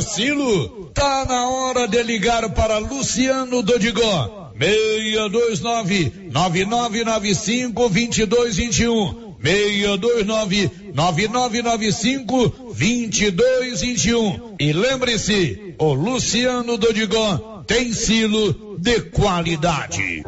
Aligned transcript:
Silo, 0.00 0.90
tá 0.94 1.24
na 1.26 1.48
hora 1.48 1.86
de 1.86 2.02
ligar 2.02 2.48
para 2.50 2.78
Luciano 2.78 3.62
Dodigó. 3.62 4.50
629 4.58 6.30
9995 6.30 7.88
2221. 7.88 9.36
629 9.40 10.70
9995 10.94 12.48
2221. 12.74 14.56
E 14.58 14.72
lembre-se, 14.72 15.74
o 15.78 15.92
Luciano 15.94 16.76
Dodigó 16.76 17.62
tem 17.66 17.92
silo 17.92 18.76
de 18.78 19.00
qualidade. 19.02 20.24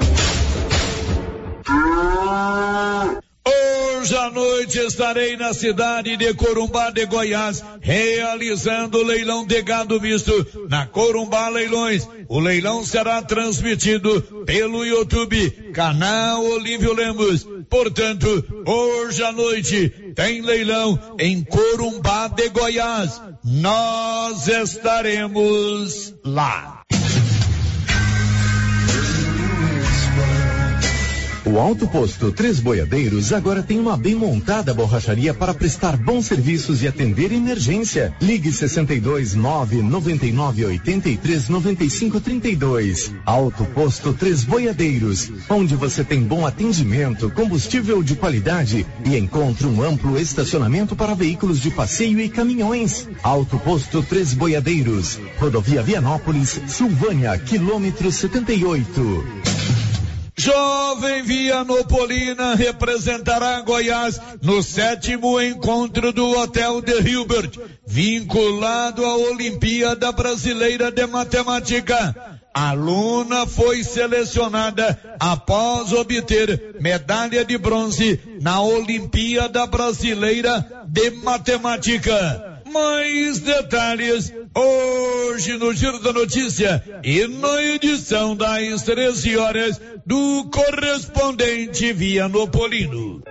Hoje 4.01 4.17
à 4.17 4.31
noite 4.31 4.79
estarei 4.79 5.37
na 5.37 5.53
cidade 5.53 6.17
de 6.17 6.33
Corumbá 6.33 6.91
de 6.91 7.05
Goiás, 7.05 7.63
realizando 7.83 8.97
o 8.97 9.03
leilão 9.03 9.45
de 9.45 9.61
gado 9.61 10.01
misto 10.01 10.33
na 10.71 10.87
Corumbá 10.87 11.51
Leilões. 11.51 12.09
O 12.27 12.41
leilão 12.41 12.83
será 12.83 13.21
transmitido 13.21 14.23
pelo 14.47 14.87
YouTube, 14.87 15.51
canal 15.75 16.43
Olívio 16.43 16.95
Lemos. 16.95 17.47
Portanto, 17.69 18.43
hoje 18.67 19.23
à 19.23 19.33
noite 19.33 19.91
tem 20.17 20.41
leilão 20.41 20.99
em 21.19 21.45
Corumbá 21.45 22.29
de 22.29 22.49
Goiás. 22.49 23.21
Nós 23.45 24.49
estaremos 24.49 26.15
lá. 26.25 26.80
O 31.45 31.59
Alto 31.59 31.89
Posto 31.89 32.31
Três 32.31 32.61
Boiadeiros 32.61 33.33
agora 33.33 33.63
tem 33.63 33.81
uma 33.81 33.97
bem 33.97 34.15
montada 34.15 34.75
borracharia 34.75 35.33
para 35.33 35.55
prestar 35.55 35.97
bons 35.97 36.27
serviços 36.27 36.83
e 36.83 36.89
atender 36.89 37.33
emergência. 37.33 38.13
Ligue 38.21 38.53
62 38.53 39.35
9 39.35 39.81
99 39.83 40.67
83 40.67 41.49
95 41.49 42.21
32. 42.21 43.15
Alto 43.25 43.65
Posto 43.65 44.13
Três 44.13 44.45
Boiadeiros, 44.45 45.33
onde 45.49 45.75
você 45.75 46.05
tem 46.05 46.23
bom 46.23 46.47
atendimento, 46.47 47.31
combustível 47.31 48.03
de 48.03 48.15
qualidade 48.17 48.87
e 49.07 49.17
encontra 49.17 49.67
um 49.67 49.83
amplo 49.83 50.19
estacionamento 50.21 50.95
para 50.95 51.15
veículos 51.15 51.59
de 51.59 51.71
passeio 51.71 52.21
e 52.21 52.29
caminhões. 52.29 53.09
Alto 53.23 53.59
Posto 53.59 54.03
Três 54.03 54.35
Boiadeiros, 54.35 55.19
Rodovia 55.39 55.83
Vianópolis, 55.83 56.61
Silvânia, 56.67 57.39
quilômetro 57.39 58.13
78. 58.13 59.70
Jovem 60.41 61.23
Vianopolina 61.23 62.55
representará 62.55 63.61
Goiás 63.61 64.19
no 64.41 64.63
sétimo 64.63 65.39
encontro 65.39 66.15
do 66.15 66.31
Hotel 66.31 66.81
de 66.81 66.99
Hilbert, 66.99 67.59
vinculado 67.87 69.05
à 69.05 69.17
Olimpíada 69.17 70.11
Brasileira 70.13 70.91
de 70.91 71.07
Matemática. 71.07 72.39
A 72.55 72.71
aluna 72.71 73.47
foi 73.47 73.85
selecionada 73.85 74.99
após 75.21 75.93
obter 75.93 76.77
medalha 76.81 77.45
de 77.45 77.59
bronze 77.59 78.19
na 78.41 78.63
Olimpíada 78.63 79.67
Brasileira 79.67 80.67
de 80.87 81.11
Matemática. 81.11 82.50
Mais 82.73 83.41
detalhes 83.41 84.33
hoje 84.55 85.57
no 85.57 85.75
Giro 85.75 85.99
da 85.99 86.13
Notícia 86.13 86.83
e 87.03 87.27
na 87.27 87.63
edição 87.65 88.37
das 88.37 88.83
13 88.83 89.37
horas 89.37 89.81
do 90.07 90.49
correspondente 90.53 91.93
Vianopolino. 91.93 93.23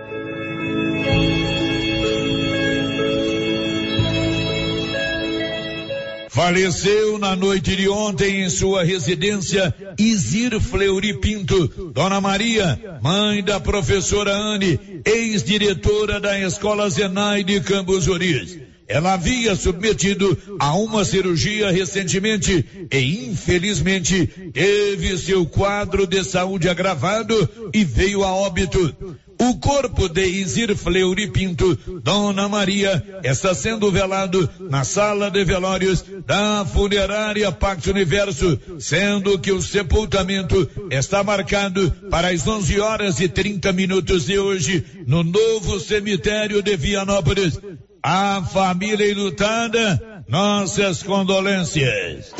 Faleceu 6.28 7.18
na 7.18 7.34
noite 7.34 7.74
de 7.74 7.88
ontem 7.88 8.42
em 8.42 8.50
sua 8.50 8.84
residência 8.84 9.74
Isir 9.98 10.60
Fleury 10.60 11.18
Pinto, 11.18 11.90
Dona 11.92 12.20
Maria, 12.20 12.78
mãe 13.02 13.42
da 13.42 13.58
professora 13.58 14.32
Anne, 14.32 14.78
ex-diretora 15.04 16.20
da 16.20 16.38
Escola 16.38 16.88
Zenai 16.88 17.42
de 17.42 17.60
Campos 17.60 18.04
Juris. 18.04 18.69
Ela 18.90 19.12
havia 19.12 19.54
submetido 19.54 20.36
a 20.58 20.74
uma 20.74 21.04
cirurgia 21.04 21.70
recentemente 21.70 22.66
e 22.90 23.24
infelizmente 23.28 24.26
teve 24.52 25.16
seu 25.16 25.46
quadro 25.46 26.08
de 26.08 26.24
saúde 26.24 26.68
agravado 26.68 27.48
e 27.72 27.84
veio 27.84 28.24
a 28.24 28.34
óbito. 28.34 29.16
O 29.38 29.54
corpo 29.58 30.08
de 30.08 30.26
Isir 30.26 30.76
Fleury 30.76 31.30
Pinto, 31.30 31.78
Dona 32.02 32.48
Maria, 32.48 33.20
está 33.22 33.54
sendo 33.54 33.92
velado 33.92 34.50
na 34.68 34.82
sala 34.82 35.30
de 35.30 35.44
velórios 35.44 36.04
da 36.26 36.66
funerária 36.66 37.50
Pacto 37.52 37.90
Universo, 37.90 38.58
sendo 38.80 39.38
que 39.38 39.52
o 39.52 39.62
sepultamento 39.62 40.68
está 40.90 41.22
marcado 41.22 41.90
para 42.10 42.30
as 42.30 42.46
11 42.46 42.80
horas 42.80 43.20
e 43.20 43.28
30 43.28 43.72
minutos 43.72 44.26
de 44.26 44.36
hoje 44.38 44.84
no 45.06 45.22
novo 45.22 45.78
cemitério 45.78 46.60
de 46.60 46.76
Vianópolis. 46.76 47.58
A 48.02 48.42
família 48.42 49.10
enlutada, 49.10 50.24
nossas 50.26 51.02
condolências. 51.02 52.32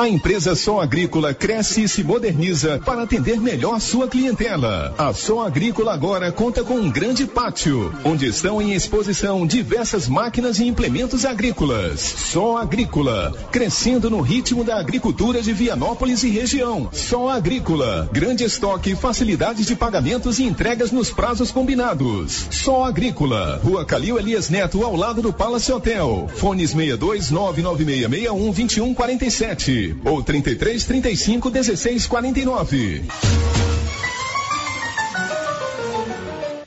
A 0.00 0.08
empresa 0.08 0.54
Som 0.54 0.80
Agrícola 0.80 1.34
cresce 1.34 1.82
e 1.82 1.86
se 1.86 2.02
moderniza 2.02 2.80
para 2.86 3.02
atender 3.02 3.38
melhor 3.38 3.78
sua 3.82 4.08
clientela. 4.08 4.94
A 4.96 5.12
Som 5.12 5.42
Agrícola 5.42 5.92
agora 5.92 6.32
conta 6.32 6.64
com 6.64 6.76
um 6.76 6.90
grande 6.90 7.26
pátio, 7.26 7.92
onde 8.02 8.24
estão 8.24 8.62
em 8.62 8.72
exposição 8.72 9.46
diversas 9.46 10.08
máquinas 10.08 10.58
e 10.58 10.66
implementos 10.66 11.26
agrícolas. 11.26 12.00
Som 12.00 12.56
Agrícola, 12.56 13.34
crescendo 13.52 14.08
no 14.08 14.22
ritmo 14.22 14.64
da 14.64 14.80
agricultura 14.80 15.42
de 15.42 15.52
Vianópolis 15.52 16.22
e 16.22 16.30
região. 16.30 16.88
Som 16.94 17.28
Agrícola, 17.28 18.08
grande 18.10 18.42
estoque, 18.42 18.96
facilidades 18.96 19.66
de 19.66 19.76
pagamentos 19.76 20.38
e 20.38 20.44
entregas 20.44 20.90
nos 20.90 21.10
prazos 21.10 21.50
combinados. 21.50 22.46
Som 22.50 22.86
Agrícola, 22.86 23.60
Rua 23.62 23.84
Calil 23.84 24.18
Elias 24.18 24.48
Neto, 24.48 24.82
ao 24.82 24.96
lado 24.96 25.20
do 25.20 25.30
Palace 25.30 25.70
Hotel. 25.70 26.26
Fones 26.36 26.70
62 26.70 27.30
99661 27.30 28.50
2147 28.50 29.89
ou 30.04 30.22
33 30.22 30.84
35 30.84 31.50
16 31.50 32.06
49. 32.06 33.04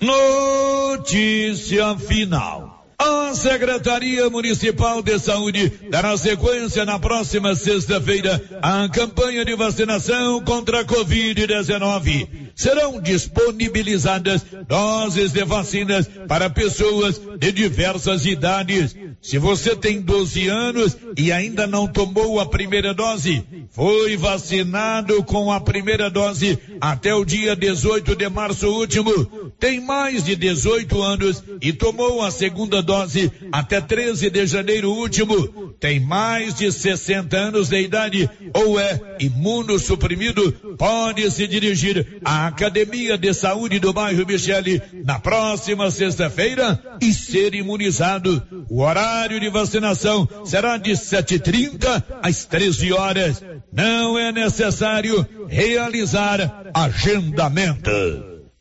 Notícia 0.02 1.96
final. 1.98 2.86
A 2.98 3.34
Secretaria 3.34 4.30
Municipal 4.30 5.02
de 5.02 5.18
Saúde 5.20 5.72
dará 5.90 6.16
sequência 6.16 6.86
na 6.86 7.00
próxima 7.00 7.56
sexta-feira 7.56 8.42
à 8.62 8.88
campanha 8.88 9.44
de 9.44 9.56
vacinação 9.56 10.42
contra 10.42 10.82
a 10.82 10.86
Covid-19. 10.86 12.43
Serão 12.56 13.02
disponibilizadas 13.02 14.46
doses 14.68 15.32
de 15.32 15.44
vacinas 15.44 16.08
para 16.28 16.50
pessoas 16.50 17.20
de 17.40 17.52
diversas 17.52 18.26
idades. 18.26 18.96
Se 19.22 19.38
você 19.38 19.76
tem 19.76 20.02
12 20.02 20.48
anos 20.48 20.98
e 21.18 21.32
ainda 21.32 21.66
não 21.66 21.88
tomou 21.88 22.40
a 22.40 22.46
primeira 22.46 22.94
dose, 22.94 23.44
foi 23.72 24.18
vacinado 24.18 25.24
com 25.24 25.52
a 25.52 25.60
primeira 25.60 26.10
dose 26.10 26.60
até 26.80 27.16
o 27.16 27.24
dia 27.24 27.56
18 27.56 28.16
de 28.16 28.30
março 28.30 28.68
último, 28.68 29.52
tem 29.60 29.80
mais 29.80 30.24
de 30.24 30.36
18 30.36 31.02
anos 31.02 31.44
e 31.62 31.72
tomou 31.72 32.22
a 32.22 32.30
segunda 32.32 32.82
dose 32.82 33.32
até 33.52 33.80
13 33.80 34.30
de 34.30 34.46
janeiro 34.46 34.92
último, 34.92 35.74
tem 35.80 36.00
mais 36.00 36.56
de 36.56 36.72
60 36.72 37.36
anos 37.38 37.70
de 37.70 37.82
idade 37.82 38.30
ou 38.54 38.80
é 38.80 39.00
imunossuprimido, 39.20 40.52
pode 40.78 41.30
se 41.32 41.48
dirigir 41.48 42.20
à 42.24 42.43
Academia 42.48 43.18
de 43.18 43.34
Saúde 43.34 43.80
do 43.80 43.94
bairro 43.94 44.26
Michele 44.26 44.82
na 45.06 45.20
próxima 45.20 45.90
sexta-feira 45.90 46.80
e 47.02 47.14
ser 47.14 47.56
imunizado. 47.56 48.42
O 48.70 48.82
horário 48.82 49.40
de 49.40 49.50
vacinação 49.50 50.28
será 50.46 50.78
de 50.78 50.92
7h30 50.92 52.04
às 52.22 52.46
13 52.46 52.92
horas. 52.94 53.42
Não 53.72 54.20
é 54.20 54.32
necessário 54.32 55.26
realizar 55.48 56.72
agendamento. 56.74 57.92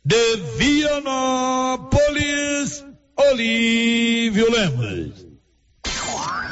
De 0.05 0.35
Vianópolis, 0.57 1.93
Olívio 3.17 4.51
Lemos. 4.51 5.25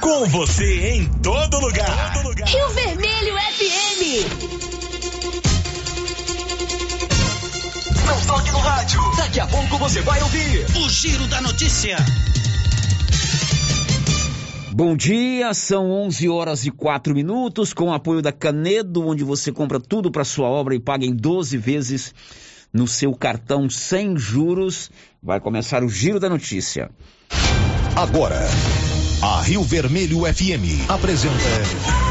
Com 0.01 0.25
você 0.25 0.89
em 0.95 1.05
todo 1.21 1.59
lugar. 1.59 2.13
Todo 2.13 2.29
lugar. 2.29 2.47
Rio 2.47 2.69
Vermelho 2.69 3.35
FM. 3.35 4.60
Toque 8.41 8.51
no 8.51 8.59
rádio. 8.59 8.99
Daqui 9.15 9.39
a 9.39 9.47
pouco 9.47 9.77
você 9.77 10.01
vai 10.01 10.21
ouvir 10.21 10.65
o 10.75 10.89
Giro 10.89 11.27
da 11.27 11.41
Notícia. 11.41 11.97
Bom 14.73 14.95
dia, 14.95 15.53
são 15.53 15.91
11 15.91 16.29
horas 16.29 16.65
e 16.65 16.71
4 16.71 17.13
minutos, 17.13 17.73
com 17.73 17.89
o 17.89 17.93
apoio 17.93 18.21
da 18.21 18.31
Canedo, 18.31 19.05
onde 19.05 19.23
você 19.23 19.51
compra 19.51 19.79
tudo 19.79 20.09
para 20.11 20.23
sua 20.23 20.47
obra 20.47 20.73
e 20.73 20.79
paga 20.79 21.05
em 21.05 21.13
12 21.13 21.57
vezes 21.57 22.13
no 22.73 22.87
seu 22.87 23.13
cartão 23.13 23.69
sem 23.69 24.17
juros. 24.17 24.89
Vai 25.21 25.39
começar 25.39 25.83
o 25.83 25.89
Giro 25.89 26.19
da 26.19 26.29
Notícia. 26.29 26.89
Agora, 27.95 28.39
A 29.21 29.41
Rio 29.41 29.63
Vermelho 29.63 30.21
FM 30.21 30.89
apresenta 30.89 32.10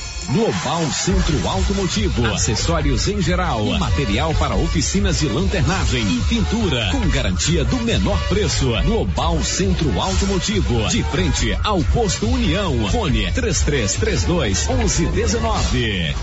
Global 0.29 0.85
Centro 0.91 1.47
Automotivo, 1.47 2.25
acessórios 2.27 3.07
em 3.07 3.21
geral, 3.21 3.65
material 3.79 4.33
para 4.35 4.55
oficinas 4.55 5.19
de 5.19 5.27
lanternagem 5.27 6.01
e 6.01 6.21
pintura, 6.29 6.89
com 6.91 7.09
garantia 7.09 7.65
do 7.65 7.77
menor 7.77 8.19
preço. 8.29 8.71
Global 8.83 9.43
Centro 9.43 9.99
Automotivo, 9.99 10.87
de 10.89 11.03
frente 11.03 11.57
ao 11.63 11.83
posto 11.85 12.27
União. 12.27 12.89
Fone 12.89 13.31
3332 13.31 14.67
1119. 14.67 16.15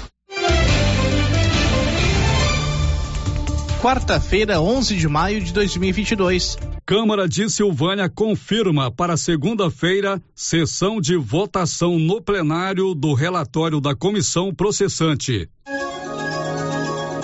Quarta-feira, 3.83 4.61
11 4.61 4.97
de 4.97 5.09
maio 5.09 5.41
de 5.41 5.53
2022. 5.53 6.56
Câmara 6.88 7.29
de 7.29 7.50
Silvânia 7.50 8.08
confirma 8.08 8.90
para 8.90 9.14
segunda-feira 9.14 10.23
sessão 10.35 11.02
de 11.02 11.19
votação 11.19 11.99
no 11.99 12.19
plenário 12.19 12.94
do 12.94 13.12
relatório 13.12 13.79
da 13.79 13.94
comissão 13.94 14.55
processante. 14.55 15.50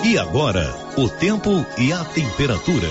E 0.03 0.19
agora, 0.19 0.71
o 0.95 1.09
tempo 1.09 1.65
e 1.79 1.91
a 1.91 2.05
temperatura. 2.05 2.87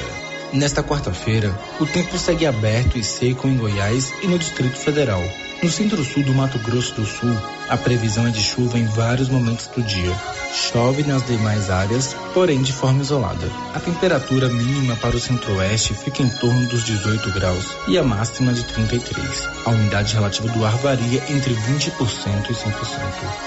Nesta 0.52 0.82
quarta-feira, 0.82 1.56
o 1.78 1.86
tempo 1.86 2.18
segue 2.18 2.44
aberto 2.44 2.98
e 2.98 3.04
seco 3.04 3.46
em 3.46 3.56
Goiás 3.56 4.12
e 4.24 4.26
no 4.26 4.36
Distrito 4.36 4.76
Federal. 4.76 5.22
No 5.64 5.70
centro-sul 5.70 6.22
do 6.25 6.34
Mato 6.34 6.58
Grosso 6.58 6.94
do 6.94 7.06
Sul, 7.06 7.34
a 7.70 7.76
previsão 7.78 8.26
é 8.26 8.31
de 8.31 8.43
chuva 8.43 8.78
em 8.78 8.84
vários 8.84 9.31
momentos 9.31 9.66
do 9.69 9.82
dia. 9.82 10.14
Chove 10.52 11.02
nas 11.05 11.25
demais 11.25 11.70
áreas, 11.70 12.14
porém 12.34 12.61
de 12.61 12.70
forma 12.70 13.00
isolada. 13.00 13.50
A 13.72 13.81
temperatura 13.81 14.50
mínima 14.50 14.94
para 14.96 15.16
o 15.16 15.19
centro-oeste 15.19 15.94
fica 15.94 16.22
em 16.22 16.28
torno 16.28 16.69
dos 16.69 16.84
18 16.84 17.32
graus 17.32 17.64
e 17.88 17.96
a 17.96 18.02
máxima 18.02 18.52
de 18.52 18.62
33. 18.62 19.49
A 19.64 19.70
umidade 19.70 20.12
relativa 20.12 20.49
do 20.49 20.66
ar 20.66 20.76
varia 20.76 21.25
entre 21.31 21.55
20% 21.55 22.50
e 22.50 22.52
100%. 22.52 22.70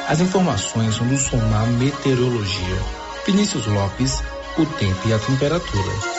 As 0.08 0.20
informações 0.20 0.96
são 0.96 1.08
do 1.08 1.20
Somar 1.20 1.68
Meteorologia. 1.68 2.82
Vinícius 3.28 3.68
Lopes, 3.68 4.24
o 4.58 4.66
tempo 4.66 5.08
e 5.08 5.14
a 5.14 5.20
temperatura. 5.20 6.17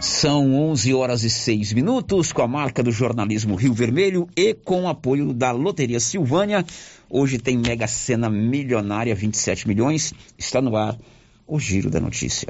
São 0.00 0.54
11 0.54 0.94
horas 0.94 1.24
e 1.24 1.30
6 1.30 1.72
minutos, 1.72 2.32
com 2.32 2.42
a 2.42 2.48
marca 2.48 2.82
do 2.82 2.92
jornalismo 2.92 3.54
Rio 3.54 3.72
Vermelho 3.72 4.28
e 4.36 4.52
com 4.54 4.82
o 4.82 4.88
apoio 4.88 5.32
da 5.32 5.50
Loteria 5.52 5.98
Silvânia. 6.00 6.64
Hoje 7.08 7.38
tem 7.38 7.56
Mega 7.56 7.86
Sena 7.86 8.28
Milionária, 8.28 9.14
27 9.14 9.66
milhões. 9.66 10.12
Está 10.38 10.60
no 10.60 10.76
ar 10.76 10.98
o 11.46 11.58
Giro 11.58 11.90
da 11.90 12.00
Notícia. 12.00 12.48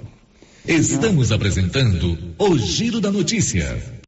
Estamos 0.66 1.31
apresentando 1.31 2.19
o 2.38 2.58
Giro 2.58 3.00
da 3.00 3.12
Notícia. 3.12 4.06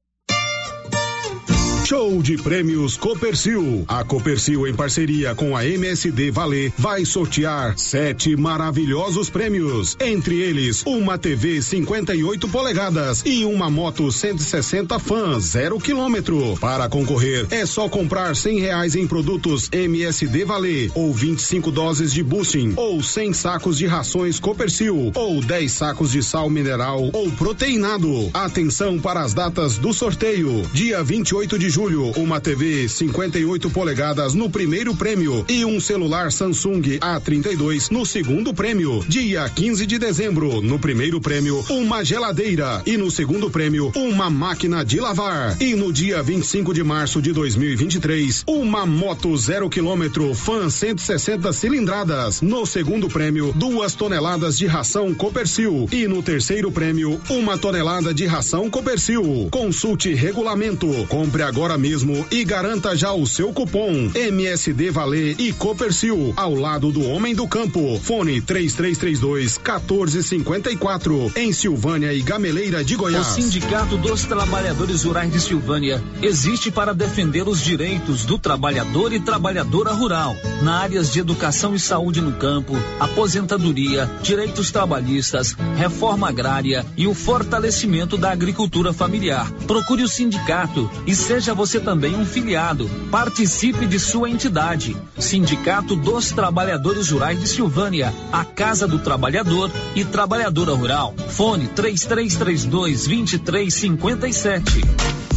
Show 1.89 2.23
de 2.23 2.37
prêmios 2.37 2.99
Copercil. 2.99 3.87
A 3.89 4.05
Copercil, 4.05 4.67
em 4.67 4.75
parceria 4.75 5.35
com 5.35 5.57
a 5.57 5.65
MSD 5.67 6.31
Valer, 6.31 6.71
vai 6.77 7.03
sortear 7.07 7.79
sete 7.79 8.37
maravilhosos 8.37 9.31
prêmios. 9.31 9.97
Entre 9.99 10.39
eles, 10.39 10.83
uma 10.85 11.17
TV 11.17 11.63
58 11.63 12.47
polegadas 12.49 13.23
e 13.25 13.43
uma 13.47 13.71
moto 13.71 14.13
160 14.13 14.99
fãs, 14.99 15.45
zero 15.45 15.79
quilômetro. 15.79 16.59
Para 16.61 16.91
concorrer, 16.91 17.47
é 17.51 17.65
só 17.65 17.89
comprar 17.89 18.37
cem 18.37 18.61
reais 18.61 18.95
em 18.95 19.07
produtos 19.07 19.71
MSD 19.73 20.45
Valer, 20.45 20.91
ou 20.95 21.15
25 21.15 21.71
doses 21.71 22.13
de 22.13 22.23
boosting, 22.23 22.75
ou 22.77 23.03
100 23.03 23.33
sacos 23.33 23.79
de 23.79 23.87
rações 23.87 24.39
Copercil, 24.39 25.11
ou 25.15 25.41
10 25.41 25.73
sacos 25.73 26.13
de 26.13 26.23
sal 26.23 26.51
mineral 26.51 27.09
ou 27.15 27.33
proteinado. 27.33 28.29
Atenção 28.35 28.99
para 28.99 29.23
as 29.23 29.33
datas 29.33 29.79
do 29.79 29.95
sorteio. 29.95 30.69
Dia 30.75 31.03
28 31.03 31.59
de 31.59 31.71
julho, 31.71 31.78
uma 31.79 32.41
TV 32.41 32.89
58 32.89 33.71
polegadas 33.71 34.35
no 34.35 34.51
primeiro 34.51 34.97
prêmio 34.97 35.45
e 35.49 35.65
um 35.65 35.79
celular 35.79 36.33
Samsung 36.33 36.99
A32 36.99 37.93
no 37.93 38.05
segundo 38.05 38.53
prêmio. 38.53 39.05
Dia 39.07 39.49
15 39.49 39.87
de 39.87 39.97
dezembro, 39.97 40.61
no 40.61 40.77
primeiro 40.81 41.21
prêmio, 41.21 41.65
uma 41.71 42.05
geladeira 42.05 42.83
e 42.85 42.97
no 42.97 43.13
segundo 43.13 43.49
prêmio, 43.49 43.93
uma 43.95 44.29
máquina 44.29 44.85
de 44.85 44.99
lavar. 44.99 45.57
E 45.63 45.77
no 45.77 45.93
dia 45.93 46.21
25 46.21 46.75
de 46.75 46.83
março 46.83 47.23
de 47.23 47.33
2023, 47.33 48.43
uma 48.49 48.85
moto 48.85 49.37
zero 49.37 49.71
quilômetro 49.71 50.35
Fan 50.35 50.69
160 50.69 51.53
cilindradas. 51.53 52.41
No 52.41 52.67
segundo 52.67 53.09
prêmio, 53.09 53.53
duas 53.55 53.95
toneladas 53.95 54.59
de 54.59 54.67
ração 54.67 55.15
Copercil 55.15 55.89
e 55.93 56.09
no 56.09 56.25
terceiro 56.25 56.73
prêmio, 56.73 57.21
uma 57.31 57.57
tonelada 57.57 58.13
de 58.13 58.27
ração 58.27 58.69
Copercil. 58.69 59.47
Consulte 59.53 60.13
regulamento. 60.13 60.89
Compre 61.09 61.45
agora 61.45 61.68
mesmo 61.77 62.27
e 62.31 62.45
garanta 62.45 62.97
já 62.97 63.13
o 63.13 63.27
seu 63.27 63.53
cupom 63.53 64.11
MSD 64.15 64.91
Valer 64.91 65.35
e 65.39 65.53
Copercil 65.53 66.33
ao 66.37 66.55
lado 66.55 66.93
do 66.93 67.03
Homem 67.03 67.35
do 67.35 67.47
Campo. 67.49 67.99
Fone 68.03 68.41
3332 68.41 69.59
1454 69.59 71.33
em 71.37 71.53
Silvânia 71.53 72.13
e 72.15 72.23
Gameleira 72.23 72.85
de 72.85 72.95
O 72.95 72.99
Goiás. 72.99 73.27
Sindicato 73.27 73.97
dos 73.97 74.23
Trabalhadores 74.23 75.03
Rurais 75.03 75.33
de 75.33 75.41
Silvânia 75.41 76.03
existe 76.23 76.71
para 76.71 76.95
defender 76.95 77.49
os 77.49 77.61
direitos 77.61 78.25
do 78.25 78.39
trabalhador 78.39 79.13
e 79.13 79.21
trabalhadora 79.21 79.93
rural, 79.93 80.37
na 80.63 80.79
áreas 80.79 81.13
de 81.13 81.21
educação 81.21 81.75
e 81.75 81.81
saúde 81.81 82.21
no 82.21 82.33
campo, 82.33 82.75
aposentadoria, 83.01 84.11
direitos 84.23 84.71
trabalhistas, 84.71 85.57
reforma 85.77 86.29
agrária 86.29 86.87
e 86.97 87.07
o 87.07 87.15
fortalecimento 87.15 88.17
da 88.17 88.31
agricultura 88.31 88.93
familiar. 88.93 89.51
Procure 89.67 90.03
o 90.03 90.09
sindicato 90.09 90.91
e 91.07 91.15
seja 91.15 91.55
você 91.59 91.81
também 91.81 92.15
um 92.15 92.25
filiado. 92.25 92.89
Participe 93.11 93.85
de 93.85 93.99
sua 93.99 94.31
entidade. 94.31 94.97
Sindicato 95.19 95.97
dos 95.97 96.31
Trabalhadores 96.31 97.11
Rurais 97.11 97.41
de 97.41 97.49
Silvânia, 97.49 98.15
a 98.31 98.45
Casa 98.45 98.87
do 98.87 99.01
Trabalhador 99.01 99.69
e 99.97 100.05
Trabalhadora 100.05 100.73
Rural. 100.73 101.17
Fone 101.31 101.67
3332 101.67 103.09
2357. 103.09 105.28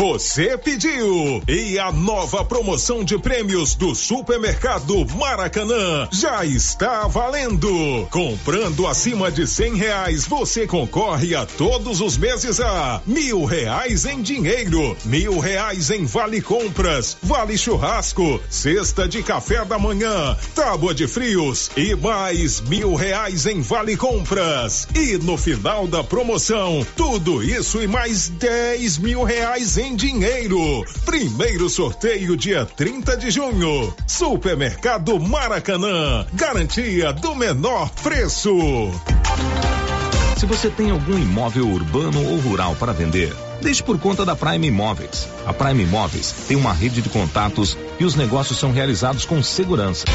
Você 0.00 0.56
pediu! 0.56 1.42
E 1.46 1.78
a 1.78 1.92
nova 1.92 2.42
promoção 2.42 3.04
de 3.04 3.18
prêmios 3.18 3.74
do 3.74 3.94
Supermercado 3.94 5.04
Maracanã 5.14 6.08
já 6.10 6.42
está 6.42 7.06
valendo! 7.06 8.08
Comprando 8.10 8.86
acima 8.86 9.30
de 9.30 9.46
cem 9.46 9.74
reais, 9.74 10.24
você 10.24 10.66
concorre 10.66 11.34
a 11.34 11.44
todos 11.44 12.00
os 12.00 12.16
meses 12.16 12.60
a 12.60 13.02
mil 13.06 13.44
reais 13.44 14.06
em 14.06 14.22
dinheiro, 14.22 14.96
mil 15.04 15.38
reais 15.38 15.90
em 15.90 16.06
vale 16.06 16.40
compras, 16.40 17.18
vale 17.22 17.58
churrasco, 17.58 18.40
cesta 18.48 19.06
de 19.06 19.22
café 19.22 19.66
da 19.66 19.78
manhã, 19.78 20.34
tábua 20.54 20.94
de 20.94 21.06
frios 21.06 21.70
e 21.76 21.94
mais 21.94 22.62
mil 22.62 22.94
reais 22.94 23.44
em 23.44 23.60
vale 23.60 23.98
compras. 23.98 24.88
E 24.94 25.18
no 25.18 25.36
final 25.36 25.86
da 25.86 26.02
promoção, 26.02 26.86
tudo 26.96 27.42
isso 27.42 27.82
e 27.82 27.86
mais 27.86 28.30
dez 28.30 28.96
mil 28.96 29.24
reais 29.24 29.76
em 29.76 29.89
dinheiro. 29.94 30.84
Primeiro 31.04 31.68
sorteio 31.68 32.36
dia 32.36 32.64
30 32.64 33.16
de 33.16 33.30
junho. 33.30 33.94
Supermercado 34.06 35.18
Maracanã. 35.18 36.26
Garantia 36.32 37.12
do 37.12 37.34
menor 37.34 37.90
preço. 38.02 38.50
Se 40.40 40.46
você 40.46 40.70
tem 40.70 40.90
algum 40.90 41.18
imóvel 41.18 41.68
urbano 41.68 42.26
ou 42.26 42.38
rural 42.38 42.74
para 42.74 42.94
vender, 42.94 43.30
deixe 43.60 43.82
por 43.82 43.98
conta 43.98 44.24
da 44.24 44.34
Prime 44.34 44.68
Imóveis. 44.68 45.28
A 45.44 45.52
Prime 45.52 45.82
Imóveis 45.82 46.32
tem 46.48 46.56
uma 46.56 46.72
rede 46.72 47.02
de 47.02 47.10
contatos 47.10 47.76
e 47.98 48.06
os 48.06 48.14
negócios 48.14 48.58
são 48.58 48.72
realizados 48.72 49.26
com 49.26 49.42
segurança. 49.42 50.06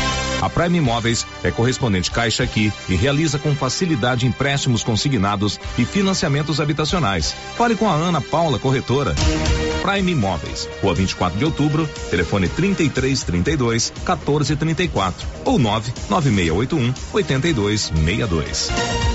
A 0.42 0.50
Prime 0.50 0.80
Imóveis 0.80 1.28
é 1.44 1.52
correspondente 1.52 2.10
Caixa 2.10 2.42
aqui 2.42 2.74
e 2.90 2.96
realiza 2.96 3.38
com 3.38 3.56
facilidade 3.56 4.26
empréstimos 4.26 4.84
consignados 4.84 5.60
e 5.78 5.86
financiamentos 5.86 6.60
habitacionais. 6.60 7.36
Fale 7.56 7.76
com 7.76 7.88
a 7.88 7.94
Ana 7.94 8.20
Paula, 8.20 8.58
corretora. 8.58 9.14
Prime 9.86 10.14
Imóveis, 10.14 10.68
Rua 10.82 10.96
24 10.96 11.38
de 11.38 11.46
Outubro, 11.46 11.88
telefone 12.10 12.50
3332 12.50 13.94
1434 13.96 15.28
ou 15.46 15.60
99681 15.60 16.92
8262. 17.14 19.15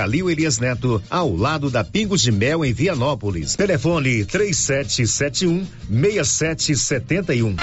Calil 0.01 0.31
Elias 0.31 0.57
Neto, 0.57 0.99
ao 1.11 1.35
lado 1.35 1.69
da 1.69 1.83
Pingos 1.83 2.23
de 2.23 2.31
Mel 2.31 2.65
em 2.65 2.73
Vianópolis. 2.73 3.55
Telefone 3.55 4.25
3771 4.25 5.63
6771. 5.87 7.55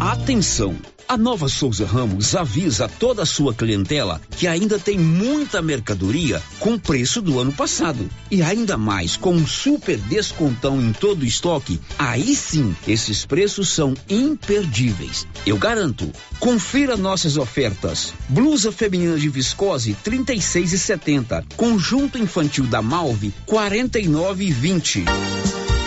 Atenção! 0.00 0.76
A 1.08 1.16
Nova 1.16 1.48
Souza 1.48 1.86
Ramos 1.86 2.34
avisa 2.34 2.88
toda 2.88 3.22
a 3.22 3.26
sua 3.26 3.54
clientela 3.54 4.20
que 4.36 4.48
ainda 4.48 4.76
tem 4.76 4.98
muita 4.98 5.62
mercadoria 5.62 6.42
com 6.58 6.76
preço 6.76 7.22
do 7.22 7.38
ano 7.38 7.52
passado. 7.52 8.10
E 8.28 8.42
ainda 8.42 8.76
mais, 8.76 9.16
com 9.16 9.32
um 9.32 9.46
super 9.46 9.96
descontão 9.98 10.82
em 10.82 10.92
todo 10.92 11.22
o 11.22 11.24
estoque, 11.24 11.80
aí 11.96 12.34
sim, 12.34 12.74
esses 12.88 13.24
preços 13.24 13.68
são 13.68 13.94
imperdíveis. 14.10 15.28
Eu 15.46 15.56
garanto. 15.56 16.10
Confira 16.40 16.96
nossas 16.96 17.36
ofertas. 17.36 18.12
Blusa 18.28 18.72
feminina 18.72 19.16
de 19.16 19.28
viscose 19.28 19.96
36,70. 20.04 21.44
Conjunto 21.56 22.18
infantil 22.18 22.64
da 22.64 22.82
Malve 22.82 23.32
49,20. 23.46 25.04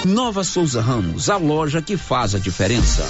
Nova 0.05 0.45
Souza 0.45 0.81
Ramos, 0.81 1.29
a 1.29 1.35
loja 1.35 1.81
que 1.81 1.97
faz 1.97 2.33
a 2.35 2.39
diferença. 2.39 3.03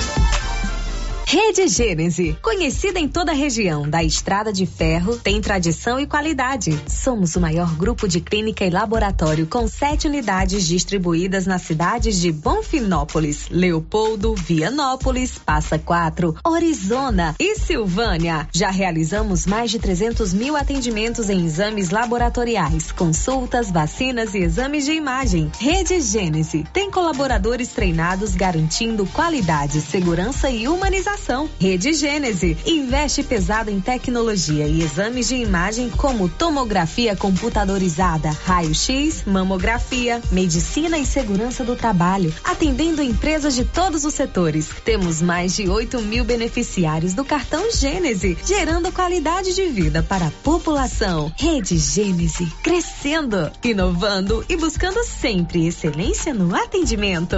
Rede 1.32 1.68
Gênese, 1.68 2.36
conhecida 2.42 2.98
em 2.98 3.08
toda 3.08 3.34
a 3.34 3.36
região 3.36 3.88
da 3.88 4.04
Estrada 4.04 4.52
de 4.52 4.66
Ferro, 4.66 5.16
tem 5.16 5.40
tradição 5.40 6.00
e 6.00 6.08
qualidade. 6.08 6.72
Somos 6.88 7.36
o 7.36 7.40
maior 7.40 7.72
grupo 7.76 8.08
de 8.08 8.20
clínica 8.20 8.66
e 8.66 8.72
laboratório 8.72 9.46
com 9.46 9.68
sete 9.68 10.08
unidades 10.08 10.68
distribuídas 10.68 11.46
nas 11.46 11.62
cidades 11.62 12.20
de 12.20 12.32
Bonfinópolis, 12.32 13.46
Leopoldo, 13.52 14.34
Vianópolis, 14.34 15.38
Passa 15.38 15.78
Quatro, 15.78 16.36
Orizona 16.44 17.36
e 17.40 17.60
Silvânia. 17.60 18.48
Já 18.52 18.72
realizamos 18.72 19.46
mais 19.46 19.70
de 19.70 19.78
300 19.78 20.34
mil 20.34 20.56
atendimentos 20.56 21.30
em 21.30 21.46
exames 21.46 21.92
laboratoriais, 21.92 22.92
consultas, 22.92 23.70
vacinas 23.70 24.34
e 24.34 24.40
exames 24.40 24.84
de 24.84 24.94
imagem. 24.94 25.52
Rede 25.60 26.02
Gênese 26.02 26.66
tem 26.74 26.90
colaboradores 26.90 27.68
treinados 27.68 28.34
garantindo 28.34 29.06
qualidade, 29.06 29.80
segurança 29.80 30.50
e 30.50 30.68
humanização 30.68 31.19
Rede 31.60 31.94
Gênese 31.94 32.58
investe 32.66 33.22
pesado 33.22 33.70
em 33.70 33.80
tecnologia 33.80 34.68
e 34.68 34.82
exames 34.82 35.28
de 35.28 35.36
imagem 35.36 35.90
como 35.90 36.28
tomografia 36.28 37.16
computadorizada, 37.16 38.32
raio-x, 38.46 39.24
mamografia, 39.26 40.22
medicina 40.32 40.98
e 40.98 41.06
segurança 41.06 41.64
do 41.64 41.76
trabalho, 41.76 42.34
atendendo 42.44 43.02
empresas 43.02 43.54
de 43.54 43.64
todos 43.64 44.06
os 44.06 44.14
setores. 44.14 44.70
Temos 44.84 45.22
mais 45.22 45.56
de 45.56 45.70
8 45.70 46.02
mil 46.02 46.24
beneficiários 46.24 47.14
do 47.14 47.24
cartão 47.24 47.72
Gênese, 47.72 48.38
gerando 48.46 48.92
qualidade 48.92 49.54
de 49.54 49.68
vida 49.68 50.02
para 50.02 50.28
a 50.28 50.32
população. 50.44 51.32
Rede 51.38 51.78
Gênese, 51.78 52.46
crescendo, 52.64 53.52
inovando 53.64 54.44
e 54.50 54.56
buscando 54.56 55.04
sempre 55.04 55.68
excelência 55.68 56.34
no 56.34 56.56
atendimento. 56.56 57.38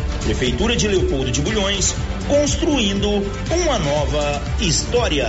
Prefeitura 0.23 0.75
de 0.75 0.87
Leopoldo 0.87 1.31
de 1.31 1.41
Bulhões, 1.41 1.95
construindo 2.27 3.09
uma 3.09 3.79
nova 3.79 4.41
história. 4.59 5.27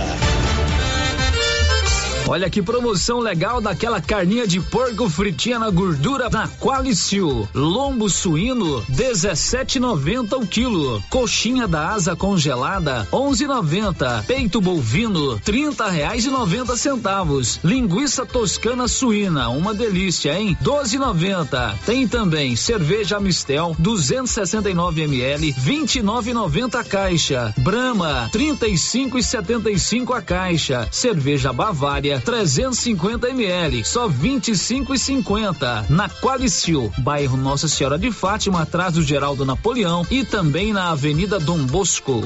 Olha 2.25 2.49
que 2.49 2.61
promoção 2.61 3.19
legal 3.19 3.59
daquela 3.59 3.99
carninha 3.99 4.47
de 4.47 4.59
porco 4.59 5.09
fritinha 5.09 5.59
na 5.59 5.69
gordura 5.69 6.29
na 6.29 6.47
Qualicil. 6.47 7.47
Lombo 7.53 8.09
suíno 8.09 8.81
17,90 8.89 10.41
o 10.41 10.47
quilo. 10.47 11.03
Coxinha 11.09 11.67
da 11.67 11.89
asa 11.89 12.15
congelada 12.15 13.05
11,90. 13.11 14.23
Peito 14.25 14.61
bovino 14.61 15.37
30 15.39 15.89
reais 15.89 16.25
e 16.25 16.29
90 16.29 16.77
centavos. 16.77 17.59
Linguiça 17.61 18.25
toscana 18.25 18.87
suína, 18.87 19.49
uma 19.49 19.73
delícia, 19.73 20.33
hein? 20.39 20.57
12,90. 20.63 21.77
Tem 21.85 22.07
também 22.07 22.55
cerveja 22.55 23.19
Mistel 23.19 23.75
269 23.77 25.01
ml 25.01 25.53
29,90 25.53 26.75
a 26.75 26.83
caixa. 26.85 27.53
Brahma 27.57 28.29
35,75 28.33 30.15
a 30.15 30.21
caixa. 30.21 30.87
Cerveja 30.89 31.51
Bavária 31.51 32.12
350 32.19 33.29
ml, 33.29 33.83
só 33.83 34.07
25 34.07 34.93
e 34.93 34.99
50 34.99 35.85
na 35.89 36.09
Qualicil, 36.09 36.91
bairro 36.97 37.37
Nossa 37.37 37.67
Senhora 37.67 37.97
de 37.97 38.11
Fátima, 38.11 38.61
atrás 38.61 38.93
do 38.93 39.01
Geraldo 39.01 39.45
Napoleão 39.45 40.05
e 40.09 40.23
também 40.23 40.73
na 40.73 40.91
Avenida 40.91 41.39
Dom 41.39 41.65
Bosco. 41.65 42.23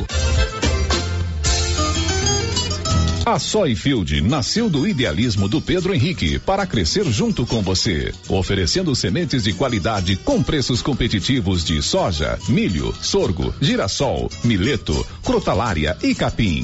A 3.27 3.37
Soyfield 3.37 4.21
nasceu 4.21 4.69
do 4.69 4.87
idealismo 4.87 5.49
do 5.49 5.59
Pedro 5.59 5.93
Henrique 5.93 6.39
para 6.39 6.65
crescer 6.65 7.03
junto 7.11 7.45
com 7.45 7.61
você, 7.61 8.13
oferecendo 8.29 8.95
sementes 8.95 9.43
de 9.43 9.51
qualidade 9.51 10.15
com 10.15 10.41
preços 10.41 10.81
competitivos 10.81 11.61
de 11.65 11.81
soja, 11.81 12.39
milho, 12.47 12.95
sorgo, 13.01 13.53
girassol, 13.59 14.31
mileto, 14.45 15.05
crotalária 15.25 15.97
e 16.01 16.15
capim. 16.15 16.63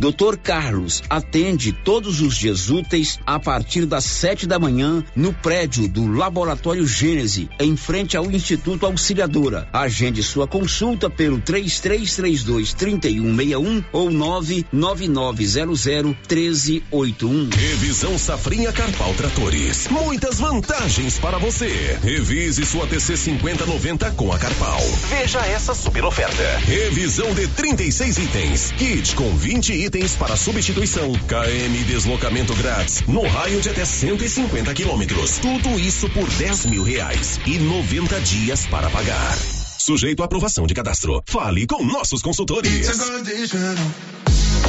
Dr. 0.00 0.38
Carlos 0.42 1.02
atende 1.10 1.72
todos 1.72 2.22
os 2.22 2.34
dias 2.34 2.70
úteis 2.70 3.18
a 3.26 3.38
partir 3.38 3.84
das 3.84 4.06
sete 4.06 4.46
da 4.46 4.58
manhã 4.58 5.04
no 5.14 5.30
prédio 5.30 5.86
do 5.86 6.10
Laboratório 6.10 6.86
Gênese, 6.86 7.50
em 7.60 7.76
frente 7.76 8.16
ao 8.16 8.30
Instituto 8.30 8.86
Auxiliadora. 8.86 9.68
Agende 9.70 10.22
sua 10.22 10.46
consulta 10.46 11.10
pelo 11.10 11.38
3332 11.38 12.72
3161 12.72 13.84
ou 13.92 14.10
99900 14.10 15.84
1381. 16.26 17.50
Revisão 17.50 18.18
Safrinha 18.18 18.72
Carpal 18.72 19.12
Tratores. 19.12 19.86
Muitas 19.88 20.38
vantagens 20.40 21.18
para 21.18 21.36
você. 21.36 21.98
Revise 22.02 22.64
sua 22.64 22.86
TC 22.86 23.18
5090 23.18 24.12
com 24.12 24.32
a 24.32 24.38
Carpal. 24.38 24.80
Veja 25.10 25.40
essa 25.40 25.74
super 25.74 26.04
oferta. 26.04 26.42
Revisão 26.60 27.34
de 27.34 27.46
36 27.48 28.16
itens. 28.16 28.72
Kit 28.78 29.14
com 29.14 29.36
20 29.36 29.72
itens 29.74 29.89
para 30.18 30.36
substituição. 30.36 31.10
KM 31.12 31.84
deslocamento 31.84 32.54
grátis. 32.54 33.02
No 33.08 33.26
raio 33.26 33.60
de 33.60 33.68
até 33.68 33.84
150 33.84 34.72
quilômetros. 34.72 35.38
Tudo 35.38 35.78
isso 35.80 36.08
por 36.10 36.28
10 36.28 36.66
mil 36.66 36.84
reais. 36.84 37.40
E 37.44 37.58
90 37.58 38.20
dias 38.20 38.66
para 38.66 38.88
pagar. 38.88 39.36
Sujeito 39.78 40.22
à 40.22 40.26
aprovação 40.26 40.66
de 40.66 40.74
cadastro. 40.74 41.22
Fale 41.26 41.66
com 41.66 41.84
nossos 41.84 42.22
consultores. 42.22 42.86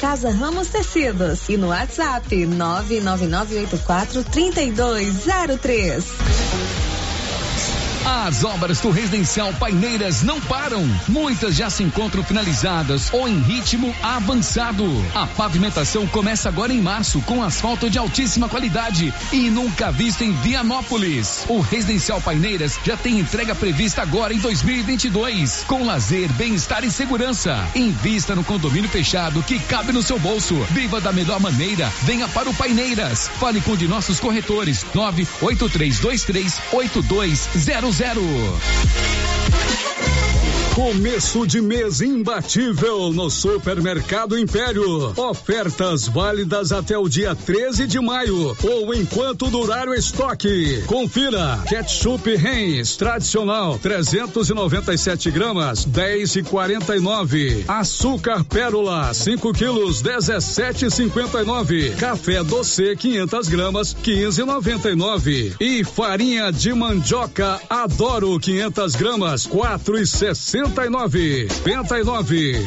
Casa 0.00 0.30
Ramos 0.30 0.68
Tecidos 0.68 1.46
e 1.50 1.58
no 1.58 1.68
WhatsApp 1.68 2.46
99984 2.46 4.24
3203. 4.24 6.89
As 8.04 8.44
obras 8.44 8.80
do 8.80 8.90
residencial 8.90 9.52
Paineiras 9.54 10.22
não 10.22 10.40
param. 10.40 10.88
Muitas 11.06 11.54
já 11.54 11.68
se 11.68 11.82
encontram 11.82 12.24
finalizadas 12.24 13.12
ou 13.12 13.28
em 13.28 13.40
ritmo 13.40 13.94
avançado. 14.02 14.86
A 15.14 15.26
pavimentação 15.26 16.06
começa 16.06 16.48
agora 16.48 16.72
em 16.72 16.80
março 16.80 17.20
com 17.22 17.42
asfalto 17.42 17.90
de 17.90 17.98
altíssima 17.98 18.48
qualidade 18.48 19.12
e 19.32 19.50
nunca 19.50 19.92
visto 19.92 20.22
em 20.24 20.32
Vianópolis. 20.32 21.44
O 21.48 21.60
residencial 21.60 22.20
Paineiras 22.22 22.78
já 22.84 22.96
tem 22.96 23.18
entrega 23.18 23.54
prevista 23.54 24.02
agora 24.02 24.32
em 24.32 24.38
2022, 24.38 25.64
com 25.66 25.84
lazer, 25.84 26.32
bem-estar 26.32 26.84
e 26.84 26.90
segurança. 26.90 27.68
Invista 27.74 28.34
no 28.34 28.42
condomínio 28.42 28.88
fechado 28.88 29.42
que 29.42 29.58
cabe 29.58 29.92
no 29.92 30.02
seu 30.02 30.18
bolso. 30.18 30.54
Viva 30.70 31.00
da 31.00 31.12
melhor 31.12 31.38
maneira. 31.38 31.92
Venha 32.02 32.26
para 32.28 32.48
o 32.48 32.54
Paineiras. 32.54 33.28
Fale 33.38 33.60
com 33.60 33.72
um 33.72 33.76
de 33.76 33.86
nossos 33.86 34.18
corretores. 34.18 34.86
98323 34.94 36.60
8200 36.72 37.89
zero. 37.92 38.60
Começo 40.74 41.46
de 41.48 41.60
mês 41.60 42.00
imbatível 42.00 43.12
no 43.12 43.28
Supermercado 43.28 44.38
Império. 44.38 45.12
Ofertas 45.16 46.06
válidas 46.06 46.70
até 46.70 46.96
o 46.96 47.08
dia 47.08 47.34
13 47.34 47.88
de 47.88 47.98
maio 47.98 48.56
ou 48.62 48.94
enquanto 48.94 49.50
durar 49.50 49.88
o 49.88 49.94
estoque. 49.94 50.82
Confira: 50.86 51.60
ketchup 51.68 52.30
Heinz 52.30 52.96
tradicional 52.96 53.78
397 53.80 55.30
gramas 55.32 55.84
10 55.84 56.36
e 56.36 56.42
49. 56.44 57.64
Açúcar 57.66 58.44
Pérola 58.44 59.12
5 59.12 59.52
quilos 59.52 60.00
17,59. 60.02 61.96
Café 61.96 62.44
doce 62.44 62.94
500 62.94 63.48
gramas 63.48 63.94
15,99. 63.94 65.56
E 65.60 65.82
farinha 65.82 66.52
de 66.52 66.72
mandioca 66.72 67.60
Adoro 67.68 68.38
500 68.38 68.94
gramas 68.94 69.46
4,60 69.48 70.59
59 70.68 71.48
59 71.48 72.66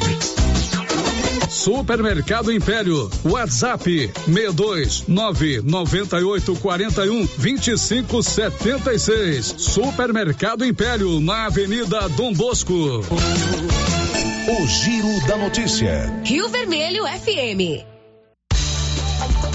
Supermercado 1.50 2.52
Império, 2.52 3.10
WhatsApp 3.24 3.84
62 4.26 5.08
998 5.08 6.56
41 6.56 7.28
25 7.38 8.24
76. 8.24 9.56
Supermercado 9.60 10.66
Império, 10.66 11.20
na 11.20 11.46
Avenida 11.46 12.10
Dom 12.10 12.34
Bosco. 12.34 12.74
O 12.74 14.68
Giro 14.68 15.28
da 15.28 15.38
Notícia. 15.38 16.12
Rio 16.26 16.50
Vermelho 16.50 17.06
FM. 17.06 17.93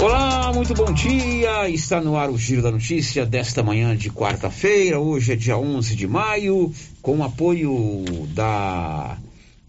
Olá, 0.00 0.52
muito 0.52 0.72
bom 0.74 0.92
dia. 0.92 1.68
Está 1.68 2.00
no 2.00 2.16
ar 2.16 2.30
o 2.30 2.38
Giro 2.38 2.62
da 2.62 2.70
Notícia 2.70 3.26
desta 3.26 3.64
manhã 3.64 3.96
de 3.96 4.10
quarta-feira. 4.10 5.00
Hoje 5.00 5.32
é 5.32 5.36
dia 5.36 5.58
11 5.58 5.96
de 5.96 6.06
maio, 6.06 6.72
com 7.02 7.24
apoio 7.24 8.04
da 8.32 9.18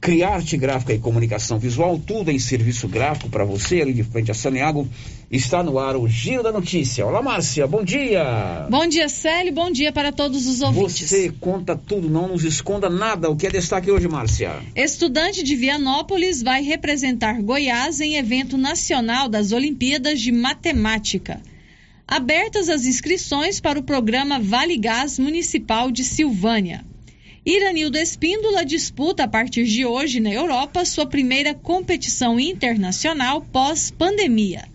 Criarte 0.02 0.56
Gráfica 0.56 0.94
e 0.94 1.00
Comunicação 1.00 1.60
Visual, 1.60 2.00
tudo 2.00 2.32
em 2.32 2.40
serviço 2.40 2.88
gráfico 2.88 3.30
para 3.30 3.44
você, 3.44 3.82
ali 3.82 3.94
de 3.94 4.04
frente 4.04 4.32
a 4.32 4.34
Saneago. 4.34 4.88
Está 5.30 5.62
no 5.62 5.78
ar 5.78 5.96
o 5.96 6.08
Giro 6.08 6.42
da 6.42 6.52
Notícia. 6.52 7.06
Olá, 7.06 7.22
Márcia, 7.22 7.68
bom 7.68 7.84
dia. 7.84 8.66
Bom 8.70 8.88
dia, 8.88 9.10
Célio, 9.10 9.54
bom 9.54 9.70
dia 9.70 9.92
para 9.92 10.12
todos 10.12 10.48
os 10.48 10.62
ouvintes. 10.62 11.10
Você 11.10 11.32
conta 11.40 11.76
tudo, 11.76 12.10
não 12.10 12.30
nos 12.30 12.44
esconda 12.44 12.90
nada. 12.90 13.30
O 13.30 13.36
que 13.36 13.46
é 13.46 13.50
destaque 13.50 13.92
hoje, 13.92 14.08
Márcia? 14.08 14.54
Estudante 14.76 15.44
de 15.44 15.56
Vianópolis 15.56 16.42
vai 16.42 16.64
representar 16.64 17.42
Goiás 17.42 18.00
em 18.00 18.16
evento 18.16 18.58
nacional 18.58 19.28
das 19.28 19.52
Olimpíadas 19.52 20.22
de 20.22 20.32
Matemática. 20.32 21.42
Abertas 22.08 22.70
as 22.70 22.86
inscrições 22.86 23.60
para 23.60 23.78
o 23.78 23.84
programa 23.84 24.40
Vale 24.40 24.78
Gás 24.78 25.20
Municipal 25.20 25.92
de 25.92 26.04
Silvânia. 26.04 26.84
Iranildo 27.46 27.98
Espíndola 27.98 28.64
disputa 28.64 29.24
a 29.24 29.28
partir 29.28 29.66
de 29.66 29.86
hoje 29.86 30.20
na 30.20 30.32
Europa 30.32 30.86
sua 30.86 31.08
primeira 31.08 31.56
competição 31.56 32.40
internacional 32.40 33.42
pós-pandemia. 33.42 34.69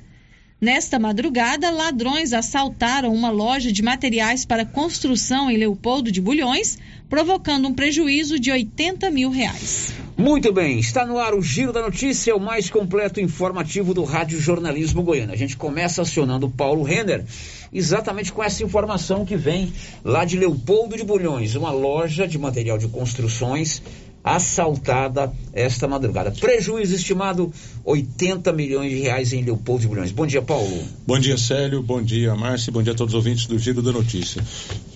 Nesta 0.64 0.98
madrugada, 0.98 1.68
ladrões 1.68 2.32
assaltaram 2.32 3.12
uma 3.12 3.28
loja 3.28 3.70
de 3.70 3.82
materiais 3.82 4.46
para 4.46 4.64
construção 4.64 5.50
em 5.50 5.58
Leopoldo 5.58 6.10
de 6.10 6.22
Bulhões, 6.22 6.78
provocando 7.06 7.68
um 7.68 7.74
prejuízo 7.74 8.40
de 8.40 8.50
80 8.50 9.10
mil 9.10 9.28
reais. 9.28 9.92
Muito 10.16 10.50
bem, 10.54 10.78
está 10.78 11.04
no 11.04 11.18
ar 11.18 11.34
o 11.34 11.42
Giro 11.42 11.70
da 11.70 11.82
Notícia, 11.82 12.34
o 12.34 12.40
mais 12.40 12.70
completo 12.70 13.20
informativo 13.20 13.92
do 13.92 14.04
Rádio 14.04 14.40
Jornalismo 14.40 15.02
Goiano. 15.02 15.34
A 15.34 15.36
gente 15.36 15.54
começa 15.54 16.00
acionando 16.00 16.46
o 16.46 16.50
Paulo 16.50 16.82
Renner, 16.82 17.22
exatamente 17.70 18.32
com 18.32 18.42
essa 18.42 18.64
informação 18.64 19.26
que 19.26 19.36
vem 19.36 19.70
lá 20.02 20.24
de 20.24 20.38
Leopoldo 20.38 20.96
de 20.96 21.04
Bulhões, 21.04 21.54
uma 21.56 21.72
loja 21.72 22.26
de 22.26 22.38
material 22.38 22.78
de 22.78 22.88
construções 22.88 23.82
assaltada 24.24 25.30
esta 25.52 25.86
madrugada. 25.86 26.30
Prejuízo 26.30 26.94
estimado 26.94 27.52
80 27.84 28.50
milhões 28.54 28.90
de 28.90 29.00
reais 29.00 29.32
em 29.34 29.44
Leopoldo 29.44 29.82
de 29.82 29.88
Bulhões. 29.88 30.10
Bom 30.10 30.26
dia, 30.26 30.40
Paulo. 30.40 30.82
Bom 31.06 31.18
dia, 31.18 31.36
Célio. 31.36 31.82
Bom 31.82 32.02
dia, 32.02 32.34
Márcia. 32.34 32.72
Bom 32.72 32.82
dia 32.82 32.94
a 32.94 32.96
todos 32.96 33.12
os 33.12 33.18
ouvintes 33.18 33.46
do 33.46 33.58
Giro 33.58 33.82
da 33.82 33.92
Notícia. 33.92 34.42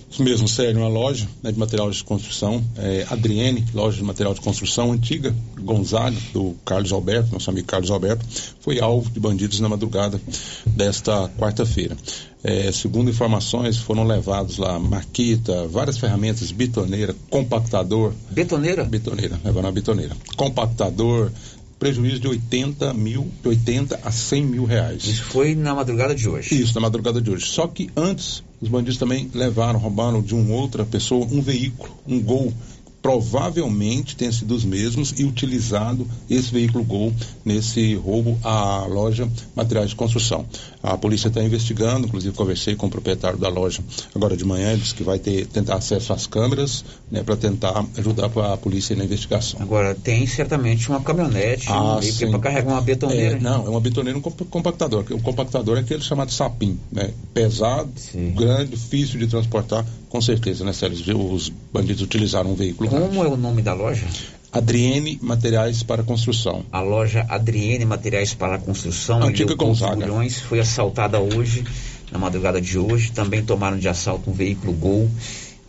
Isso 0.09 0.23
mesmo, 0.23 0.47
Célio, 0.47 0.81
uma 0.81 0.89
loja 0.89 1.27
né, 1.43 1.51
de 1.51 1.59
material 1.59 1.91
de 1.91 2.03
construção, 2.03 2.63
é, 2.75 3.05
Adriene, 3.11 3.63
loja 3.75 3.97
de 3.97 4.03
material 4.03 4.33
de 4.33 4.41
construção 4.41 4.91
antiga, 4.91 5.35
Gonzaga, 5.61 6.17
do 6.33 6.55
Carlos 6.65 6.91
Alberto, 6.91 7.31
nosso 7.31 7.49
amigo 7.51 7.67
Carlos 7.67 7.91
Alberto, 7.91 8.25
foi 8.59 8.79
alvo 8.79 9.11
de 9.11 9.19
bandidos 9.19 9.59
na 9.59 9.69
madrugada 9.69 10.19
desta 10.65 11.29
quarta-feira. 11.37 11.95
É, 12.41 12.71
segundo 12.71 13.09
informações, 13.09 13.77
foram 13.77 14.05
levados 14.05 14.57
lá 14.57 14.79
maquita, 14.79 15.67
várias 15.67 15.97
ferramentas, 15.97 16.51
bitoneira, 16.51 17.13
compactador. 17.29 18.13
Betoneira? 18.31 18.85
Betoneira, 18.85 19.39
levaram 19.43 19.67
a 19.67 19.71
bitoneira. 19.71 20.15
Compactador, 20.37 21.31
prejuízo 21.77 22.19
de 22.19 22.27
80 22.29 22.93
mil, 22.93 23.27
de 23.41 23.49
80 23.49 23.99
a 24.03 24.11
100 24.11 24.45
mil 24.45 24.63
reais. 24.63 25.03
Isso 25.03 25.23
foi 25.23 25.53
na 25.53 25.75
madrugada 25.75 26.15
de 26.15 26.29
hoje? 26.29 26.61
Isso, 26.61 26.73
na 26.75 26.81
madrugada 26.81 27.21
de 27.21 27.29
hoje. 27.29 27.45
Só 27.45 27.67
que 27.67 27.89
antes, 27.95 28.41
os 28.61 28.69
bandidos 28.69 28.97
também 28.97 29.29
levaram, 29.33 29.77
roubaram 29.77 30.21
de 30.21 30.33
uma 30.33 30.55
outra 30.55 30.85
pessoa 30.85 31.25
um 31.25 31.41
veículo, 31.41 31.91
um 32.07 32.21
gol 32.21 32.53
provavelmente 33.01 34.15
tenha 34.15 34.31
sido 34.31 34.53
os 34.53 34.65
mesmos 34.65 35.17
e 35.17 35.23
utilizado 35.23 36.07
esse 36.29 36.51
veículo 36.51 36.83
Gol 36.83 37.13
nesse 37.45 37.95
roubo 37.95 38.37
à 38.43 38.85
loja 38.85 39.29
Materiais 39.55 39.91
de 39.91 39.95
Construção. 39.95 40.45
A 40.81 40.97
polícia 40.97 41.27
está 41.27 41.43
investigando, 41.43 42.07
inclusive 42.07 42.33
conversei 42.35 42.73
com 42.75 42.87
o 42.87 42.89
proprietário 42.89 43.37
da 43.37 43.49
loja 43.49 43.83
agora 44.15 44.37
de 44.37 44.45
manhã, 44.45 44.71
ele 44.71 44.81
disse 44.81 44.95
que 44.95 45.03
vai 45.03 45.19
ter, 45.19 45.45
tentar 45.47 45.75
acesso 45.75 46.13
às 46.13 46.25
câmeras, 46.25 46.85
né, 47.11 47.21
para 47.21 47.35
tentar 47.35 47.85
ajudar 47.97 48.27
a 48.27 48.57
polícia 48.57 48.95
na 48.95 49.03
investigação. 49.03 49.61
Agora, 49.61 49.93
tem 49.93 50.25
certamente 50.25 50.87
uma 50.89 51.01
caminhonete 51.01 51.67
Ah, 51.69 51.99
um 51.99 52.31
para 52.31 52.39
carregar 52.39 52.71
uma 52.71 52.81
betoneira. 52.81 53.35
É, 53.35 53.39
não, 53.39 53.65
é 53.65 53.69
uma 53.69 53.81
betoneira 53.81 54.17
e 54.17 54.19
um 54.19 54.21
comp- 54.21 54.47
compactador. 54.49 55.05
O 55.11 55.21
compactador 55.21 55.77
é 55.77 55.81
aquele 55.81 56.01
chamado 56.01 56.31
sapim, 56.31 56.79
né? 56.91 57.11
Pesado, 57.33 57.91
grande, 58.35 58.71
difícil 58.71 59.19
de 59.19 59.27
transportar, 59.27 59.85
com 60.07 60.21
certeza, 60.21 60.63
né, 60.63 60.71
Sérgio? 60.71 61.19
Os 61.33 61.49
bandidos 61.73 62.01
utilizaram 62.01 62.51
um 62.51 62.55
veículo. 62.55 62.89
Como 62.89 63.23
é 63.23 63.27
o 63.27 63.35
nome 63.35 63.61
da 63.61 63.73
loja? 63.73 64.05
Adriene 64.51 65.19
Materiais 65.21 65.83
para 65.83 66.01
Construção. 66.03 66.65
A 66.71 66.81
loja 66.81 67.25
Adriene 67.29 67.85
Materiais 67.85 68.33
para 68.33 68.57
Construção, 68.57 69.21
Antiga 69.21 69.53
Gonzaga. 69.53 70.07
Bulhões, 70.07 70.39
foi 70.39 70.59
assaltada 70.59 71.19
hoje, 71.19 71.63
na 72.11 72.17
madrugada 72.17 72.59
de 72.59 72.77
hoje. 72.77 73.11
Também 73.11 73.43
tomaram 73.43 73.77
de 73.77 73.87
assalto 73.87 74.29
um 74.29 74.33
veículo 74.33 74.73
Gol 74.73 75.09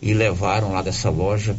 e 0.01 0.13
levaram 0.13 0.71
lá 0.71 0.81
dessa 0.81 1.11
loja 1.11 1.55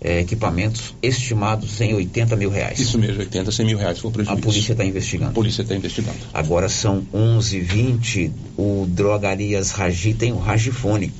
eh, 0.00 0.20
equipamentos 0.20 0.94
estimados 1.02 1.80
em 1.80 1.94
80 1.94 2.36
mil 2.36 2.50
reais. 2.50 2.78
Isso 2.78 2.96
mesmo, 2.96 3.20
80, 3.20 3.50
100 3.50 3.66
mil 3.66 3.78
reais 3.78 3.98
foi 3.98 4.10
o 4.10 4.12
prejuízo. 4.12 4.38
A 4.38 4.40
polícia 4.40 4.72
está 4.72 4.84
investigando. 4.84 5.30
A 5.30 5.34
polícia 5.34 5.62
está 5.62 5.74
investigando. 5.74 6.18
Agora 6.32 6.68
são 6.68 7.04
11h20. 7.12 8.30
O 8.56 8.86
Drogarias 8.88 9.72
Ragi 9.72 10.14
tem 10.14 10.32
o 10.32 10.38
Ragifone. 10.38 11.12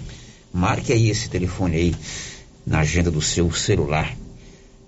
Marque 0.53 0.93
aí 0.93 1.11
esse 1.11 1.29
telefone 1.29 1.77
aí 1.77 1.95
na 2.65 2.81
agenda 2.81 3.11
do 3.11 3.21
seu 3.21 3.51
celular. 3.53 4.22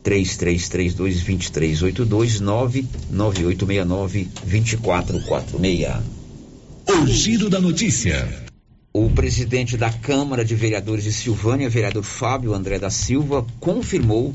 3332-2382 0.05 2.41
99869-2446. 3.11 6.01
O 6.87 7.07
giro 7.07 7.49
da 7.49 7.59
notícia. 7.59 8.29
O 8.93 9.09
presidente 9.11 9.77
da 9.77 9.91
Câmara 9.91 10.45
de 10.45 10.55
Vereadores 10.55 11.03
de 11.03 11.13
Silvânia, 11.13 11.69
vereador 11.69 12.05
Fábio 12.05 12.55
André 12.55 12.79
da 12.79 12.91
Silva, 12.91 13.45
confirmou 13.59 14.33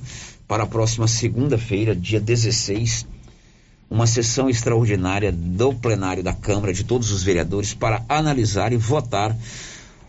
para 0.47 0.63
a 0.63 0.67
próxima 0.67 1.07
segunda-feira, 1.07 1.95
dia 1.95 2.19
16, 2.19 3.05
uma 3.89 4.05
sessão 4.05 4.49
extraordinária 4.49 5.31
do 5.31 5.73
plenário 5.73 6.23
da 6.23 6.33
Câmara 6.33 6.73
de 6.73 6.83
todos 6.83 7.09
os 7.11 7.23
vereadores 7.23 7.73
para 7.73 8.03
analisar 8.09 8.73
e 8.73 8.77
votar 8.77 9.33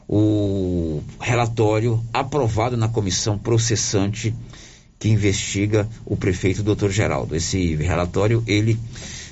o 0.08 1.00
relatório 1.20 2.02
aprovado 2.12 2.76
na 2.76 2.88
comissão 2.88 3.38
processante 3.38 4.34
que 5.00 5.08
investiga 5.08 5.88
o 6.04 6.14
prefeito 6.14 6.62
Dr. 6.62 6.90
Geraldo. 6.90 7.34
Esse 7.34 7.74
relatório 7.74 8.44
ele 8.46 8.78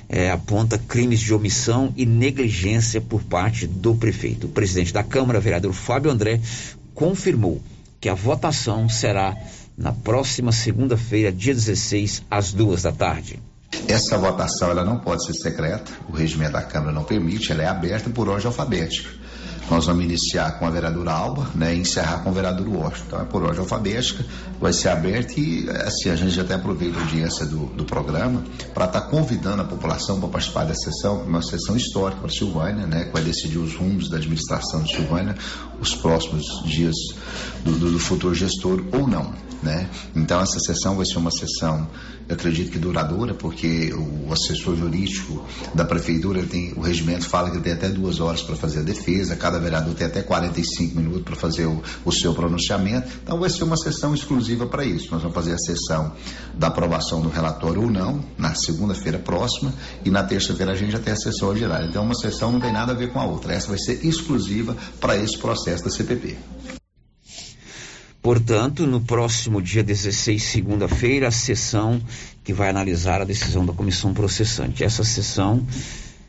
eh, 0.08 0.30
aponta 0.30 0.78
crimes 0.78 1.20
de 1.20 1.34
omissão 1.34 1.92
e 1.94 2.06
negligência 2.06 3.02
por 3.02 3.22
parte 3.22 3.66
do 3.66 3.94
prefeito. 3.94 4.46
O 4.46 4.50
presidente 4.50 4.94
da 4.94 5.04
Câmara, 5.04 5.38
vereador 5.38 5.74
Fábio 5.74 6.10
André, 6.10 6.40
confirmou 6.94 7.60
que 8.00 8.08
a 8.08 8.14
votação 8.14 8.88
será 8.88 9.36
na 9.76 9.92
próxima 9.92 10.52
segunda-feira, 10.52 11.30
dia 11.30 11.54
16, 11.54 12.22
às 12.30 12.52
duas 12.52 12.82
da 12.82 12.90
tarde. 12.90 13.38
Essa 13.86 14.16
votação 14.16 14.70
ela 14.70 14.84
não 14.84 14.98
pode 14.98 15.26
ser 15.26 15.34
secreta, 15.34 15.92
o 16.08 16.12
regimento 16.12 16.52
da 16.52 16.62
Câmara 16.62 16.92
não 16.92 17.04
permite, 17.04 17.52
ela 17.52 17.62
é 17.62 17.66
aberta 17.66 18.08
por 18.08 18.26
ordem 18.26 18.46
alfabética. 18.46 19.10
Nós 19.70 19.84
vamos 19.84 20.02
iniciar 20.02 20.58
com 20.58 20.66
a 20.66 20.70
vereadora 20.70 21.12
Alba 21.12 21.46
né, 21.54 21.74
e 21.74 21.80
encerrar 21.80 22.22
com 22.22 22.30
o 22.30 22.32
vereador 22.32 22.66
Washington. 22.66 23.04
Então 23.06 23.20
é 23.20 23.24
por 23.24 23.42
ordem 23.42 23.60
alfabética, 23.60 24.24
vai 24.58 24.72
ser 24.72 24.88
aberto 24.88 25.38
e 25.38 25.68
assim, 25.68 26.08
a 26.08 26.16
gente 26.16 26.40
até 26.40 26.54
aproveita 26.54 26.98
a 26.98 27.02
audiência 27.02 27.44
do, 27.44 27.66
do 27.66 27.84
programa 27.84 28.42
para 28.72 28.86
estar 28.86 29.02
convidando 29.02 29.60
a 29.60 29.64
população 29.66 30.18
para 30.20 30.28
participar 30.30 30.64
dessa 30.64 30.90
sessão, 30.90 31.22
uma 31.22 31.42
sessão 31.42 31.76
histórica 31.76 32.20
para 32.22 32.30
Silvânia, 32.30 32.86
né, 32.86 33.04
que 33.04 33.12
vai 33.12 33.22
decidir 33.22 33.58
os 33.58 33.74
rumos 33.74 34.08
da 34.08 34.16
administração 34.16 34.82
de 34.82 34.96
Silvânia, 34.96 35.36
os 35.78 35.94
próximos 35.94 36.44
dias 36.64 36.96
do, 37.62 37.72
do, 37.72 37.92
do 37.92 37.98
futuro 37.98 38.34
gestor 38.34 38.82
ou 38.92 39.06
não. 39.06 39.47
Né? 39.62 39.88
Então 40.14 40.40
essa 40.40 40.58
sessão 40.60 40.96
vai 40.96 41.04
ser 41.04 41.18
uma 41.18 41.32
sessão, 41.32 41.88
eu 42.28 42.34
acredito 42.34 42.70
que 42.70 42.78
duradoura, 42.78 43.34
porque 43.34 43.92
o 43.92 44.32
assessor 44.32 44.76
jurídico 44.76 45.44
da 45.74 45.84
prefeitura 45.84 46.44
tem 46.44 46.72
o 46.76 46.80
regimento 46.80 47.28
fala 47.28 47.50
que 47.50 47.58
tem 47.60 47.72
até 47.72 47.88
duas 47.88 48.20
horas 48.20 48.42
para 48.42 48.54
fazer 48.54 48.80
a 48.80 48.82
defesa, 48.82 49.34
cada 49.34 49.58
vereador 49.58 49.94
tem 49.94 50.06
até 50.06 50.22
45 50.22 50.96
minutos 50.96 51.22
para 51.22 51.34
fazer 51.34 51.66
o, 51.66 51.82
o 52.04 52.12
seu 52.12 52.34
pronunciamento. 52.34 53.08
Então 53.22 53.40
vai 53.40 53.50
ser 53.50 53.64
uma 53.64 53.76
sessão 53.76 54.14
exclusiva 54.14 54.66
para 54.66 54.84
isso. 54.84 55.08
Nós 55.10 55.22
vamos 55.22 55.34
fazer 55.34 55.54
a 55.54 55.58
sessão 55.58 56.12
da 56.54 56.68
aprovação 56.68 57.20
do 57.20 57.28
relatório 57.28 57.82
ou 57.82 57.90
não 57.90 58.24
na 58.36 58.54
segunda-feira 58.54 59.18
próxima 59.18 59.72
e 60.04 60.10
na 60.10 60.22
terça-feira 60.22 60.72
a 60.72 60.76
gente 60.76 60.92
já 60.92 60.98
tem 60.98 61.12
a 61.12 61.16
sessão 61.16 61.48
ordinária. 61.48 61.86
Então 61.86 62.04
uma 62.04 62.14
sessão 62.14 62.52
não 62.52 62.60
tem 62.60 62.72
nada 62.72 62.92
a 62.92 62.94
ver 62.94 63.12
com 63.12 63.18
a 63.18 63.24
outra. 63.24 63.54
Essa 63.54 63.68
vai 63.68 63.78
ser 63.78 64.06
exclusiva 64.06 64.76
para 65.00 65.16
esse 65.16 65.36
processo 65.36 65.84
da 65.84 65.90
CPP. 65.90 66.36
Portanto, 68.28 68.86
no 68.86 69.00
próximo 69.00 69.62
dia 69.62 69.82
16, 69.82 70.42
segunda-feira, 70.42 71.28
a 71.28 71.30
sessão 71.30 71.98
que 72.44 72.52
vai 72.52 72.68
analisar 72.68 73.22
a 73.22 73.24
decisão 73.24 73.64
da 73.64 73.72
comissão 73.72 74.12
processante. 74.12 74.84
Essa 74.84 75.02
sessão, 75.02 75.66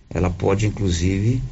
ela 0.10 0.30
pode 0.30 0.66
inclusive 0.66 1.44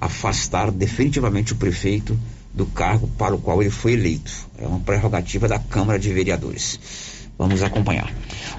afastar 0.00 0.70
definitivamente 0.70 1.52
o 1.52 1.56
prefeito 1.56 2.16
do 2.54 2.64
cargo 2.64 3.08
para 3.18 3.34
o 3.34 3.40
qual 3.40 3.60
ele 3.60 3.72
foi 3.72 3.94
eleito. 3.94 4.30
É 4.56 4.68
uma 4.68 4.78
prerrogativa 4.78 5.48
da 5.48 5.58
Câmara 5.58 5.98
de 5.98 6.12
Vereadores. 6.12 6.78
Vamos 7.36 7.60
acompanhar. 7.64 8.08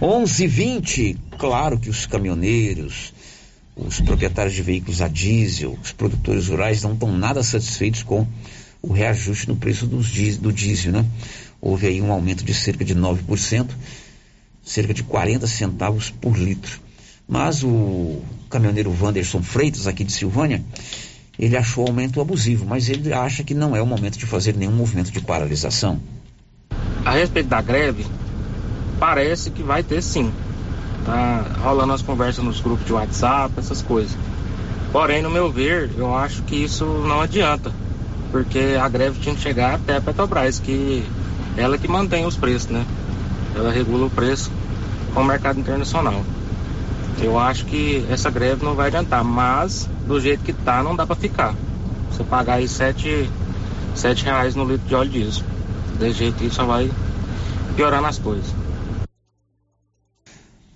11:20. 0.01 1.15
Claro 1.37 1.79
que 1.79 1.89
os 1.89 2.05
caminhoneiros, 2.05 3.13
os 3.77 4.01
proprietários 4.01 4.55
de 4.55 4.61
veículos 4.61 5.01
a 5.01 5.07
diesel, 5.07 5.79
os 5.81 5.93
produtores 5.93 6.49
rurais 6.49 6.83
não 6.83 6.91
estão 6.91 7.17
nada 7.17 7.41
satisfeitos 7.41 8.03
com 8.03 8.27
o 8.81 8.93
reajuste 8.93 9.47
no 9.47 9.55
preço 9.55 9.85
dies- 9.87 10.37
do 10.37 10.51
diesel, 10.51 10.91
né? 10.91 11.05
Houve 11.61 11.87
aí 11.87 12.01
um 12.01 12.11
aumento 12.11 12.43
de 12.43 12.53
cerca 12.53 12.85
de 12.85 12.95
9%, 12.95 13.75
cerca 14.63 14.93
de 14.93 15.03
40 15.03 15.45
centavos 15.47 16.09
por 16.09 16.37
litro. 16.37 16.79
Mas 17.27 17.63
o 17.63 18.21
caminhoneiro 18.49 18.95
Wanderson 18.99 19.43
Freitas, 19.43 19.85
aqui 19.85 20.03
de 20.03 20.11
Silvânia, 20.11 20.63
ele 21.37 21.55
achou 21.55 21.85
o 21.85 21.87
aumento 21.87 22.19
abusivo, 22.19 22.65
mas 22.65 22.89
ele 22.89 23.13
acha 23.13 23.43
que 23.43 23.53
não 23.53 23.75
é 23.75 23.81
o 23.81 23.85
momento 23.85 24.17
de 24.17 24.25
fazer 24.25 24.55
nenhum 24.55 24.71
movimento 24.71 25.11
de 25.11 25.21
paralisação. 25.21 25.99
A 27.05 27.11
respeito 27.11 27.47
da 27.47 27.61
greve, 27.61 28.05
parece 28.99 29.51
que 29.51 29.63
vai 29.63 29.83
ter 29.83 30.01
sim. 30.01 30.31
Tá 31.05 31.59
rolando 31.61 31.93
as 31.93 32.01
conversas 32.01 32.43
nos 32.43 32.59
grupos 32.59 32.85
de 32.85 32.93
WhatsApp, 32.93 33.53
essas 33.57 33.81
coisas. 33.81 34.15
Porém, 34.91 35.21
no 35.21 35.29
meu 35.29 35.51
ver, 35.51 35.91
eu 35.97 36.15
acho 36.15 36.43
que 36.43 36.55
isso 36.55 36.85
não 36.85 37.21
adianta. 37.21 37.71
Porque 38.31 38.77
a 38.79 38.87
greve 38.87 39.19
tinha 39.19 39.35
que 39.35 39.41
chegar 39.41 39.75
até 39.75 39.97
a 39.97 40.01
Petrobras, 40.01 40.59
que 40.59 41.03
ela 41.57 41.77
que 41.77 41.87
mantém 41.87 42.25
os 42.25 42.35
preços, 42.35 42.69
né? 42.69 42.85
Ela 43.55 43.71
regula 43.71 44.05
o 44.05 44.09
preço 44.09 44.51
com 45.13 45.21
o 45.21 45.25
mercado 45.25 45.59
internacional. 45.59 46.23
Eu 47.21 47.37
acho 47.37 47.65
que 47.65 48.05
essa 48.09 48.29
greve 48.29 48.63
não 48.63 48.75
vai 48.75 48.87
adiantar, 48.87 49.23
mas 49.23 49.89
do 50.07 50.19
jeito 50.21 50.43
que 50.43 50.53
tá, 50.53 50.81
não 50.81 50.95
dá 50.95 51.05
para 51.05 51.15
ficar. 51.15 51.53
Você 52.09 52.23
pagar 52.23 52.55
aí 52.55 52.67
sete, 52.67 53.29
sete 53.95 54.23
reais 54.23 54.55
no 54.55 54.63
litro 54.63 54.87
de 54.87 54.95
óleo 54.95 55.09
diesel. 55.09 55.43
Desse 55.99 56.19
jeito 56.19 56.41
aí 56.41 56.49
só 56.49 56.63
vai 56.65 56.89
piorando 57.75 58.07
as 58.07 58.17
coisas. 58.17 58.53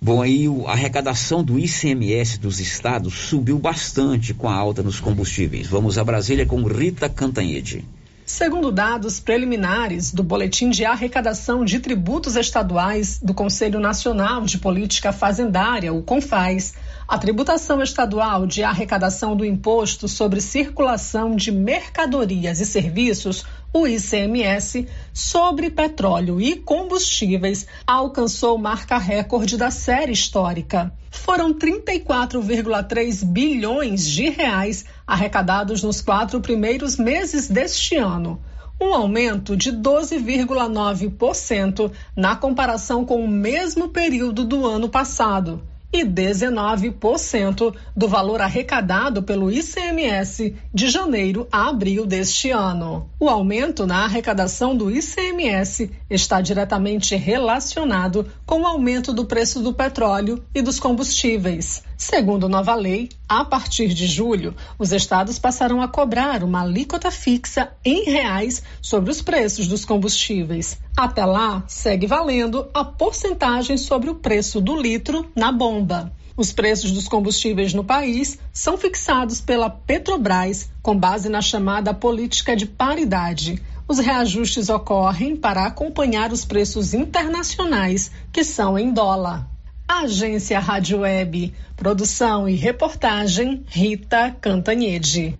Bom, 0.04 0.20
aí 0.20 0.46
a 0.66 0.72
arrecadação 0.72 1.42
do 1.42 1.58
ICMS 1.58 2.38
dos 2.38 2.60
estados 2.60 3.14
subiu 3.14 3.58
bastante 3.58 4.34
com 4.34 4.46
a 4.46 4.54
alta 4.54 4.82
nos 4.82 5.00
combustíveis. 5.00 5.66
Vamos 5.66 5.96
a 5.96 6.04
Brasília 6.04 6.44
com 6.44 6.62
Rita 6.62 7.08
Cantanhede. 7.08 7.86
Segundo 8.26 8.70
dados 8.70 9.18
preliminares 9.18 10.12
do 10.12 10.22
Boletim 10.22 10.68
de 10.68 10.84
Arrecadação 10.84 11.64
de 11.64 11.78
Tributos 11.78 12.36
Estaduais 12.36 13.18
do 13.18 13.32
Conselho 13.32 13.80
Nacional 13.80 14.42
de 14.42 14.58
Política 14.58 15.10
Fazendária, 15.10 15.90
o 15.90 16.02
CONFAS, 16.02 16.74
a 17.06 17.18
tributação 17.18 17.82
estadual 17.82 18.46
de 18.46 18.62
arrecadação 18.62 19.36
do 19.36 19.44
Imposto 19.44 20.08
sobre 20.08 20.40
Circulação 20.40 21.36
de 21.36 21.52
Mercadorias 21.52 22.60
e 22.60 22.66
Serviços, 22.66 23.44
o 23.74 23.86
ICMS, 23.86 24.88
sobre 25.12 25.68
petróleo 25.68 26.40
e 26.40 26.56
combustíveis 26.56 27.66
alcançou 27.86 28.56
marca 28.56 28.96
recorde 28.96 29.58
da 29.58 29.70
série 29.70 30.12
histórica. 30.12 30.94
Foram 31.10 31.52
34,3 31.52 33.22
bilhões 33.24 34.06
de 34.06 34.30
reais 34.30 34.86
arrecadados 35.06 35.82
nos 35.82 36.00
quatro 36.00 36.40
primeiros 36.40 36.96
meses 36.96 37.48
deste 37.48 37.96
ano, 37.96 38.40
um 38.80 38.94
aumento 38.94 39.54
de 39.54 39.70
12,9% 39.70 41.92
na 42.16 42.34
comparação 42.34 43.04
com 43.04 43.22
o 43.22 43.28
mesmo 43.28 43.90
período 43.90 44.42
do 44.42 44.66
ano 44.66 44.88
passado 44.88 45.62
e 45.94 46.04
19% 46.04 47.72
do 47.96 48.08
valor 48.08 48.40
arrecadado 48.40 49.22
pelo 49.22 49.48
ICMS 49.48 50.56
de 50.74 50.90
janeiro 50.90 51.46
a 51.52 51.68
abril 51.68 52.04
deste 52.04 52.50
ano. 52.50 53.08
O 53.20 53.28
aumento 53.28 53.86
na 53.86 54.02
arrecadação 54.02 54.76
do 54.76 54.90
ICMS 54.90 55.92
está 56.10 56.40
diretamente 56.40 57.14
relacionado 57.14 58.26
com 58.44 58.62
o 58.62 58.66
aumento 58.66 59.12
do 59.12 59.24
preço 59.24 59.60
do 59.60 59.72
petróleo 59.72 60.42
e 60.52 60.60
dos 60.60 60.80
combustíveis. 60.80 61.84
Segundo 61.96 62.48
nova 62.48 62.74
lei, 62.74 63.08
a 63.28 63.44
partir 63.44 63.88
de 63.88 64.06
julho, 64.06 64.54
os 64.78 64.92
estados 64.92 65.38
passarão 65.38 65.80
a 65.80 65.88
cobrar 65.88 66.44
uma 66.44 66.62
alíquota 66.62 67.10
fixa 67.10 67.72
em 67.84 68.04
reais 68.04 68.62
sobre 68.82 69.10
os 69.10 69.22
preços 69.22 69.66
dos 69.66 69.84
combustíveis. 69.84 70.78
Até 70.96 71.24
lá, 71.24 71.64
segue 71.66 72.06
valendo 72.06 72.68
a 72.74 72.84
porcentagem 72.84 73.76
sobre 73.78 74.10
o 74.10 74.16
preço 74.16 74.60
do 74.60 74.76
litro 74.76 75.30
na 75.34 75.50
bomba. 75.50 76.12
Os 76.36 76.52
preços 76.52 76.90
dos 76.90 77.06
combustíveis 77.06 77.72
no 77.72 77.84
país 77.84 78.38
são 78.52 78.76
fixados 78.76 79.40
pela 79.40 79.70
Petrobras 79.70 80.68
com 80.82 80.96
base 80.96 81.28
na 81.28 81.40
chamada 81.40 81.94
política 81.94 82.56
de 82.56 82.66
paridade. 82.66 83.62
Os 83.86 83.98
reajustes 83.98 84.68
ocorrem 84.68 85.36
para 85.36 85.64
acompanhar 85.64 86.32
os 86.32 86.44
preços 86.44 86.92
internacionais, 86.92 88.10
que 88.32 88.42
são 88.42 88.78
em 88.78 88.92
dólar. 88.92 89.53
Agência 89.86 90.58
Rádio 90.58 91.00
Web. 91.00 91.52
Produção 91.76 92.48
e 92.48 92.54
reportagem 92.54 93.64
Rita 93.66 94.34
Cantanhede. 94.40 95.38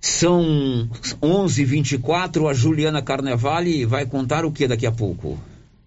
São 0.00 0.88
11:24. 1.20 2.48
A 2.48 2.54
Juliana 2.54 3.02
Carnevale 3.02 3.84
vai 3.84 4.06
contar 4.06 4.46
o 4.46 4.50
que 4.50 4.66
daqui 4.66 4.86
a 4.86 4.92
pouco? 4.92 5.38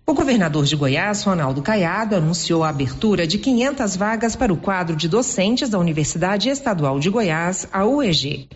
O 0.06 0.14
governador 0.14 0.66
de 0.66 0.76
Goiás, 0.76 1.24
Ronaldo 1.24 1.64
Caiado, 1.64 2.16
anunciou 2.16 2.64
a 2.64 2.70
abertura 2.70 3.26
de 3.26 3.40
500 3.40 3.96
vagas 3.96 4.36
para 4.36 4.54
o 4.54 4.58
quadro 4.58 4.96
de 4.96 5.10
docentes 5.10 5.68
da 5.68 5.80
Universidade 5.80 6.48
Estadual 6.48 7.00
de 7.00 7.10
Goiás, 7.10 7.68
a 7.74 7.86
UEG. 7.86 8.48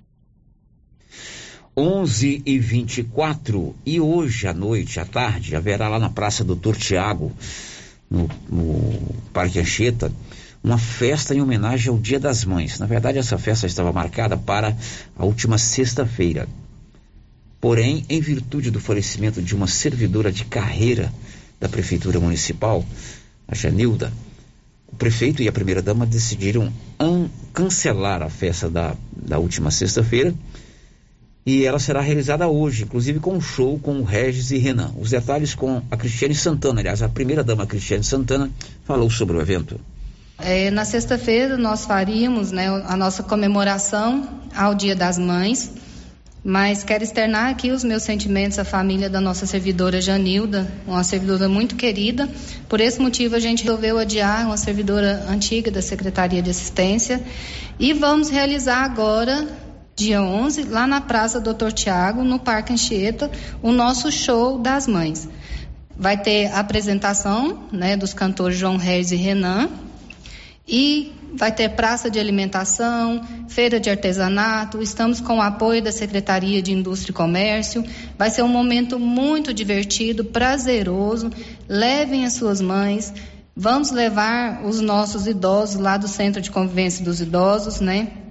11 1.76 2.44
e 2.46 2.60
24 2.60 3.76
e 3.84 4.00
hoje 4.00 4.48
à 4.48 4.54
noite, 4.54 5.00
à 5.00 5.06
tarde, 5.06 5.56
haverá 5.56 5.90
lá 5.90 5.98
na 5.98 6.10
Praça 6.10 6.44
Doutor 6.44 6.78
Tiago 6.78 7.32
no, 8.10 8.30
no 8.50 9.00
Parque 9.32 9.60
Anchieta, 9.60 10.12
uma 10.64 10.78
festa 10.78 11.34
em 11.34 11.42
homenagem 11.42 11.90
ao 11.90 11.98
Dia 11.98 12.20
das 12.20 12.44
Mães. 12.44 12.80
Na 12.80 12.86
verdade, 12.86 13.18
essa 13.18 13.38
festa 13.38 13.66
estava 13.66 13.94
marcada 13.94 14.36
para 14.36 14.76
a 15.18 15.26
última 15.26 15.58
sexta-feira. 15.58 16.48
Porém, 17.62 18.06
em 18.10 18.22
virtude 18.22 18.72
do 18.72 18.80
falecimento 18.80 19.42
de 19.42 19.56
uma 19.56 19.68
servidora 19.68 20.32
de 20.32 20.46
carreira 20.46 21.14
da 21.60 21.68
Prefeitura 21.68 22.20
Municipal, 22.20 22.86
a 23.48 23.56
Janilda, 23.56 24.14
o 24.88 24.96
prefeito 24.96 25.42
e 25.42 25.48
a 25.48 25.52
primeira-dama 25.52 26.06
decidiram 26.06 26.72
cancelar 27.54 28.22
a 28.22 28.30
festa 28.30 28.70
da, 28.70 28.96
da 29.12 29.38
última 29.38 29.72
sexta-feira 29.72 30.34
e 31.46 31.66
ela 31.66 31.80
será 31.80 32.02
realizada 32.02 32.48
hoje, 32.48 32.84
inclusive 32.84 33.20
com 33.20 33.34
um 33.34 33.42
show 33.42 33.80
com 33.80 34.00
o 34.00 34.04
Regis 34.04 34.52
e 34.52 34.58
Renan. 34.58 34.92
Os 35.00 35.12
detalhes 35.12 35.56
com 35.56 35.82
a 35.90 35.98
Cristiane 35.98 36.36
Santana, 36.36 36.82
aliás, 36.82 37.02
a 37.02 37.10
primeira 37.10 37.44
dama 37.44 37.66
Cristiane 37.66 38.04
Santana 38.04 38.52
falou 38.84 39.10
sobre 39.10 39.38
o 39.38 39.42
evento. 39.42 39.80
É, 40.38 40.72
na 40.72 40.86
sexta-feira 40.86 41.58
nós 41.58 41.86
faríamos 41.86 42.52
né, 42.52 42.68
a 42.68 42.96
nossa 42.96 43.24
comemoração 43.24 44.28
ao 44.56 44.74
Dia 44.74 44.96
das 44.96 45.18
Mães, 45.18 45.72
mas 46.44 46.84
quero 46.84 47.04
externar 47.04 47.50
aqui 47.50 47.72
os 47.72 47.84
meus 47.84 48.04
sentimentos 48.04 48.58
à 48.58 48.64
família 48.64 49.10
da 49.10 49.20
nossa 49.20 49.46
servidora 49.46 50.00
Janilda, 50.00 50.72
uma 50.88 51.04
servidora 51.04 51.50
muito 51.50 51.76
querida. 51.76 52.30
Por 52.70 52.80
esse 52.80 53.02
motivo 53.02 53.36
a 53.36 53.40
gente 53.40 53.64
resolveu 53.64 53.98
adiar 53.98 54.46
uma 54.46 54.56
servidora 54.56 55.26
antiga 55.28 55.70
da 55.70 55.82
Secretaria 55.82 56.42
de 56.42 56.50
Assistência 56.50 57.22
e 57.78 57.92
vamos 57.92 58.30
realizar 58.30 58.86
agora 58.86 59.46
dia 60.00 60.22
11, 60.22 60.64
lá 60.64 60.88
na 60.88 61.02
Praça 61.02 61.42
Doutor 61.42 61.74
Tiago, 61.74 62.24
no 62.24 62.40
Parque 62.40 62.72
Anchieta, 62.72 63.30
o 63.62 63.70
nosso 63.70 64.10
show 64.10 64.58
das 64.58 64.88
mães. 64.88 65.28
Vai 65.98 66.18
ter 66.18 66.50
apresentação 66.54 67.68
né, 67.70 67.98
dos 67.98 68.14
cantores 68.14 68.58
João 68.58 68.78
Reis 68.78 69.12
e 69.12 69.18
Renan. 69.18 69.70
E 70.66 71.12
vai 71.36 71.52
ter 71.52 71.68
praça 71.72 72.10
de 72.10 72.18
alimentação, 72.18 73.22
feira 73.50 73.78
de 73.78 73.90
artesanato. 73.90 74.82
Estamos 74.82 75.20
com 75.20 75.40
o 75.40 75.42
apoio 75.42 75.82
da 75.82 75.92
Secretaria 75.92 76.62
de 76.62 76.72
Indústria 76.72 77.12
e 77.12 77.16
Comércio. 77.16 77.84
Vai 78.18 78.30
ser 78.30 78.44
um 78.44 78.48
momento 78.48 78.98
muito 78.98 79.54
divertido, 79.54 80.24
prazeroso. 80.24 81.30
Levem 81.68 82.26
as 82.26 82.34
suas 82.34 82.62
mães. 82.62 83.14
Vamos 83.54 83.92
levar 83.92 84.64
os 84.64 84.80
nossos 84.80 85.28
idosos 85.28 85.82
lá 85.82 85.98
do 85.98 86.08
Centro 86.08 86.42
de 86.42 86.50
Convivência 86.50 87.04
dos 87.04 87.20
Idosos, 87.20 87.82
né? 87.82 88.29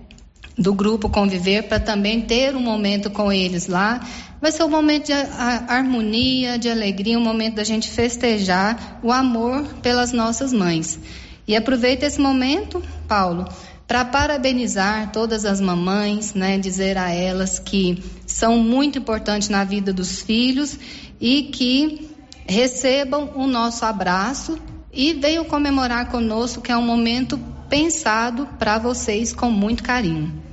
Do 0.59 0.75
grupo 0.75 1.09
conviver 1.09 1.69
para 1.69 1.79
também 1.79 2.21
ter 2.21 2.57
um 2.57 2.61
momento 2.61 3.09
com 3.11 3.33
eles 3.33 3.69
lá. 3.69 4.01
Vai 4.41 4.51
ser 4.51 4.65
um 4.65 4.69
momento 4.69 5.07
de 5.07 5.13
harmonia, 5.13 6.59
de 6.59 6.69
alegria, 6.69 7.19
um 7.19 7.23
momento 7.23 7.55
da 7.55 7.65
gente 7.65 7.89
festejar 7.89 8.99
o 9.03 9.13
amor 9.13 9.63
pelas 9.81 10.13
nossas 10.13 10.53
mães. 10.53 10.99
E 11.47 11.55
aproveita 11.57 12.07
esse 12.07 12.21
momento, 12.21 12.83
Paulo, 13.07 13.49
para 13.87 14.05
parabenizar 14.05 15.13
todas 15.13 15.45
as 15.45 15.61
mamães, 15.61 16.35
né, 16.35 16.59
dizer 16.59 16.99
a 16.99 17.11
elas 17.11 17.59
que 17.59 18.03
são 18.27 18.59
muito 18.59 18.99
importantes 18.99 19.49
na 19.49 19.65
vida 19.65 19.93
dos 19.93 20.21
filhos 20.21 20.79
e 21.21 21.45
que 21.45 22.11
recebam 22.47 23.31
o 23.35 23.47
nosso 23.47 23.85
abraço 23.85 24.59
e 24.93 25.15
venham 25.15 25.45
comemorar 25.45 26.11
conosco, 26.11 26.61
que 26.61 26.73
é 26.73 26.77
um 26.77 26.85
momento 26.85 27.39
pensado 27.69 28.47
para 28.59 28.79
vocês 28.79 29.33
com 29.33 29.51
muito 29.51 29.83
carinho 29.83 30.48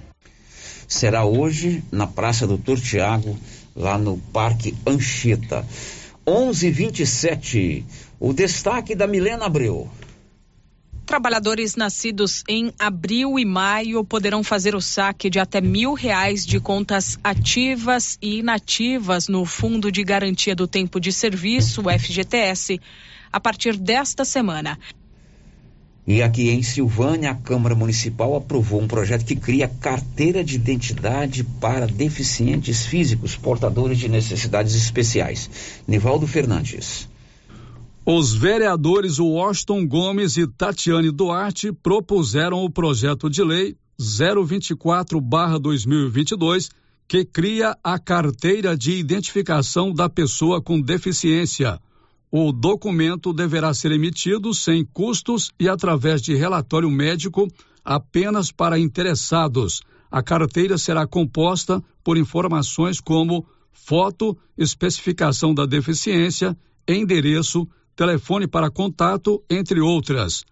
será 0.88 1.26
hoje 1.26 1.84
na 1.92 2.08
Praça 2.08 2.48
Doutor 2.48 2.80
Tiago, 2.80 3.38
lá 3.76 3.98
no 3.98 4.18
Parque 4.18 4.76
Anchieta. 4.86 5.66
11:27. 6.26 7.84
O 8.20 8.34
destaque 8.34 8.96
da 8.96 9.06
Milena 9.06 9.46
Abreu. 9.46 9.90
Trabalhadores 11.06 11.76
nascidos 11.76 12.44
em 12.50 12.74
abril 12.80 13.38
e 13.38 13.46
maio 13.46 14.04
poderão 14.04 14.44
fazer 14.44 14.76
o 14.76 14.82
saque 14.82 15.30
de 15.30 15.40
até 15.40 15.62
mil 15.62 15.94
reais 15.94 16.44
de 16.44 16.60
contas 16.60 17.20
ativas 17.24 18.18
e 18.20 18.40
inativas 18.40 19.28
no 19.28 19.46
Fundo 19.46 19.92
de 19.92 20.04
Garantia 20.04 20.56
do 20.56 20.68
Tempo 20.68 21.00
de 21.00 21.14
Serviço, 21.14 21.84
FGTS, 21.84 22.82
a 23.32 23.40
partir 23.40 23.78
desta 23.78 24.26
semana. 24.26 24.80
E 26.08 26.22
aqui 26.22 26.50
em 26.50 26.62
Silvânia, 26.62 27.32
a 27.32 27.36
Câmara 27.36 27.74
Municipal 27.74 28.36
aprovou 28.36 28.80
um 28.80 28.88
projeto 28.88 29.26
que 29.26 29.36
cria 29.36 29.68
carteira 29.68 30.44
de 30.44 30.54
identidade 30.56 31.44
para 31.44 31.88
deficientes 31.88 32.86
físicos 32.86 33.36
portadores 33.36 33.98
de 33.98 34.08
necessidades 34.08 34.76
especiais. 34.76 35.50
Nivaldo 35.88 36.28
Fernandes. 36.28 37.10
Os 38.06 38.36
vereadores 38.36 39.18
Washington 39.18 39.88
Gomes 39.88 40.38
e 40.38 40.46
Tatiane 40.46 41.10
Duarte 41.10 41.72
propuseram 41.72 42.64
o 42.64 42.70
projeto 42.70 43.28
de 43.28 43.44
lei 43.44 43.76
024/2022 44.00 46.70
que 47.08 47.26
cria 47.26 47.76
a 47.84 47.98
carteira 47.98 48.78
de 48.78 48.92
identificação 48.92 49.92
da 49.92 50.08
pessoa 50.08 50.62
com 50.62 50.80
deficiência 50.80 51.80
o 52.38 52.52
documento 52.52 53.32
deverá 53.32 53.74
ser 53.74 53.94
emitido 53.94 54.54
sem 54.54 54.84
custos 54.84 55.52
e 55.58 55.70
através 55.70 56.22
de 56.22 56.36
relatório 56.36 56.92
médico 56.92 57.48
apenas 57.82 58.52
para 58.52 58.78
interessados. 58.78 59.82
A 60.12 60.22
carteira 60.22 60.78
será 60.78 61.08
composta 61.08 61.82
por 62.04 62.18
informações 62.18 63.00
como 63.00 63.48
foto, 63.72 64.38
especificação 64.58 65.54
da 65.54 65.66
deficiência, 65.66 66.58
endereço, 66.86 67.66
telefone 67.96 68.48
para 68.48 68.70
contato, 68.70 69.42
entre 69.50 69.80
outras. 69.80 70.44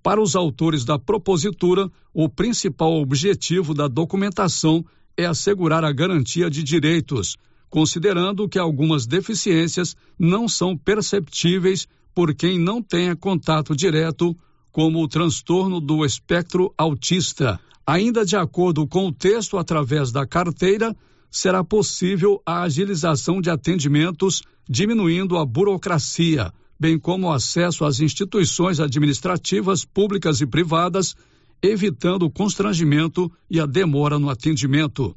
Para 0.00 0.22
os 0.22 0.36
autores 0.36 0.84
da 0.84 0.96
propositura, 0.96 1.90
o 2.14 2.28
principal 2.28 2.92
objetivo 3.00 3.74
da 3.74 3.88
documentação 3.88 4.84
é 5.16 5.26
assegurar 5.26 5.84
a 5.84 5.90
garantia 5.90 6.48
de 6.48 6.62
direitos 6.62 7.36
considerando 7.72 8.46
que 8.46 8.58
algumas 8.58 9.06
deficiências 9.06 9.96
não 10.18 10.46
são 10.46 10.76
perceptíveis 10.76 11.88
por 12.14 12.34
quem 12.34 12.58
não 12.58 12.82
tenha 12.82 13.16
contato 13.16 13.74
direto, 13.74 14.36
como 14.70 15.02
o 15.02 15.08
transtorno 15.08 15.80
do 15.80 16.04
espectro 16.04 16.70
autista. 16.76 17.58
Ainda 17.86 18.26
de 18.26 18.36
acordo 18.36 18.86
com 18.86 19.06
o 19.06 19.12
texto, 19.12 19.56
através 19.56 20.12
da 20.12 20.26
carteira, 20.26 20.94
será 21.30 21.64
possível 21.64 22.42
a 22.44 22.60
agilização 22.60 23.40
de 23.40 23.48
atendimentos, 23.48 24.42
diminuindo 24.68 25.38
a 25.38 25.46
burocracia, 25.46 26.52
bem 26.78 26.98
como 26.98 27.28
o 27.28 27.32
acesso 27.32 27.86
às 27.86 28.00
instituições 28.00 28.80
administrativas 28.80 29.82
públicas 29.82 30.42
e 30.42 30.46
privadas, 30.46 31.16
evitando 31.62 32.24
o 32.24 32.30
constrangimento 32.30 33.32
e 33.50 33.58
a 33.58 33.64
demora 33.64 34.18
no 34.18 34.28
atendimento. 34.28 35.16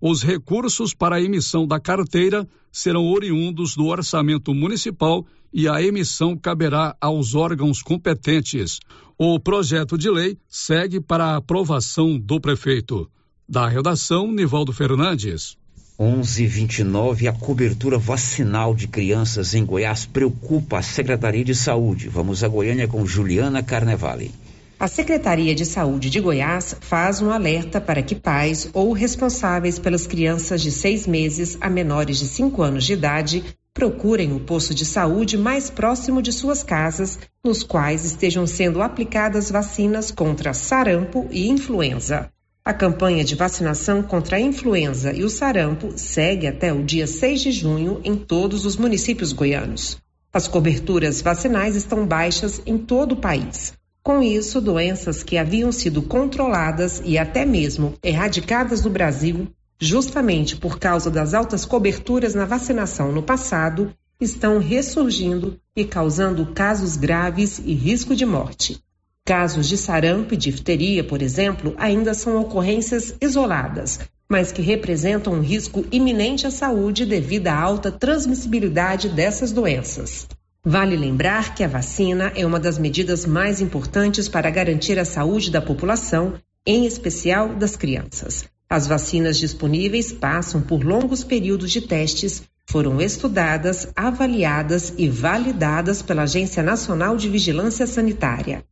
Os 0.00 0.22
recursos 0.22 0.94
para 0.94 1.16
a 1.16 1.22
emissão 1.22 1.66
da 1.66 1.80
carteira 1.80 2.46
serão 2.70 3.06
oriundos 3.06 3.74
do 3.74 3.86
orçamento 3.86 4.54
municipal 4.54 5.26
e 5.52 5.68
a 5.68 5.80
emissão 5.80 6.36
caberá 6.36 6.94
aos 7.00 7.34
órgãos 7.34 7.82
competentes. 7.82 8.78
O 9.18 9.40
projeto 9.40 9.96
de 9.96 10.10
lei 10.10 10.36
segue 10.48 11.00
para 11.00 11.24
a 11.24 11.36
aprovação 11.36 12.18
do 12.18 12.38
prefeito. 12.40 13.10
Da 13.48 13.66
redação, 13.66 14.30
Nivaldo 14.30 14.72
Fernandes. 14.72 15.56
11:29 15.98 17.26
a 17.26 17.32
cobertura 17.32 17.96
vacinal 17.96 18.74
de 18.74 18.86
crianças 18.86 19.54
em 19.54 19.64
Goiás 19.64 20.04
preocupa 20.04 20.78
a 20.78 20.82
Secretaria 20.82 21.42
de 21.42 21.54
Saúde. 21.54 22.08
Vamos 22.08 22.44
a 22.44 22.48
Goiânia 22.48 22.86
com 22.86 23.06
Juliana 23.06 23.62
Carnevale. 23.62 24.30
A 24.78 24.88
Secretaria 24.88 25.54
de 25.54 25.64
Saúde 25.64 26.10
de 26.10 26.20
Goiás 26.20 26.76
faz 26.82 27.22
um 27.22 27.30
alerta 27.30 27.80
para 27.80 28.02
que 28.02 28.14
pais 28.14 28.68
ou 28.74 28.92
responsáveis 28.92 29.78
pelas 29.78 30.06
crianças 30.06 30.60
de 30.60 30.70
seis 30.70 31.06
meses 31.06 31.56
a 31.62 31.70
menores 31.70 32.18
de 32.18 32.28
cinco 32.28 32.60
anos 32.60 32.84
de 32.84 32.92
idade 32.92 33.42
procurem 33.72 34.34
o 34.34 34.40
posto 34.40 34.74
de 34.74 34.84
saúde 34.84 35.38
mais 35.38 35.70
próximo 35.70 36.20
de 36.20 36.30
suas 36.30 36.62
casas, 36.62 37.18
nos 37.42 37.62
quais 37.62 38.04
estejam 38.04 38.46
sendo 38.46 38.82
aplicadas 38.82 39.50
vacinas 39.50 40.10
contra 40.10 40.52
sarampo 40.52 41.26
e 41.30 41.48
influenza. 41.48 42.30
A 42.62 42.74
campanha 42.74 43.24
de 43.24 43.34
vacinação 43.34 44.02
contra 44.02 44.36
a 44.36 44.40
influenza 44.40 45.10
e 45.10 45.24
o 45.24 45.30
sarampo 45.30 45.94
segue 45.96 46.46
até 46.46 46.70
o 46.70 46.84
dia 46.84 47.06
6 47.06 47.40
de 47.40 47.50
junho 47.50 48.02
em 48.04 48.14
todos 48.14 48.66
os 48.66 48.76
municípios 48.76 49.32
goianos. 49.32 49.96
As 50.30 50.46
coberturas 50.46 51.22
vacinais 51.22 51.76
estão 51.76 52.06
baixas 52.06 52.60
em 52.66 52.76
todo 52.76 53.12
o 53.12 53.16
país. 53.16 53.72
Com 54.06 54.22
isso, 54.22 54.60
doenças 54.60 55.24
que 55.24 55.36
haviam 55.36 55.72
sido 55.72 56.00
controladas 56.00 57.02
e 57.04 57.18
até 57.18 57.44
mesmo 57.44 57.94
erradicadas 58.04 58.80
do 58.80 58.88
Brasil, 58.88 59.48
justamente 59.80 60.54
por 60.54 60.78
causa 60.78 61.10
das 61.10 61.34
altas 61.34 61.64
coberturas 61.64 62.32
na 62.32 62.44
vacinação 62.44 63.10
no 63.10 63.20
passado, 63.20 63.92
estão 64.20 64.60
ressurgindo 64.60 65.58
e 65.74 65.84
causando 65.84 66.46
casos 66.54 66.96
graves 66.96 67.58
e 67.58 67.74
risco 67.74 68.14
de 68.14 68.24
morte. 68.24 68.80
Casos 69.24 69.68
de 69.68 69.76
sarampo 69.76 70.34
e 70.34 70.36
difteria, 70.36 71.02
por 71.02 71.20
exemplo, 71.20 71.74
ainda 71.76 72.14
são 72.14 72.40
ocorrências 72.40 73.12
isoladas, 73.20 73.98
mas 74.28 74.52
que 74.52 74.62
representam 74.62 75.32
um 75.32 75.40
risco 75.40 75.84
iminente 75.90 76.46
à 76.46 76.52
saúde 76.52 77.04
devido 77.04 77.48
à 77.48 77.60
alta 77.60 77.90
transmissibilidade 77.90 79.08
dessas 79.08 79.50
doenças. 79.50 80.28
Vale 80.68 80.96
lembrar 80.96 81.54
que 81.54 81.62
a 81.62 81.68
vacina 81.68 82.32
é 82.34 82.44
uma 82.44 82.58
das 82.58 82.76
medidas 82.76 83.24
mais 83.24 83.60
importantes 83.60 84.28
para 84.28 84.50
garantir 84.50 84.98
a 84.98 85.04
saúde 85.04 85.48
da 85.48 85.62
população, 85.62 86.34
em 86.66 86.84
especial 86.86 87.54
das 87.54 87.76
crianças. 87.76 88.44
As 88.68 88.84
vacinas 88.84 89.38
disponíveis 89.38 90.10
passam 90.10 90.60
por 90.60 90.82
longos 90.82 91.22
períodos 91.22 91.70
de 91.70 91.82
testes, 91.82 92.42
foram 92.68 93.00
estudadas, 93.00 93.86
avaliadas 93.94 94.92
e 94.98 95.08
validadas 95.08 96.02
pela 96.02 96.22
Agência 96.22 96.64
Nacional 96.64 97.16
de 97.16 97.28
Vigilância 97.28 97.86
Sanitária. 97.86 98.64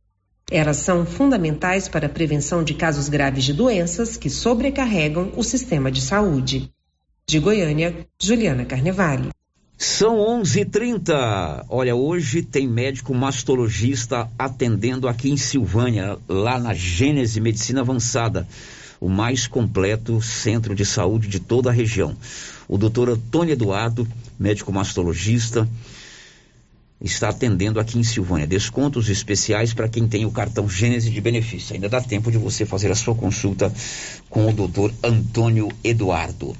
Elas 0.51 0.75
são 0.75 1.05
fundamentais 1.05 1.87
para 1.87 2.07
a 2.07 2.09
prevenção 2.09 2.61
de 2.61 2.73
casos 2.73 3.07
graves 3.07 3.45
de 3.45 3.53
doenças 3.53 4.17
que 4.17 4.29
sobrecarregam 4.29 5.31
o 5.37 5.43
sistema 5.45 5.89
de 5.89 6.01
saúde. 6.01 6.69
De 7.25 7.39
Goiânia, 7.39 8.05
Juliana 8.21 8.65
Carnevale. 8.65 9.29
São 9.77 10.19
11:30. 10.19 11.65
Olha, 11.67 11.93
hoje 11.93 12.41
tem 12.41 12.65
médico 12.65 13.13
mastologista 13.13 14.29
atendendo 14.39 15.05
aqui 15.05 15.29
em 15.29 15.35
Silvânia, 15.35 16.17
lá 16.29 16.57
na 16.57 16.73
Gênese 16.73 17.41
Medicina 17.41 17.81
Avançada, 17.81 18.47
o 19.01 19.09
mais 19.09 19.47
completo 19.47 20.21
centro 20.21 20.73
de 20.73 20.85
saúde 20.85 21.27
de 21.27 21.41
toda 21.41 21.69
a 21.69 21.73
região. 21.73 22.15
O 22.69 22.77
doutor 22.77 23.09
Antônio 23.09 23.51
Eduardo, 23.51 24.07
médico 24.39 24.71
mastologista, 24.71 25.67
está 27.01 27.27
atendendo 27.27 27.77
aqui 27.77 27.99
em 27.99 28.03
Silvânia. 28.03 28.47
Descontos 28.47 29.09
especiais 29.09 29.73
para 29.73 29.89
quem 29.89 30.07
tem 30.07 30.25
o 30.25 30.31
cartão 30.31 30.69
Gênese 30.69 31.09
de 31.09 31.19
benefício. 31.19 31.75
Ainda 31.75 31.89
dá 31.89 31.99
tempo 31.99 32.31
de 32.31 32.37
você 32.37 32.65
fazer 32.65 32.89
a 32.91 32.95
sua 32.95 33.13
consulta 33.13 33.71
com 34.29 34.47
o 34.47 34.53
doutor 34.53 34.93
Antônio 35.03 35.69
Eduardo. 35.83 36.55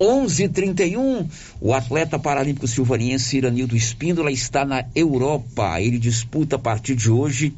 11:31 0.00 1.28
o 1.60 1.74
atleta 1.74 2.18
paralímpico 2.18 2.68
silvaniense 2.68 3.36
Iranildo 3.36 3.76
Espíndola 3.76 4.30
está 4.30 4.64
na 4.64 4.84
Europa. 4.94 5.80
Ele 5.80 5.98
disputa 5.98 6.56
a 6.56 6.58
partir 6.58 6.94
de 6.94 7.10
hoje, 7.10 7.52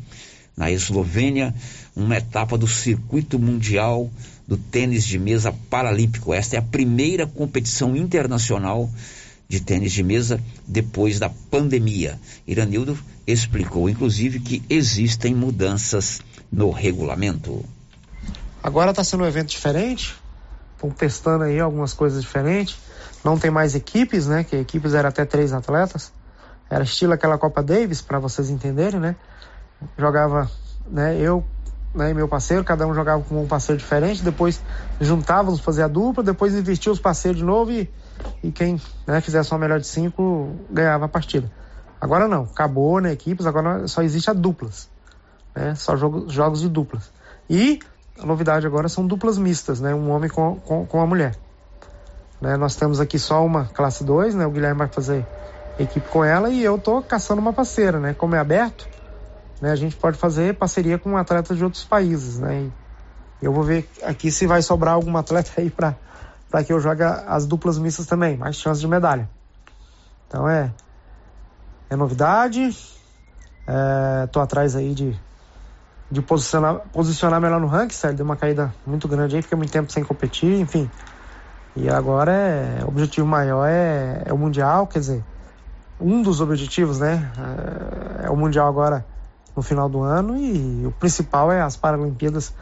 na 0.56 0.70
Eslovênia, 0.70 1.54
uma 1.94 2.16
etapa 2.16 2.56
do 2.56 2.66
circuito 2.66 3.38
mundial 3.38 4.10
do 4.46 4.56
tênis 4.56 5.04
de 5.06 5.18
mesa 5.18 5.52
paralímpico. 5.68 6.34
Esta 6.34 6.56
é 6.56 6.58
a 6.58 6.62
primeira 6.62 7.26
competição 7.26 7.96
internacional 7.96 8.90
de 9.48 9.60
tênis 9.60 9.92
de 9.92 10.02
mesa 10.02 10.40
depois 10.66 11.18
da 11.18 11.28
pandemia. 11.28 12.18
Iranildo 12.46 12.98
explicou, 13.26 13.88
inclusive, 13.88 14.40
que 14.40 14.62
existem 14.68 15.34
mudanças 15.34 16.20
no 16.50 16.70
regulamento. 16.70 17.64
Agora 18.62 18.90
está 18.90 19.02
sendo 19.02 19.24
um 19.24 19.26
evento 19.26 19.48
diferente, 19.48 20.14
estão 20.80 20.90
testando 20.90 21.44
aí 21.44 21.60
algumas 21.60 21.92
coisas 21.92 22.22
diferentes. 22.22 22.78
Não 23.22 23.38
tem 23.38 23.50
mais 23.50 23.74
equipes, 23.74 24.26
né? 24.26 24.44
Que 24.44 24.56
equipes 24.56 24.94
eram 24.94 25.10
até 25.10 25.24
três 25.24 25.52
atletas. 25.52 26.12
Era 26.70 26.84
estilo 26.84 27.12
aquela 27.12 27.36
Copa 27.36 27.62
Davis, 27.62 28.00
para 28.00 28.18
vocês 28.18 28.48
entenderem, 28.48 28.98
né? 28.98 29.16
Jogava, 29.98 30.50
né? 30.88 31.16
Eu 31.18 31.44
né, 31.92 32.10
e 32.10 32.14
meu 32.14 32.28
parceiro, 32.28 32.62
cada 32.62 32.86
um 32.86 32.94
jogava 32.94 33.20
com 33.24 33.42
um 33.42 33.48
parceiro 33.48 33.76
diferente, 33.76 34.22
depois 34.22 34.62
juntávamos, 35.00 35.58
fazia 35.58 35.86
a 35.86 35.88
dupla, 35.88 36.22
depois 36.22 36.54
investia 36.54 36.92
os 36.92 37.00
parceiros 37.00 37.40
de 37.40 37.44
novo 37.44 37.72
e 37.72 37.90
e 38.42 38.50
quem 38.50 38.80
né, 39.06 39.20
fizesse 39.20 39.50
uma 39.52 39.58
melhor 39.58 39.80
de 39.80 39.86
cinco 39.86 40.54
ganhava 40.70 41.06
a 41.06 41.08
partida. 41.08 41.50
Agora 42.00 42.26
não, 42.28 42.44
acabou 42.44 43.00
né, 43.00 43.12
equipes, 43.12 43.46
agora 43.46 43.86
só 43.88 44.02
existe 44.02 44.30
a 44.30 44.32
duplas. 44.32 44.88
Né, 45.54 45.74
só 45.74 45.96
jogo, 45.96 46.28
jogos 46.28 46.60
de 46.60 46.68
duplas. 46.68 47.10
E 47.48 47.80
a 48.22 48.26
novidade 48.26 48.66
agora 48.66 48.88
são 48.88 49.06
duplas 49.06 49.38
mistas, 49.38 49.80
né, 49.80 49.94
um 49.94 50.10
homem 50.10 50.28
com, 50.28 50.56
com, 50.56 50.86
com 50.86 51.00
a 51.00 51.06
mulher. 51.06 51.36
Né, 52.40 52.56
nós 52.56 52.76
temos 52.76 53.00
aqui 53.00 53.18
só 53.18 53.44
uma 53.44 53.66
classe 53.66 54.04
2, 54.04 54.34
né, 54.34 54.46
o 54.46 54.50
Guilherme 54.50 54.78
vai 54.78 54.88
fazer 54.88 55.26
equipe 55.78 56.08
com 56.08 56.24
ela 56.24 56.50
e 56.50 56.62
eu 56.62 56.78
tô 56.78 57.02
caçando 57.02 57.40
uma 57.40 57.52
parceira, 57.52 57.98
né, 57.98 58.14
como 58.14 58.34
é 58.34 58.38
aberto, 58.38 58.88
né, 59.60 59.70
a 59.70 59.76
gente 59.76 59.96
pode 59.96 60.18
fazer 60.18 60.54
parceria 60.54 60.98
com 60.98 61.16
atletas 61.16 61.56
de 61.56 61.64
outros 61.64 61.84
países, 61.84 62.38
né, 62.38 62.70
e 63.40 63.44
eu 63.44 63.52
vou 63.52 63.62
ver 63.62 63.88
aqui 64.02 64.30
se 64.30 64.46
vai 64.46 64.60
sobrar 64.60 64.94
algum 64.94 65.16
atleta 65.16 65.52
aí 65.58 65.70
para 65.70 65.94
para 66.50 66.64
que 66.64 66.72
eu 66.72 66.80
jogue 66.80 67.04
as 67.04 67.46
duplas 67.46 67.78
mistas 67.78 68.06
também, 68.06 68.36
mais 68.36 68.56
chance 68.56 68.80
de 68.80 68.88
medalha. 68.88 69.30
Então 70.26 70.48
é 70.48 70.72
é 71.88 71.96
novidade. 71.96 72.76
É, 73.66 74.26
tô 74.28 74.40
atrás 74.40 74.74
aí 74.74 74.94
de, 74.94 75.18
de 76.10 76.20
posicionar, 76.20 76.80
posicionar 76.92 77.40
melhor 77.40 77.60
no 77.60 77.66
ranking, 77.66 77.94
sério, 77.94 78.16
deu 78.16 78.24
uma 78.24 78.36
caída 78.36 78.74
muito 78.86 79.06
grande 79.06 79.36
aí, 79.36 79.42
fiquei 79.42 79.56
muito 79.56 79.70
tempo 79.70 79.92
sem 79.92 80.02
competir, 80.02 80.58
enfim. 80.60 80.90
E 81.76 81.88
agora 81.88 82.32
é, 82.32 82.80
o 82.84 82.88
objetivo 82.88 83.26
maior 83.26 83.66
é, 83.66 84.22
é 84.26 84.32
o 84.32 84.38
Mundial, 84.38 84.86
quer 84.86 84.98
dizer, 84.98 85.24
um 86.00 86.20
dos 86.22 86.40
objetivos, 86.40 86.98
né? 86.98 87.30
É, 88.22 88.26
é 88.26 88.30
o 88.30 88.36
Mundial 88.36 88.66
agora 88.66 89.06
no 89.54 89.62
final 89.62 89.88
do 89.88 90.02
ano 90.02 90.36
e 90.36 90.86
o 90.86 90.92
principal 90.92 91.52
é 91.52 91.60
as 91.60 91.76
Paralimpíadas 91.76 92.52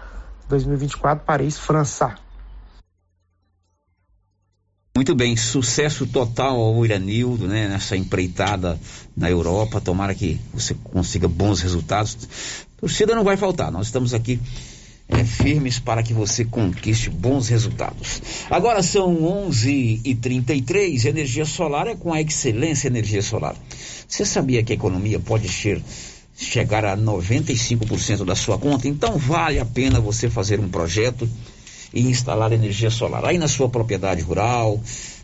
2024 0.49 1.25
Paris, 1.25 1.59
França. 1.59 2.15
Muito 4.95 5.15
bem, 5.15 5.37
sucesso 5.37 6.07
total 6.07 6.59
ao 6.61 6.85
Iranildo, 6.85 7.47
né, 7.47 7.69
nessa 7.69 7.97
empreitada 7.97 8.79
na 9.17 9.31
Europa. 9.31 9.81
Tomara 9.81 10.13
que 10.13 10.41
você 10.53 10.75
consiga 10.75 11.29
bons 11.29 11.61
resultados. 11.61 12.67
Torcida 12.79 13.15
não 13.15 13.25
vai 13.25 13.37
faltar, 13.37 13.73
nós 13.73 13.87
estamos 13.87 14.15
aqui 14.15 14.39
é, 15.09 15.25
firmes 15.25 15.79
para 15.79 16.03
que 16.03 16.13
você 16.13 16.45
conquiste 16.45 17.11
bons 17.11 17.49
resultados. 17.49 18.23
Agora 18.49 18.83
são 18.83 19.17
11h33, 19.49 21.07
energia 21.07 21.45
solar 21.45 21.89
é 21.89 21.97
com 21.97 22.13
a 22.13 22.21
excelência 22.21 22.87
energia 22.89 23.23
solar. 23.23 23.57
Você 24.07 24.25
sabia 24.25 24.63
que 24.63 24.73
a 24.73 24.77
economia 24.77 25.19
pode 25.19 25.49
ser, 25.49 25.83
chegar 26.37 26.85
a 26.85 26.97
95% 26.97 28.25
da 28.25 28.37
sua 28.37 28.59
conta? 28.59 28.87
Então 28.87 29.19
vale 29.19 29.59
a 29.59 29.65
pena 29.65 29.99
você 29.99 30.31
fazer 30.31 30.61
um 30.61 30.69
projeto 30.69 31.29
e 31.93 32.03
instalar 32.03 32.53
energia 32.53 32.91
solar. 32.91 33.25
Aí 33.25 33.39
na 33.39 33.49
sua 33.49 33.69
propriedade 33.69 34.21
rural, 34.23 34.81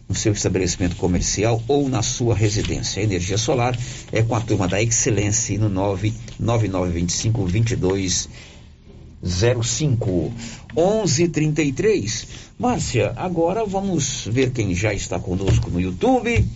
no 0.08 0.14
seu 0.14 0.32
estabelecimento 0.32 0.96
comercial 0.96 1.62
ou 1.66 1.88
na 1.88 2.02
sua 2.02 2.34
residência. 2.34 3.00
A 3.00 3.04
energia 3.04 3.38
solar 3.38 3.78
é 4.12 4.22
com 4.22 4.34
a 4.34 4.40
turma 4.40 4.68
da 4.68 4.82
Excelência 4.82 5.58
no 5.58 5.68
99925 5.68 7.48
2205 7.48 10.32
1133. 10.76 12.26
Márcia, 12.58 13.12
agora 13.16 13.64
vamos 13.64 14.28
ver 14.30 14.50
quem 14.50 14.74
já 14.74 14.92
está 14.92 15.18
conosco 15.18 15.70
no 15.70 15.80
YouTube. 15.80 16.46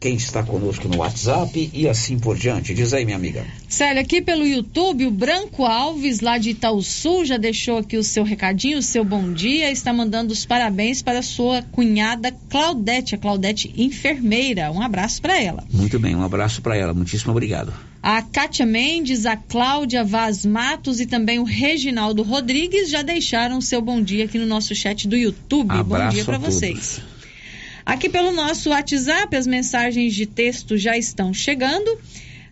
Quem 0.00 0.14
está 0.14 0.42
conosco 0.42 0.88
no 0.88 0.96
WhatsApp 0.96 1.70
e 1.74 1.86
assim 1.86 2.18
por 2.18 2.34
diante. 2.34 2.72
Diz 2.72 2.94
aí, 2.94 3.04
minha 3.04 3.18
amiga. 3.18 3.44
Célia, 3.68 4.00
aqui 4.00 4.22
pelo 4.22 4.46
YouTube, 4.46 5.06
o 5.06 5.10
Branco 5.10 5.66
Alves, 5.66 6.20
lá 6.20 6.38
de 6.38 6.50
Itaúsu, 6.50 7.26
já 7.26 7.36
deixou 7.36 7.76
aqui 7.76 7.98
o 7.98 8.02
seu 8.02 8.24
recadinho, 8.24 8.78
o 8.78 8.82
seu 8.82 9.04
bom 9.04 9.30
dia, 9.30 9.70
está 9.70 9.92
mandando 9.92 10.32
os 10.32 10.46
parabéns 10.46 11.02
para 11.02 11.18
a 11.18 11.22
sua 11.22 11.60
cunhada 11.70 12.34
Claudete, 12.48 13.14
a 13.14 13.18
Claudete 13.18 13.74
enfermeira. 13.76 14.72
Um 14.72 14.80
abraço 14.80 15.20
para 15.20 15.38
ela. 15.38 15.64
Muito 15.70 15.98
bem, 15.98 16.16
um 16.16 16.22
abraço 16.22 16.62
para 16.62 16.74
ela. 16.74 16.94
Muitíssimo 16.94 17.32
obrigado. 17.32 17.70
A 18.02 18.22
Kátia 18.22 18.64
Mendes, 18.64 19.26
a 19.26 19.36
Cláudia 19.36 20.02
Vaz 20.02 20.46
Matos 20.46 20.98
e 21.00 21.04
também 21.04 21.38
o 21.38 21.44
Reginaldo 21.44 22.22
Rodrigues 22.22 22.88
já 22.88 23.02
deixaram 23.02 23.58
o 23.58 23.62
seu 23.62 23.82
bom 23.82 24.00
dia 24.00 24.24
aqui 24.24 24.38
no 24.38 24.46
nosso 24.46 24.74
chat 24.74 25.06
do 25.06 25.16
YouTube. 25.16 25.70
Abraço 25.70 25.84
bom 25.84 26.14
dia 26.14 26.24
para 26.24 26.38
vocês. 26.38 27.02
Aqui 27.84 28.08
pelo 28.08 28.32
nosso 28.32 28.70
WhatsApp, 28.70 29.34
as 29.36 29.46
mensagens 29.46 30.14
de 30.14 30.26
texto 30.26 30.76
já 30.76 30.96
estão 30.96 31.32
chegando. 31.32 31.98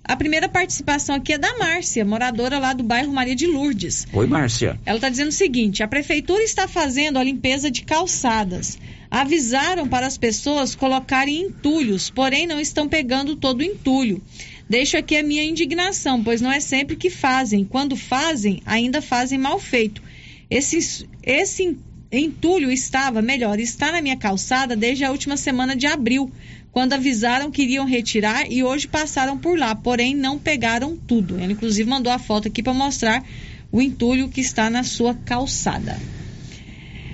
A 0.08 0.16
primeira 0.16 0.48
participação 0.48 1.16
aqui 1.16 1.34
é 1.34 1.38
da 1.38 1.58
Márcia, 1.58 2.02
moradora 2.02 2.58
lá 2.58 2.72
do 2.72 2.82
bairro 2.82 3.12
Maria 3.12 3.36
de 3.36 3.46
Lourdes. 3.46 4.06
Oi, 4.10 4.26
Márcia. 4.26 4.80
Ela 4.86 4.96
está 4.96 5.10
dizendo 5.10 5.28
o 5.28 5.32
seguinte: 5.32 5.82
a 5.82 5.88
prefeitura 5.88 6.42
está 6.42 6.66
fazendo 6.66 7.18
a 7.18 7.22
limpeza 7.22 7.70
de 7.70 7.82
calçadas. 7.82 8.78
Avisaram 9.10 9.86
para 9.86 10.06
as 10.06 10.16
pessoas 10.16 10.74
colocarem 10.74 11.42
entulhos, 11.42 12.08
porém 12.08 12.46
não 12.46 12.58
estão 12.58 12.88
pegando 12.88 13.36
todo 13.36 13.60
o 13.60 13.64
entulho. 13.64 14.22
Deixo 14.68 14.96
aqui 14.96 15.16
a 15.16 15.22
minha 15.22 15.44
indignação, 15.44 16.22
pois 16.24 16.40
não 16.40 16.52
é 16.52 16.60
sempre 16.60 16.96
que 16.96 17.10
fazem. 17.10 17.64
Quando 17.64 17.96
fazem, 17.96 18.62
ainda 18.64 19.02
fazem 19.02 19.38
mal 19.38 19.58
feito. 19.58 20.02
Esse, 20.50 21.06
esse 21.22 21.76
entulho 22.10 22.70
estava, 22.70 23.20
melhor, 23.20 23.60
está 23.60 23.92
na 23.92 24.00
minha 24.00 24.16
calçada 24.16 24.74
desde 24.74 25.04
a 25.04 25.10
última 25.10 25.36
semana 25.36 25.76
de 25.76 25.86
abril, 25.86 26.30
quando 26.72 26.92
avisaram 26.92 27.50
que 27.50 27.62
iriam 27.62 27.84
retirar 27.84 28.50
e 28.50 28.62
hoje 28.62 28.86
passaram 28.86 29.36
por 29.36 29.58
lá, 29.58 29.74
porém 29.74 30.14
não 30.14 30.38
pegaram 30.38 30.96
tudo. 30.96 31.38
Ele 31.38 31.52
inclusive 31.52 31.88
mandou 31.88 32.12
a 32.12 32.18
foto 32.18 32.48
aqui 32.48 32.62
para 32.62 32.72
mostrar 32.72 33.24
o 33.70 33.82
entulho 33.82 34.28
que 34.28 34.40
está 34.40 34.70
na 34.70 34.82
sua 34.82 35.14
calçada. 35.14 35.98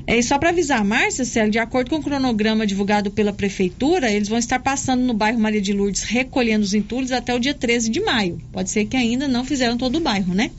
É, 0.07 0.19
e 0.19 0.23
só 0.23 0.39
para 0.39 0.51
avisar, 0.51 0.85
Márcia, 0.85 1.25
Célio, 1.25 1.51
de 1.51 1.59
acordo 1.59 1.89
com 1.89 1.97
o 1.97 2.03
cronograma 2.03 2.67
divulgado 2.67 3.11
pela 3.11 3.33
Prefeitura, 3.33 4.13
eles 4.13 4.29
vão 4.29 4.39
estar 4.39 4.59
passando 4.59 5.03
no 5.03 5.15
bairro 5.15 5.41
Maria 5.41 5.63
de 5.63 5.73
Lourdes 5.73 6.03
recolhendo 6.03 6.63
os 6.63 6.75
entulhos 6.75 7.11
até 7.11 7.35
o 7.35 7.39
dia 7.39 7.55
13 7.55 7.89
de 7.89 8.01
maio. 8.01 8.39
Pode 8.53 8.71
ser 8.71 8.85
que 8.85 8.97
ainda 8.97 9.27
não 9.27 9.45
fizeram 9.45 9.79
todo 9.79 9.97
o 9.97 10.01
bairro, 10.01 10.35
né? 10.35 10.51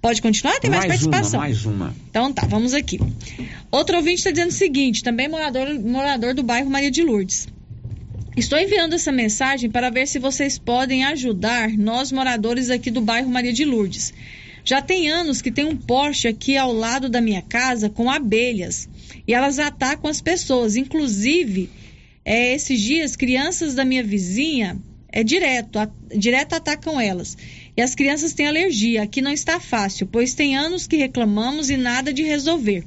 Pode 0.00 0.22
continuar? 0.22 0.60
Tem 0.60 0.70
mais, 0.70 0.86
mais 0.86 0.88
participação? 0.92 1.40
Uma, 1.40 1.46
mais 1.46 1.64
uma. 1.64 1.94
Então 2.08 2.32
tá, 2.32 2.46
vamos 2.46 2.72
aqui. 2.72 3.00
Outro 3.70 3.96
ouvinte 3.96 4.18
está 4.18 4.30
dizendo 4.30 4.50
o 4.50 4.52
seguinte, 4.52 5.02
também 5.02 5.28
morador, 5.28 5.68
morador 5.80 6.34
do 6.34 6.42
bairro 6.42 6.70
Maria 6.70 6.90
de 6.90 7.02
Lourdes. 7.02 7.48
Estou 8.36 8.58
enviando 8.58 8.94
essa 8.94 9.10
mensagem 9.10 9.68
para 9.68 9.90
ver 9.90 10.06
se 10.06 10.20
vocês 10.20 10.58
podem 10.58 11.04
ajudar 11.04 11.70
nós 11.70 12.12
moradores 12.12 12.70
aqui 12.70 12.90
do 12.90 13.00
bairro 13.00 13.28
Maria 13.28 13.52
de 13.52 13.64
Lourdes. 13.64 14.14
Já 14.64 14.80
tem 14.80 15.08
anos 15.08 15.42
que 15.42 15.50
tem 15.50 15.64
um 15.64 15.76
poste 15.76 16.28
aqui 16.28 16.56
ao 16.56 16.72
lado 16.72 17.08
da 17.08 17.20
minha 17.20 17.42
casa 17.42 17.88
com 17.88 18.08
abelhas 18.08 18.88
e 19.26 19.34
elas 19.34 19.58
atacam 19.58 20.08
as 20.08 20.20
pessoas. 20.20 20.76
Inclusive, 20.76 21.68
é, 22.24 22.54
esses 22.54 22.80
dias, 22.80 23.16
crianças 23.16 23.74
da 23.74 23.84
minha 23.84 24.04
vizinha 24.04 24.76
é 25.10 25.24
direto, 25.24 25.78
a, 25.78 25.90
direto 26.14 26.52
atacam 26.52 27.00
elas. 27.00 27.36
E 27.78 27.80
as 27.80 27.94
crianças 27.94 28.32
têm 28.32 28.48
alergia. 28.48 29.04
Aqui 29.04 29.22
não 29.22 29.30
está 29.30 29.60
fácil, 29.60 30.04
pois 30.08 30.34
tem 30.34 30.56
anos 30.56 30.88
que 30.88 30.96
reclamamos 30.96 31.70
e 31.70 31.76
nada 31.76 32.12
de 32.12 32.24
resolver. 32.24 32.84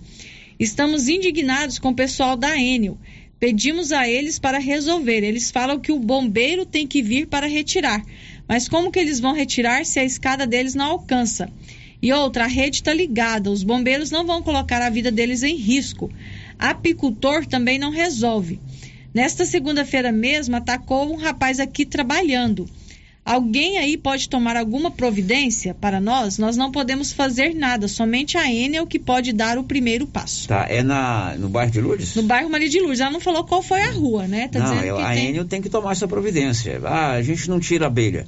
Estamos 0.59 1.07
indignados 1.07 1.79
com 1.79 1.91
o 1.91 1.95
pessoal 1.95 2.35
da 2.35 2.57
Enel. 2.57 2.97
Pedimos 3.39 3.93
a 3.93 4.05
eles 4.05 4.37
para 4.37 4.59
resolver. 4.59 5.23
Eles 5.23 5.49
falam 5.49 5.79
que 5.79 5.93
o 5.93 5.97
bombeiro 5.97 6.65
tem 6.65 6.85
que 6.85 7.01
vir 7.01 7.27
para 7.27 7.47
retirar. 7.47 8.03
Mas 8.45 8.67
como 8.67 8.91
que 8.91 8.99
eles 8.99 9.21
vão 9.21 9.33
retirar 9.33 9.85
se 9.85 9.97
a 9.97 10.03
escada 10.03 10.45
deles 10.45 10.75
não 10.75 10.87
alcança? 10.87 11.49
E 12.01 12.11
outra, 12.11 12.43
a 12.43 12.47
rede 12.47 12.75
está 12.75 12.93
ligada. 12.93 13.49
Os 13.49 13.63
bombeiros 13.63 14.11
não 14.11 14.25
vão 14.25 14.43
colocar 14.43 14.81
a 14.81 14.89
vida 14.89 15.09
deles 15.09 15.41
em 15.41 15.55
risco. 15.55 16.11
Apicultor 16.59 17.45
também 17.45 17.79
não 17.79 17.91
resolve. 17.91 18.59
Nesta 19.13 19.45
segunda-feira 19.45 20.11
mesmo, 20.11 20.57
atacou 20.57 21.13
um 21.13 21.15
rapaz 21.15 21.61
aqui 21.61 21.85
trabalhando. 21.85 22.67
Alguém 23.23 23.77
aí 23.77 23.97
pode 23.97 24.27
tomar 24.27 24.57
alguma 24.57 24.89
providência 24.89 25.75
para 25.75 26.01
nós? 26.01 26.39
Nós 26.39 26.57
não 26.57 26.71
podemos 26.71 27.13
fazer 27.13 27.53
nada, 27.53 27.87
somente 27.87 28.37
a 28.37 28.51
Enel 28.51 28.87
que 28.87 28.97
pode 28.97 29.31
dar 29.31 29.59
o 29.59 29.63
primeiro 29.63 30.07
passo. 30.07 30.47
Tá, 30.47 30.65
é 30.67 30.81
na, 30.81 31.35
no 31.37 31.47
bairro 31.47 31.71
de 31.71 31.79
Lourdes? 31.79 32.15
No 32.15 32.23
bairro 32.23 32.49
Maria 32.49 32.67
de 32.67 32.79
Lourdes. 32.79 32.99
Ela 32.99 33.11
não 33.11 33.19
falou 33.19 33.43
qual 33.43 33.61
foi 33.61 33.81
a 33.81 33.91
rua, 33.91 34.27
né? 34.27 34.47
Tá 34.47 34.59
não, 34.59 34.75
dizendo 34.75 34.95
que 34.95 35.01
a 35.01 35.13
tem... 35.13 35.29
Enel 35.29 35.45
tem 35.45 35.61
que 35.61 35.69
tomar 35.69 35.91
essa 35.91 36.07
providência. 36.07 36.81
Ah, 36.83 37.11
a 37.11 37.21
gente 37.21 37.47
não 37.47 37.59
tira 37.59 37.85
a 37.85 37.87
abelha. 37.87 38.25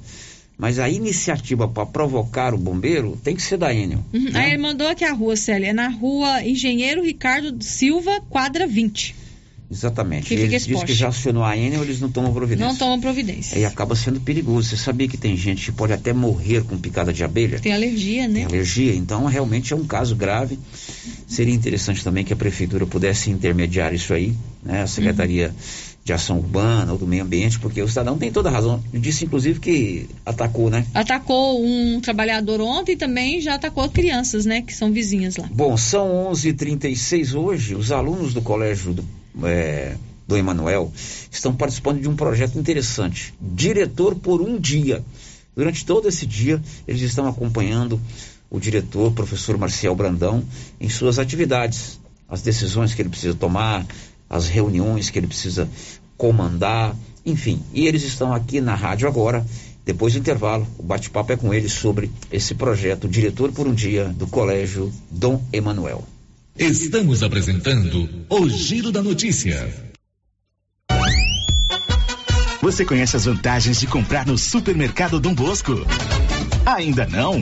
Mas 0.55 0.77
a 0.77 0.87
iniciativa 0.87 1.67
para 1.67 1.85
provocar 1.87 2.53
o 2.53 2.57
bombeiro 2.57 3.19
tem 3.23 3.35
que 3.35 3.41
ser 3.41 3.57
da 3.57 3.73
Enel. 3.73 4.03
Uhum. 4.13 4.29
né? 4.29 4.39
Aí 4.39 4.49
ele 4.51 4.61
mandou 4.61 4.87
aqui 4.87 5.03
a 5.03 5.11
rua, 5.11 5.35
Célia. 5.35 5.71
É 5.71 5.73
na 5.73 5.89
rua 5.89 6.45
Engenheiro 6.45 7.03
Ricardo 7.03 7.61
Silva, 7.63 8.21
quadra 8.29 8.67
20. 8.67 9.22
Exatamente. 9.73 10.27
Que 10.27 10.35
Eles 10.35 10.67
dizem 10.67 10.85
que 10.85 10.93
já 10.93 11.07
acionou 11.07 11.43
a 11.43 11.57
Enel, 11.57 11.83
eles 11.83 11.99
não 11.99 12.11
tomam 12.11 12.31
providência. 12.31 12.67
Não 12.67 12.75
tomam 12.75 13.01
providência. 13.01 13.57
Aí 13.57 13.65
acaba 13.65 13.95
sendo 13.95 14.21
perigoso. 14.21 14.69
Você 14.69 14.77
sabia 14.77 15.07
que 15.07 15.17
tem 15.17 15.35
gente 15.35 15.65
que 15.65 15.71
pode 15.71 15.91
até 15.91 16.13
morrer 16.13 16.63
com 16.63 16.77
picada 16.77 17.11
de 17.11 17.23
abelha? 17.23 17.59
Tem 17.59 17.73
alergia, 17.73 18.27
né? 18.27 18.35
Tem 18.35 18.45
alergia. 18.45 18.93
Então, 18.93 19.25
realmente 19.25 19.73
é 19.73 19.75
um 19.75 19.85
caso 19.85 20.15
grave. 20.15 20.59
Seria 21.27 21.53
interessante 21.53 22.03
também 22.03 22.23
que 22.23 22.31
a 22.31 22.35
prefeitura 22.35 22.85
pudesse 22.85 23.31
intermediar 23.31 23.93
isso 23.95 24.13
aí, 24.13 24.35
né? 24.61 24.83
A 24.83 24.87
Secretaria 24.87 25.53
de 26.03 26.11
Ação 26.11 26.37
Urbana 26.37 26.91
ou 26.91 26.97
do 26.97 27.07
Meio 27.07 27.23
Ambiente, 27.23 27.57
porque 27.59 27.81
o 27.81 27.87
cidadão 27.87 28.17
tem 28.17 28.31
toda 28.31 28.49
a 28.49 28.51
razão. 28.51 28.83
Disse, 28.93 29.25
inclusive, 29.25 29.59
que 29.59 30.07
atacou, 30.25 30.69
né? 30.69 30.85
Atacou 30.93 31.63
um 31.65 31.99
trabalhador 32.01 32.59
ontem 32.61 32.91
e 32.91 32.95
também 32.95 33.39
já 33.39 33.55
atacou 33.55 33.89
crianças, 33.89 34.45
né? 34.45 34.61
Que 34.61 34.73
são 34.73 34.91
vizinhas 34.91 35.37
lá. 35.37 35.49
Bom, 35.51 35.77
são 35.77 36.29
11h36 36.31 37.33
hoje. 37.33 37.73
Os 37.73 37.91
alunos 37.91 38.33
do 38.33 38.41
colégio 38.41 38.93
do, 38.93 39.05
é, 39.43 39.95
do 40.27 40.37
Emanuel 40.37 40.91
estão 41.31 41.55
participando 41.55 42.01
de 42.01 42.07
um 42.07 42.15
projeto 42.15 42.57
interessante. 42.57 43.33
Diretor 43.41 44.15
por 44.15 44.41
um 44.41 44.59
dia. 44.59 45.03
Durante 45.55 45.85
todo 45.85 46.07
esse 46.07 46.25
dia, 46.25 46.61
eles 46.87 47.01
estão 47.01 47.27
acompanhando 47.27 47.99
o 48.49 48.59
diretor, 48.59 49.11
professor 49.11 49.57
Marcial 49.57 49.95
Brandão, 49.95 50.43
em 50.79 50.89
suas 50.89 51.19
atividades, 51.19 51.99
as 52.29 52.41
decisões 52.41 52.93
que 52.93 53.01
ele 53.01 53.09
precisa 53.09 53.35
tomar, 53.35 53.85
as 54.29 54.47
reuniões 54.47 55.09
que 55.09 55.19
ele 55.19 55.27
precisa 55.27 55.67
comandar, 56.17 56.95
enfim. 57.25 57.61
E 57.73 57.87
eles 57.87 58.03
estão 58.03 58.33
aqui 58.33 58.61
na 58.61 58.75
rádio 58.75 59.07
agora. 59.07 59.45
Depois 59.85 60.13
do 60.13 60.19
intervalo, 60.19 60.65
o 60.77 60.83
bate-papo 60.83 61.33
é 61.33 61.37
com 61.37 61.53
eles 61.53 61.73
sobre 61.73 62.09
esse 62.31 62.55
projeto 62.55 63.07
Diretor 63.07 63.51
por 63.51 63.67
um 63.67 63.73
Dia 63.73 64.05
do 64.05 64.27
Colégio 64.27 64.93
Dom 65.11 65.43
Emanuel. 65.51 66.12
Estamos 66.57 67.23
apresentando 67.23 68.07
o 68.29 68.47
Giro 68.47 68.91
da 68.91 69.01
Notícia. 69.01 69.73
Você 72.61 72.85
conhece 72.85 73.15
as 73.15 73.25
vantagens 73.25 73.79
de 73.79 73.87
comprar 73.87 74.27
no 74.27 74.37
Supermercado 74.37 75.19
Dom 75.19 75.33
Bosco? 75.33 75.73
Ainda 76.63 77.07
não? 77.07 77.41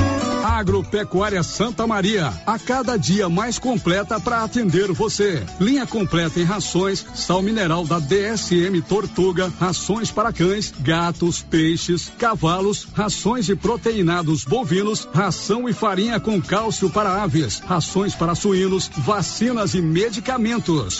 Agropecuária 0.51 1.41
Santa 1.43 1.87
Maria, 1.87 2.33
a 2.45 2.59
cada 2.59 2.97
dia 2.97 3.29
mais 3.29 3.57
completa 3.57 4.19
para 4.19 4.43
atender 4.43 4.91
você. 4.91 5.41
Linha 5.61 5.87
completa 5.87 6.41
em 6.41 6.43
rações, 6.43 7.05
sal 7.15 7.41
mineral 7.41 7.85
da 7.85 7.99
DSM 7.99 8.81
Tortuga, 8.81 9.51
rações 9.57 10.11
para 10.11 10.33
cães, 10.33 10.73
gatos, 10.81 11.41
peixes, 11.41 12.11
cavalos, 12.17 12.85
rações 12.93 13.45
de 13.45 13.55
proteinados 13.55 14.43
bovinos, 14.43 15.07
ração 15.13 15.69
e 15.69 15.73
farinha 15.73 16.19
com 16.19 16.41
cálcio 16.41 16.89
para 16.89 17.23
aves, 17.23 17.59
rações 17.59 18.13
para 18.13 18.35
suínos, 18.35 18.91
vacinas 18.97 19.73
e 19.73 19.81
medicamentos. 19.81 20.97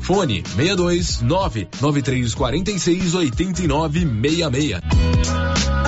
Fone 0.00 0.42
62 0.56 1.22
99346 1.22 3.14
8966. 3.14 5.87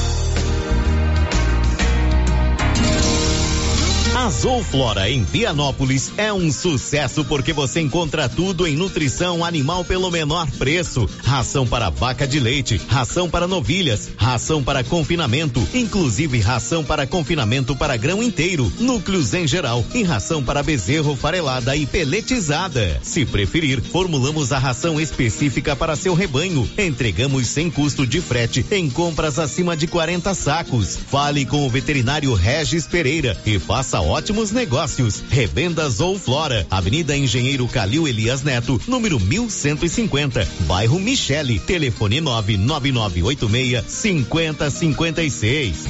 A 4.21 4.29
Zooflora 4.29 5.09
em 5.09 5.23
Vianópolis 5.23 6.11
é 6.15 6.31
um 6.31 6.51
sucesso 6.51 7.25
porque 7.25 7.51
você 7.53 7.81
encontra 7.81 8.29
tudo 8.29 8.67
em 8.67 8.75
nutrição 8.75 9.43
animal 9.43 9.83
pelo 9.83 10.11
menor 10.11 10.47
preço. 10.59 11.09
Ração 11.23 11.65
para 11.65 11.89
vaca 11.89 12.27
de 12.27 12.39
leite, 12.39 12.79
ração 12.87 13.27
para 13.27 13.47
novilhas, 13.47 14.11
ração 14.15 14.61
para 14.61 14.83
confinamento, 14.83 15.67
inclusive 15.73 16.39
ração 16.39 16.83
para 16.83 17.07
confinamento 17.07 17.75
para 17.75 17.97
grão 17.97 18.21
inteiro, 18.21 18.71
núcleos 18.79 19.33
em 19.33 19.47
geral 19.47 19.83
e 19.91 20.03
ração 20.03 20.43
para 20.43 20.61
bezerro 20.61 21.15
farelada 21.15 21.75
e 21.75 21.87
peletizada. 21.87 22.99
Se 23.01 23.25
preferir, 23.25 23.81
formulamos 23.81 24.51
a 24.53 24.59
ração 24.59 25.01
específica 25.01 25.75
para 25.75 25.95
seu 25.95 26.13
rebanho. 26.13 26.69
Entregamos 26.77 27.47
sem 27.47 27.71
custo 27.71 28.05
de 28.05 28.21
frete 28.21 28.63
em 28.69 28.87
compras 28.87 29.39
acima 29.39 29.75
de 29.75 29.87
40 29.87 30.31
sacos. 30.35 30.95
Fale 31.09 31.43
com 31.43 31.65
o 31.65 31.69
veterinário 31.71 32.31
Regis 32.35 32.85
Pereira 32.85 33.35
e 33.47 33.57
faça 33.57 34.10
ótimos 34.11 34.51
negócios. 34.51 35.23
Revendas 35.29 36.01
ou 36.01 36.19
Flora, 36.19 36.67
Avenida 36.69 37.15
Engenheiro 37.15 37.65
Calil 37.67 38.07
Elias 38.07 38.43
Neto, 38.43 38.79
número 38.87 39.19
1150, 39.19 40.47
bairro 40.61 40.99
Michele, 40.99 41.59
telefone 41.59 42.19
99986 42.19 43.85
5056. 43.87 45.87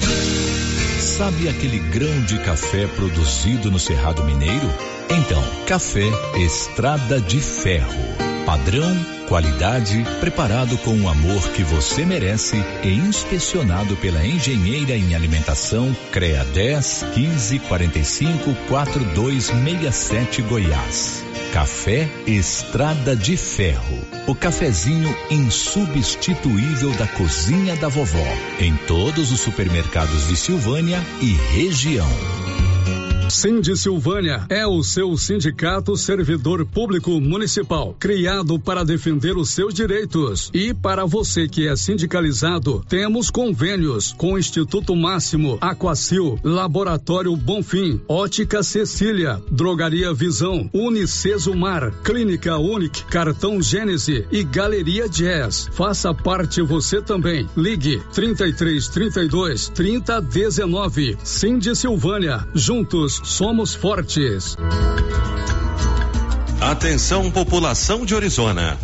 Sabe 0.99 1.49
aquele 1.49 1.79
grão 1.79 2.21
de 2.25 2.37
café 2.39 2.85
produzido 2.87 3.71
no 3.71 3.79
Cerrado 3.79 4.23
Mineiro? 4.23 4.69
Então, 5.09 5.43
café 5.65 6.07
Estrada 6.37 7.19
de 7.19 7.39
Ferro. 7.39 7.99
Padrão, 8.45 8.95
qualidade, 9.31 10.05
preparado 10.19 10.77
com 10.79 10.93
o 11.03 11.07
amor 11.07 11.41
que 11.53 11.63
você 11.63 12.05
merece 12.05 12.57
e 12.83 12.89
inspecionado 12.89 13.95
pela 13.95 14.25
engenheira 14.25 14.91
em 14.91 15.15
alimentação 15.15 15.95
CREA 16.11 16.43
10 16.43 17.05
15 17.13 17.59
45 17.59 18.53
4267 18.67 20.41
Goiás. 20.41 21.23
Café 21.53 22.09
Estrada 22.27 23.15
de 23.15 23.37
Ferro. 23.37 23.99
O 24.27 24.35
cafezinho 24.35 25.15
insubstituível 25.29 26.91
da 26.97 27.07
cozinha 27.07 27.77
da 27.77 27.87
vovó. 27.87 28.27
Em 28.59 28.75
todos 28.85 29.31
os 29.31 29.39
supermercados 29.39 30.27
de 30.27 30.35
Silvânia 30.35 31.01
e 31.21 31.31
região. 31.55 32.50
Cindy 33.31 33.77
Silvânia 33.77 34.45
é 34.49 34.67
o 34.67 34.83
seu 34.83 35.15
sindicato 35.15 35.95
servidor 35.95 36.65
público 36.65 37.19
municipal, 37.21 37.95
criado 37.97 38.59
para 38.59 38.83
defender 38.83 39.37
os 39.37 39.51
seus 39.51 39.73
direitos. 39.73 40.51
E 40.53 40.73
para 40.73 41.05
você 41.05 41.47
que 41.47 41.65
é 41.65 41.73
sindicalizado, 41.77 42.83
temos 42.89 43.31
convênios 43.31 44.11
com 44.11 44.33
o 44.33 44.37
Instituto 44.37 44.93
Máximo, 44.97 45.57
Aquacil, 45.61 46.37
Laboratório 46.43 47.33
Bonfim, 47.37 48.01
Ótica 48.05 48.61
Cecília, 48.61 49.41
Drogaria 49.49 50.13
Visão, 50.13 50.69
Unicesumar, 50.73 51.89
Clínica 52.03 52.57
Unic, 52.57 53.05
Cartão 53.05 53.61
Gênese 53.61 54.27
e 54.29 54.43
Galeria 54.43 55.07
Jazz. 55.07 55.69
Faça 55.71 56.13
parte 56.13 56.61
você 56.61 57.01
também. 57.01 57.47
Ligue 57.55 58.01
33 58.13 58.89
32 58.89 59.69
30 59.69 60.19
19. 60.21 61.17
Cindy 61.23 61.73
Silvânia, 61.77 62.45
juntos 62.53 63.20
somos 63.23 63.73
fortes. 63.73 64.55
Atenção, 66.59 67.29
população 67.31 68.05
de 68.05 68.13
Orizona. 68.15 68.77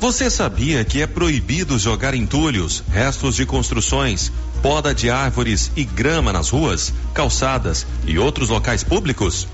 Você 0.00 0.28
sabia 0.28 0.84
que 0.84 1.00
é 1.00 1.06
proibido 1.06 1.78
jogar 1.78 2.14
entulhos, 2.14 2.84
restos 2.90 3.36
de 3.36 3.46
construções, 3.46 4.30
poda 4.62 4.94
de 4.94 5.10
árvores 5.10 5.70
e 5.76 5.84
grama 5.84 6.32
nas 6.32 6.50
ruas, 6.50 6.92
calçadas 7.14 7.86
e 8.06 8.18
outros 8.18 8.48
locais 8.48 8.84
públicos? 8.84 9.48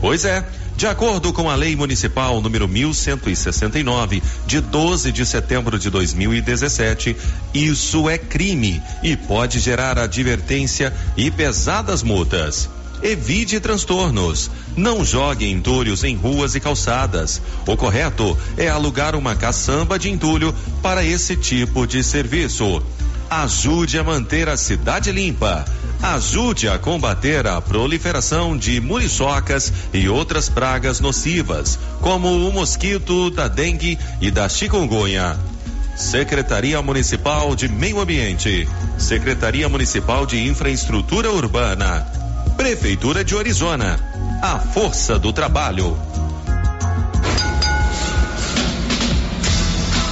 Pois 0.00 0.24
é. 0.24 0.46
De 0.76 0.86
acordo 0.86 1.32
com 1.32 1.48
a 1.48 1.54
Lei 1.54 1.74
Municipal 1.74 2.38
número 2.42 2.68
1169, 2.68 4.22
de 4.46 4.60
12 4.60 5.10
de 5.10 5.24
setembro 5.24 5.78
de 5.78 5.88
2017, 5.88 7.16
isso 7.54 8.10
é 8.10 8.18
crime 8.18 8.82
e 9.02 9.16
pode 9.16 9.58
gerar 9.58 9.98
advertência 9.98 10.92
e 11.16 11.30
pesadas 11.30 12.02
multas. 12.02 12.68
Evite 13.02 13.60
transtornos. 13.60 14.50
Não 14.76 15.04
jogue 15.04 15.50
entulhos 15.50 16.04
em 16.04 16.16
ruas 16.16 16.54
e 16.54 16.60
calçadas. 16.60 17.40
O 17.66 17.76
correto 17.76 18.36
é 18.56 18.68
alugar 18.68 19.14
uma 19.14 19.36
caçamba 19.36 19.98
de 19.98 20.10
entulho 20.10 20.54
para 20.82 21.04
esse 21.04 21.36
tipo 21.36 21.86
de 21.86 22.02
serviço. 22.02 22.82
Ajude 23.28 23.98
a 23.98 24.04
manter 24.04 24.48
a 24.48 24.56
cidade 24.56 25.10
limpa. 25.10 25.64
Ajude 26.02 26.68
a 26.68 26.78
combater 26.78 27.46
a 27.46 27.60
proliferação 27.60 28.56
de 28.56 28.80
muriçocas 28.80 29.72
e 29.92 30.08
outras 30.08 30.48
pragas 30.48 31.00
nocivas, 31.00 31.78
como 32.00 32.28
o 32.28 32.52
mosquito 32.52 33.30
da 33.30 33.48
dengue 33.48 33.98
e 34.20 34.30
da 34.30 34.48
chikungunya. 34.48 35.36
Secretaria 35.96 36.80
Municipal 36.82 37.56
de 37.56 37.68
Meio 37.68 38.00
Ambiente. 38.00 38.68
Secretaria 38.98 39.68
Municipal 39.68 40.26
de 40.26 40.46
Infraestrutura 40.46 41.32
Urbana. 41.32 42.25
Prefeitura 42.56 43.22
de 43.22 43.34
Orizona. 43.34 44.00
A 44.42 44.58
força 44.58 45.18
do 45.18 45.30
trabalho. 45.32 46.05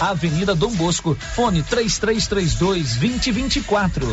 Avenida 0.00 0.54
Dom 0.54 0.72
Bosco, 0.72 1.16
fone 1.34 1.62
3332 1.62 2.96
2024. 2.96 4.06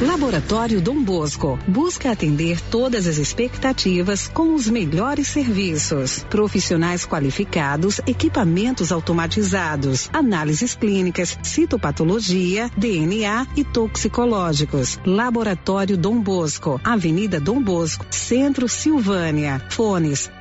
Laboratório 0.00 0.78
Dom 0.78 1.02
Bosco 1.02 1.58
busca 1.66 2.10
atender 2.10 2.60
todas 2.60 3.06
as 3.06 3.16
expectativas 3.16 4.28
com 4.28 4.54
os 4.54 4.68
melhores 4.68 5.28
serviços. 5.28 6.24
Profissionais 6.28 7.06
qualificados, 7.06 7.98
equipamentos 8.06 8.92
automatizados, 8.92 10.10
análises 10.12 10.74
clínicas, 10.74 11.38
citopatologia, 11.42 12.70
DNA 12.76 13.46
e 13.56 13.64
toxicológicos. 13.64 14.98
Laboratório 15.06 15.96
Dom 15.96 16.20
Bosco, 16.20 16.78
Avenida 16.84 17.40
Dom 17.40 17.62
Bosco, 17.62 18.04
Centro 18.10 18.68
Silvânia. 18.68 19.62
Fones 19.70 20.30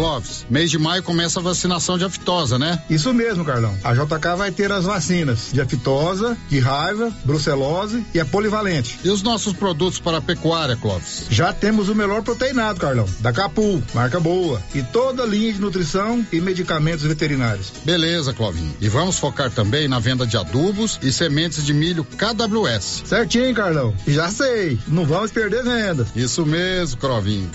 Clóvis, 0.00 0.46
mês 0.48 0.70
de 0.70 0.78
maio 0.78 1.02
começa 1.02 1.40
a 1.40 1.42
vacinação 1.42 1.98
de 1.98 2.06
aftosa, 2.06 2.58
né? 2.58 2.82
Isso 2.88 3.12
mesmo, 3.12 3.44
Carlão. 3.44 3.76
A 3.84 3.92
JK 3.92 4.34
vai 4.34 4.50
ter 4.50 4.72
as 4.72 4.86
vacinas 4.86 5.50
de 5.52 5.60
aftosa, 5.60 6.38
de 6.48 6.58
raiva, 6.58 7.12
brucelose 7.22 8.02
e 8.14 8.18
a 8.18 8.24
polivalente. 8.24 8.98
E 9.04 9.10
os 9.10 9.20
nossos 9.22 9.52
produtos 9.52 10.00
para 10.00 10.16
a 10.16 10.22
pecuária, 10.22 10.74
Clóvis? 10.74 11.26
Já 11.28 11.52
temos 11.52 11.90
o 11.90 11.94
melhor 11.94 12.22
proteinado, 12.22 12.80
Carlão, 12.80 13.04
da 13.18 13.30
Capu, 13.30 13.82
marca 13.92 14.18
boa, 14.18 14.62
e 14.74 14.82
toda 14.82 15.22
a 15.22 15.26
linha 15.26 15.52
de 15.52 15.60
nutrição 15.60 16.24
e 16.32 16.40
medicamentos 16.40 17.04
veterinários. 17.04 17.70
Beleza, 17.84 18.32
Clovinho. 18.32 18.74
E 18.80 18.88
vamos 18.88 19.18
focar 19.18 19.50
também 19.50 19.86
na 19.86 19.98
venda 19.98 20.26
de 20.26 20.38
adubos 20.38 20.98
e 21.02 21.12
sementes 21.12 21.62
de 21.62 21.74
milho 21.74 22.04
KWS. 22.04 23.02
Certinho, 23.04 23.54
Carlão. 23.54 23.94
Já 24.08 24.30
sei. 24.30 24.78
Não 24.88 25.04
vamos 25.04 25.30
perder 25.30 25.62
vendas. 25.62 26.08
Isso 26.16 26.46
mesmo, 26.46 26.98
Clovinho. 26.98 27.50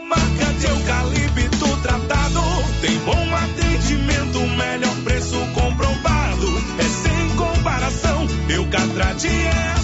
Marca 0.00 0.52
de 0.58 0.66
eucalipto 0.66 1.76
tratado. 1.82 2.40
Tem 2.80 2.98
bom 3.00 3.36
atendimento, 3.36 4.40
melhor 4.56 4.94
preço 5.04 5.36
comprovado. 5.54 6.46
É 6.78 6.82
sem 6.82 7.36
comparação. 7.36 8.26
Eucatrate 8.48 9.28
é 9.28 9.83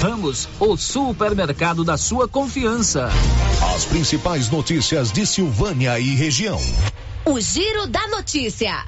Ramos, 0.00 0.48
o 0.58 0.78
supermercado 0.78 1.84
da 1.84 1.98
sua 1.98 2.26
confiança. 2.26 3.10
As 3.74 3.84
principais 3.84 4.48
notícias 4.48 5.12
de 5.12 5.26
Silvânia 5.26 6.00
e 6.00 6.14
região. 6.14 6.58
O 7.26 7.38
Giro 7.38 7.86
da 7.86 8.08
Notícia. 8.08 8.86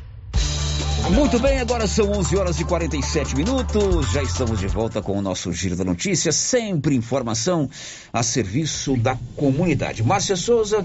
Muito 1.10 1.38
bem, 1.38 1.60
agora 1.60 1.86
são 1.86 2.10
11 2.10 2.34
horas 2.38 2.60
e 2.60 2.64
47 2.64 3.36
minutos. 3.36 4.10
Já 4.10 4.22
estamos 4.22 4.58
de 4.58 4.66
volta 4.66 5.02
com 5.02 5.18
o 5.18 5.20
nosso 5.20 5.52
Giro 5.52 5.76
da 5.76 5.84
Notícia. 5.84 6.32
Sempre 6.32 6.96
informação 6.96 7.68
a 8.10 8.22
serviço 8.22 8.96
da 8.96 9.14
comunidade. 9.36 10.02
Márcia 10.02 10.34
Souza, 10.34 10.82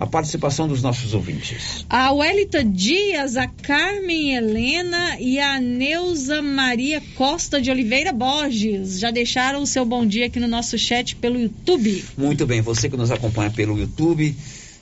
a 0.00 0.06
participação 0.06 0.66
dos 0.66 0.80
nossos 0.80 1.12
ouvintes. 1.12 1.84
A 1.90 2.10
Welita 2.10 2.64
Dias, 2.64 3.36
a 3.36 3.46
Carmen 3.46 4.34
Helena 4.34 5.20
e 5.20 5.38
a 5.38 5.60
Neuza 5.60 6.40
Maria 6.40 7.02
Costa 7.16 7.60
de 7.60 7.70
Oliveira 7.70 8.10
Borges 8.10 8.98
já 8.98 9.10
deixaram 9.10 9.60
o 9.62 9.66
seu 9.66 9.84
bom 9.84 10.06
dia 10.06 10.24
aqui 10.24 10.40
no 10.40 10.48
nosso 10.48 10.78
chat 10.78 11.14
pelo 11.16 11.38
YouTube. 11.38 12.02
Muito 12.16 12.46
bem, 12.46 12.62
você 12.62 12.88
que 12.88 12.96
nos 12.96 13.10
acompanha 13.10 13.50
pelo 13.50 13.78
YouTube, 13.78 14.34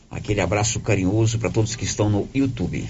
aquele 0.09 0.41
abraço 0.41 0.79
carinhoso 0.79 1.37
para 1.41 1.51
todos 1.51 1.75
que 1.75 1.85
estão 1.85 2.09
no 2.09 2.29
YouTube. 2.33 2.87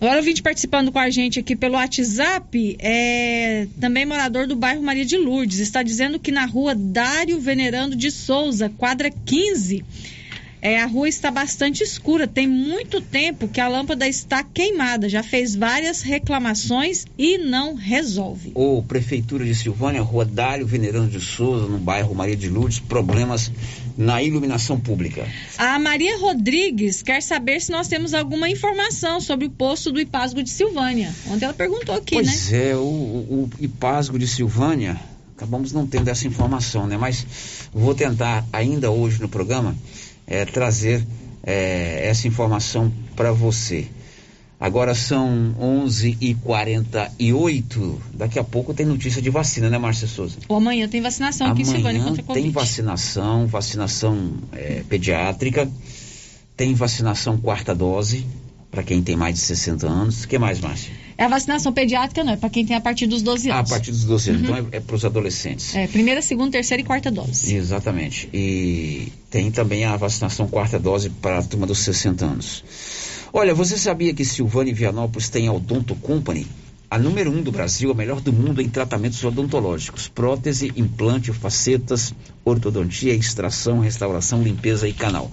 Agora 0.00 0.20
o 0.20 0.22
vídeo 0.22 0.42
participando 0.42 0.90
com 0.90 0.98
a 0.98 1.10
gente 1.10 1.38
aqui 1.38 1.54
pelo 1.54 1.76
WhatsApp 1.76 2.76
é 2.80 3.68
também 3.80 4.04
morador 4.04 4.48
do 4.48 4.56
bairro 4.56 4.82
Maria 4.82 5.04
de 5.04 5.16
Lourdes. 5.16 5.60
Está 5.60 5.84
dizendo 5.84 6.18
que 6.18 6.32
na 6.32 6.44
rua 6.44 6.74
Dário 6.74 7.38
Venerando 7.38 7.94
de 7.94 8.10
Souza, 8.10 8.68
quadra 8.68 9.10
15, 9.10 9.84
é, 10.62 10.80
a 10.80 10.86
rua 10.86 11.08
está 11.08 11.28
bastante 11.28 11.82
escura. 11.82 12.28
Tem 12.28 12.46
muito 12.46 13.00
tempo 13.00 13.48
que 13.48 13.60
a 13.60 13.66
lâmpada 13.66 14.06
está 14.06 14.44
queimada. 14.44 15.08
Já 15.08 15.20
fez 15.20 15.56
várias 15.56 16.02
reclamações 16.02 17.04
e 17.18 17.36
não 17.36 17.74
resolve. 17.74 18.52
Ô, 18.54 18.80
Prefeitura 18.80 19.44
de 19.44 19.56
Silvânia, 19.56 20.00
Rua 20.00 20.24
Dário 20.24 20.64
Venerando 20.64 21.08
de 21.08 21.20
Souza, 21.20 21.66
no 21.66 21.78
bairro 21.78 22.14
Maria 22.14 22.36
de 22.36 22.48
Lourdes, 22.48 22.78
problemas 22.78 23.50
na 23.98 24.22
iluminação 24.22 24.78
pública. 24.78 25.26
A 25.58 25.80
Maria 25.80 26.16
Rodrigues 26.18 27.02
quer 27.02 27.20
saber 27.20 27.60
se 27.60 27.72
nós 27.72 27.88
temos 27.88 28.14
alguma 28.14 28.48
informação 28.48 29.20
sobre 29.20 29.46
o 29.46 29.50
posto 29.50 29.90
do 29.90 30.00
Ipasgo 30.00 30.44
de 30.44 30.50
Silvânia. 30.50 31.12
Ontem 31.26 31.44
ela 31.44 31.54
perguntou 31.54 31.96
aqui, 31.96 32.14
né? 32.14 32.22
pois 32.22 32.52
é, 32.52 32.76
o, 32.76 32.78
o, 32.78 33.50
o 33.58 33.64
Ipasgo 33.64 34.16
de 34.16 34.28
Silvânia, 34.28 34.96
acabamos 35.36 35.72
não 35.72 35.88
tendo 35.88 36.08
essa 36.08 36.26
informação, 36.26 36.86
né? 36.86 36.96
Mas 36.96 37.26
vou 37.74 37.96
tentar 37.96 38.46
ainda 38.52 38.92
hoje 38.92 39.20
no 39.20 39.28
programa 39.28 39.74
é, 40.32 40.44
trazer 40.46 41.06
é, 41.42 42.08
essa 42.08 42.26
informação 42.26 42.90
para 43.14 43.30
você. 43.32 43.86
Agora 44.58 44.94
são 44.94 45.54
11h48. 45.60 47.96
Daqui 48.14 48.38
a 48.38 48.44
pouco 48.44 48.72
tem 48.72 48.86
notícia 48.86 49.20
de 49.20 49.28
vacina, 49.28 49.68
né, 49.68 49.76
Márcia 49.76 50.08
Souza? 50.08 50.38
Ou 50.48 50.56
amanhã 50.56 50.88
tem 50.88 51.02
vacinação 51.02 51.48
aqui 51.48 51.60
em 51.62 51.64
Silvânia 51.64 52.00
Amanhã 52.00 52.04
contra 52.04 52.22
a 52.22 52.24
Covid. 52.24 52.44
tem 52.44 52.50
vacinação, 52.50 53.46
vacinação 53.46 54.32
é, 54.52 54.82
pediátrica. 54.88 55.68
tem 56.56 56.72
vacinação 56.74 57.36
quarta 57.36 57.74
dose 57.74 58.24
para 58.70 58.82
quem 58.82 59.02
tem 59.02 59.16
mais 59.16 59.34
de 59.34 59.40
60 59.40 59.86
anos. 59.86 60.24
O 60.24 60.28
que 60.28 60.38
mais, 60.38 60.60
Márcia? 60.60 61.01
É 61.22 61.26
a 61.26 61.28
vacinação 61.28 61.72
pediátrica, 61.72 62.24
não, 62.24 62.32
é 62.32 62.36
para 62.36 62.50
quem 62.50 62.66
tem 62.66 62.74
a 62.74 62.80
partir 62.80 63.06
dos 63.06 63.22
12 63.22 63.48
Ah, 63.48 63.54
a 63.54 63.58
anos. 63.58 63.70
partir 63.70 63.92
dos 63.92 64.02
12 64.04 64.30
anos. 64.30 64.42
Uhum. 64.42 64.56
Então 64.56 64.68
é, 64.72 64.76
é 64.76 64.80
para 64.80 64.96
os 64.96 65.04
adolescentes. 65.04 65.72
É, 65.72 65.86
primeira, 65.86 66.20
segunda, 66.20 66.50
terceira 66.50 66.80
e 66.80 66.84
quarta 66.84 67.12
dose. 67.12 67.54
Exatamente. 67.54 68.28
E 68.34 69.12
tem 69.30 69.48
também 69.52 69.84
a 69.84 69.96
vacinação 69.96 70.48
quarta 70.48 70.80
dose 70.80 71.10
para 71.10 71.38
a 71.38 71.42
turma 71.44 71.64
dos 71.64 71.78
60 71.78 72.24
anos. 72.24 72.64
Olha, 73.32 73.54
você 73.54 73.78
sabia 73.78 74.12
que 74.12 74.24
Silvânia 74.24 74.72
e 74.72 74.74
Vianópolis 74.74 75.28
tem 75.28 75.46
a 75.46 75.52
Odonto 75.52 75.94
Company? 75.94 76.44
A 76.90 76.98
número 76.98 77.30
um 77.30 77.40
do 77.40 77.52
Brasil, 77.52 77.92
a 77.92 77.94
melhor 77.94 78.20
do 78.20 78.32
mundo 78.32 78.60
em 78.60 78.68
tratamentos 78.68 79.22
odontológicos. 79.22 80.08
Prótese, 80.08 80.72
implante, 80.76 81.32
facetas, 81.32 82.12
ortodontia, 82.44 83.14
extração, 83.14 83.78
restauração, 83.78 84.42
limpeza 84.42 84.88
e 84.88 84.92
canal. 84.92 85.30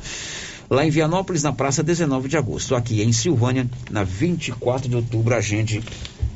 Lá 0.69 0.85
em 0.85 0.91
Vianópolis, 0.91 1.41
na 1.41 1.51
praça 1.51 1.81
19 1.81 2.29
de 2.29 2.37
agosto. 2.37 2.75
Aqui 2.75 3.01
em 3.01 3.11
Silvânia, 3.11 3.67
na 3.89 4.03
24 4.03 4.87
de 4.87 4.95
outubro, 4.95 5.33
agende 5.33 5.81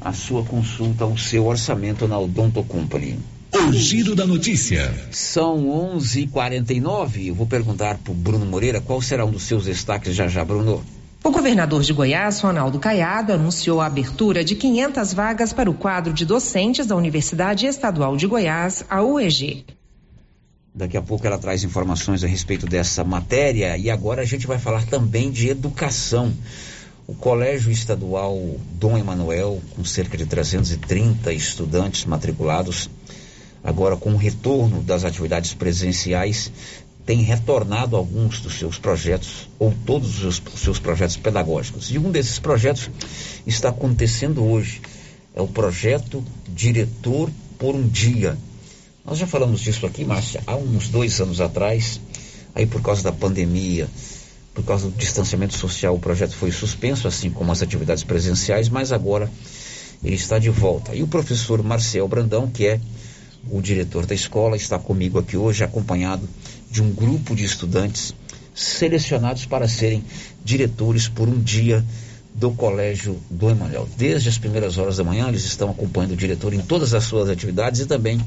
a 0.01 0.11
sua 0.11 0.43
consulta, 0.43 1.05
o 1.05 1.17
seu 1.17 1.45
orçamento 1.45 2.07
na 2.07 2.17
Odonto 2.17 2.63
Company. 2.63 3.19
O 3.53 3.71
giro 3.71 4.15
da 4.15 4.25
notícia. 4.25 4.91
São 5.11 5.67
11h49. 5.95 7.27
Eu 7.27 7.35
vou 7.35 7.45
perguntar 7.45 7.99
para 7.99 8.11
o 8.11 8.15
Bruno 8.15 8.45
Moreira 8.45 8.81
qual 8.81 8.99
será 8.99 9.23
um 9.23 9.31
dos 9.31 9.43
seus 9.43 9.65
destaques 9.65 10.15
já 10.15 10.27
já, 10.27 10.43
Bruno. 10.43 10.83
O 11.23 11.29
governador 11.29 11.83
de 11.83 11.93
Goiás, 11.93 12.41
Ronaldo 12.41 12.79
Caiado, 12.79 13.31
anunciou 13.31 13.79
a 13.79 13.85
abertura 13.85 14.43
de 14.43 14.55
500 14.55 15.13
vagas 15.13 15.53
para 15.53 15.69
o 15.69 15.73
quadro 15.73 16.11
de 16.11 16.25
docentes 16.25 16.87
da 16.87 16.95
Universidade 16.95 17.67
Estadual 17.67 18.17
de 18.17 18.25
Goiás, 18.25 18.83
a 18.89 19.01
UEG. 19.03 19.63
Daqui 20.75 20.97
a 20.97 21.01
pouco 21.03 21.27
ela 21.27 21.37
traz 21.37 21.63
informações 21.63 22.23
a 22.23 22.27
respeito 22.27 22.65
dessa 22.65 23.03
matéria 23.03 23.77
e 23.77 23.91
agora 23.91 24.23
a 24.23 24.25
gente 24.25 24.47
vai 24.47 24.57
falar 24.57 24.83
também 24.87 25.29
de 25.29 25.47
educação. 25.47 26.33
O 27.05 27.13
Colégio 27.13 27.71
Estadual 27.71 28.39
Dom 28.71 28.97
Emanuel, 28.97 29.61
com 29.75 29.85
cerca 29.85 30.17
de 30.17 30.25
330 30.25 31.31
estudantes 31.31 32.05
matriculados, 32.05 32.89
agora 33.63 33.95
com 33.95 34.13
o 34.13 34.17
retorno 34.17 34.81
das 34.81 35.03
atividades 35.03 35.53
presenciais, 35.53 36.51
tem 37.05 37.21
retornado 37.21 37.95
alguns 37.95 38.41
dos 38.41 38.57
seus 38.57 38.79
projetos, 38.79 39.47
ou 39.59 39.71
todos 39.85 40.15
os 40.15 40.21
seus, 40.21 40.41
os 40.55 40.59
seus 40.59 40.79
projetos 40.79 41.17
pedagógicos. 41.17 41.91
E 41.91 41.99
um 41.99 42.09
desses 42.09 42.39
projetos 42.39 42.89
está 43.45 43.69
acontecendo 43.69 44.43
hoje. 44.43 44.81
É 45.35 45.41
o 45.41 45.47
projeto 45.47 46.23
Diretor 46.47 47.29
por 47.59 47.75
um 47.75 47.87
Dia. 47.87 48.35
Nós 49.05 49.17
já 49.17 49.27
falamos 49.27 49.59
disso 49.59 49.85
aqui, 49.85 50.05
Márcia, 50.05 50.41
há 50.47 50.55
uns 50.55 50.87
dois 50.87 51.19
anos 51.19 51.41
atrás, 51.41 51.99
aí 52.55 52.65
por 52.65 52.81
causa 52.81 53.03
da 53.03 53.11
pandemia, 53.11 53.89
por 54.53 54.63
causa 54.63 54.89
do 54.89 54.95
distanciamento 54.95 55.55
social, 55.55 55.93
o 55.93 55.99
projeto 55.99 56.33
foi 56.33 56.51
suspenso, 56.51 57.05
assim 57.05 57.29
como 57.29 57.51
as 57.51 57.61
atividades 57.61 58.03
presenciais, 58.05 58.69
mas 58.69 58.93
agora 58.93 59.29
ele 60.01 60.15
está 60.15 60.39
de 60.39 60.49
volta. 60.49 60.95
E 60.95 61.03
o 61.03 61.07
professor 61.07 61.61
Marcel 61.61 62.07
Brandão, 62.07 62.49
que 62.49 62.65
é 62.65 62.79
o 63.51 63.61
diretor 63.61 64.05
da 64.05 64.15
escola, 64.15 64.55
está 64.55 64.79
comigo 64.79 65.19
aqui 65.19 65.35
hoje, 65.35 65.65
acompanhado 65.65 66.27
de 66.71 66.81
um 66.81 66.89
grupo 66.89 67.35
de 67.35 67.43
estudantes 67.43 68.15
selecionados 68.55 69.45
para 69.45 69.67
serem 69.67 70.01
diretores 70.45 71.09
por 71.09 71.27
um 71.27 71.41
dia 71.41 71.83
do 72.33 72.51
Colégio 72.51 73.19
do 73.29 73.49
Emanuel. 73.49 73.87
Desde 73.97 74.29
as 74.29 74.37
primeiras 74.37 74.77
horas 74.77 74.97
da 74.97 75.03
manhã, 75.03 75.27
eles 75.27 75.43
estão 75.43 75.69
acompanhando 75.69 76.13
o 76.13 76.17
diretor 76.17 76.53
em 76.53 76.61
todas 76.61 76.93
as 76.93 77.03
suas 77.03 77.29
atividades 77.29 77.81
e 77.81 77.85
também 77.85 78.19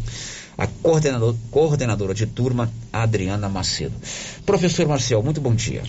a 0.57 0.67
coordenador, 0.67 1.35
coordenadora 1.51 2.15
de 2.15 2.27
turma, 2.27 2.73
Adriana 2.93 3.49
Macedo. 3.49 3.95
Professor 4.45 4.87
Marcel, 4.87 5.23
muito 5.23 5.41
bom 5.41 5.55
dia. 5.55 5.83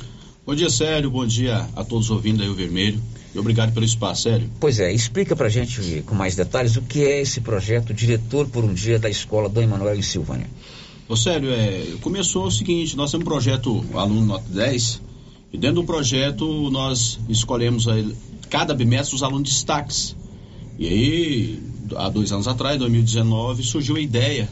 Bom 0.46 0.56
dia, 0.56 0.70
Sérgio. 0.70 1.12
Bom 1.12 1.26
dia 1.26 1.68
a 1.76 1.84
todos 1.84 2.10
ouvindo 2.10 2.42
aí 2.42 2.50
o 2.50 2.56
Vermelho. 2.56 3.02
E 3.36 3.40
obrigado 3.40 3.74
pelo 3.74 3.86
espaço, 3.86 4.24
Sérgio. 4.24 4.50
Pois 4.60 4.80
é, 4.80 4.92
explica 4.92 5.36
pra 5.36 5.50
gente 5.50 6.04
com 6.06 6.16
mais 6.16 6.36
detalhes 6.36 6.76
o 6.76 6.82
que 6.82 7.04
é 7.04 7.22
esse 7.22 7.42
projeto 7.42 7.94
Diretor 7.94 8.48
por 8.48 8.64
um 8.64 8.74
Dia 8.74 8.98
da 8.98 9.10
Escola 9.10 9.50
Dom 9.50 9.62
Emanuel 9.62 9.96
em 9.96 10.02
Silvânia. 10.02 10.48
Ô, 11.10 11.16
Sérgio, 11.16 11.52
é, 11.52 11.86
começou 12.02 12.46
o 12.46 12.52
seguinte, 12.52 12.96
nós 12.98 13.12
temos 13.12 13.26
um 13.26 13.30
projeto 13.30 13.86
Aluno 13.94 14.26
Nota 14.26 14.50
10, 14.50 15.02
e 15.54 15.58
dentro 15.58 15.82
do 15.82 15.84
projeto 15.86 16.70
nós 16.70 17.20
escolhemos 17.30 17.88
aí, 17.88 18.14
cada 18.50 18.74
bimestre 18.74 19.16
os 19.16 19.24
alunos 19.24 19.50
destaques. 19.50 20.16
E 20.78 20.88
aí, 20.88 21.64
há 21.96 22.10
dois 22.10 22.32
anos 22.32 22.48
atrás, 22.48 22.78
2019, 22.80 23.64
surgiu 23.64 23.96
a 23.96 24.00
ideia 24.00 24.50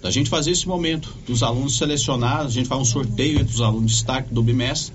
da 0.00 0.10
gente 0.10 0.30
fazer 0.30 0.52
esse 0.52 0.66
momento, 0.68 1.12
dos 1.26 1.42
alunos 1.42 1.76
selecionados, 1.76 2.52
a 2.52 2.54
gente 2.54 2.68
faz 2.68 2.80
um 2.80 2.84
sorteio 2.84 3.40
entre 3.40 3.52
os 3.52 3.60
alunos 3.60 3.90
destaque 3.92 4.32
do 4.32 4.42
bimestre, 4.42 4.94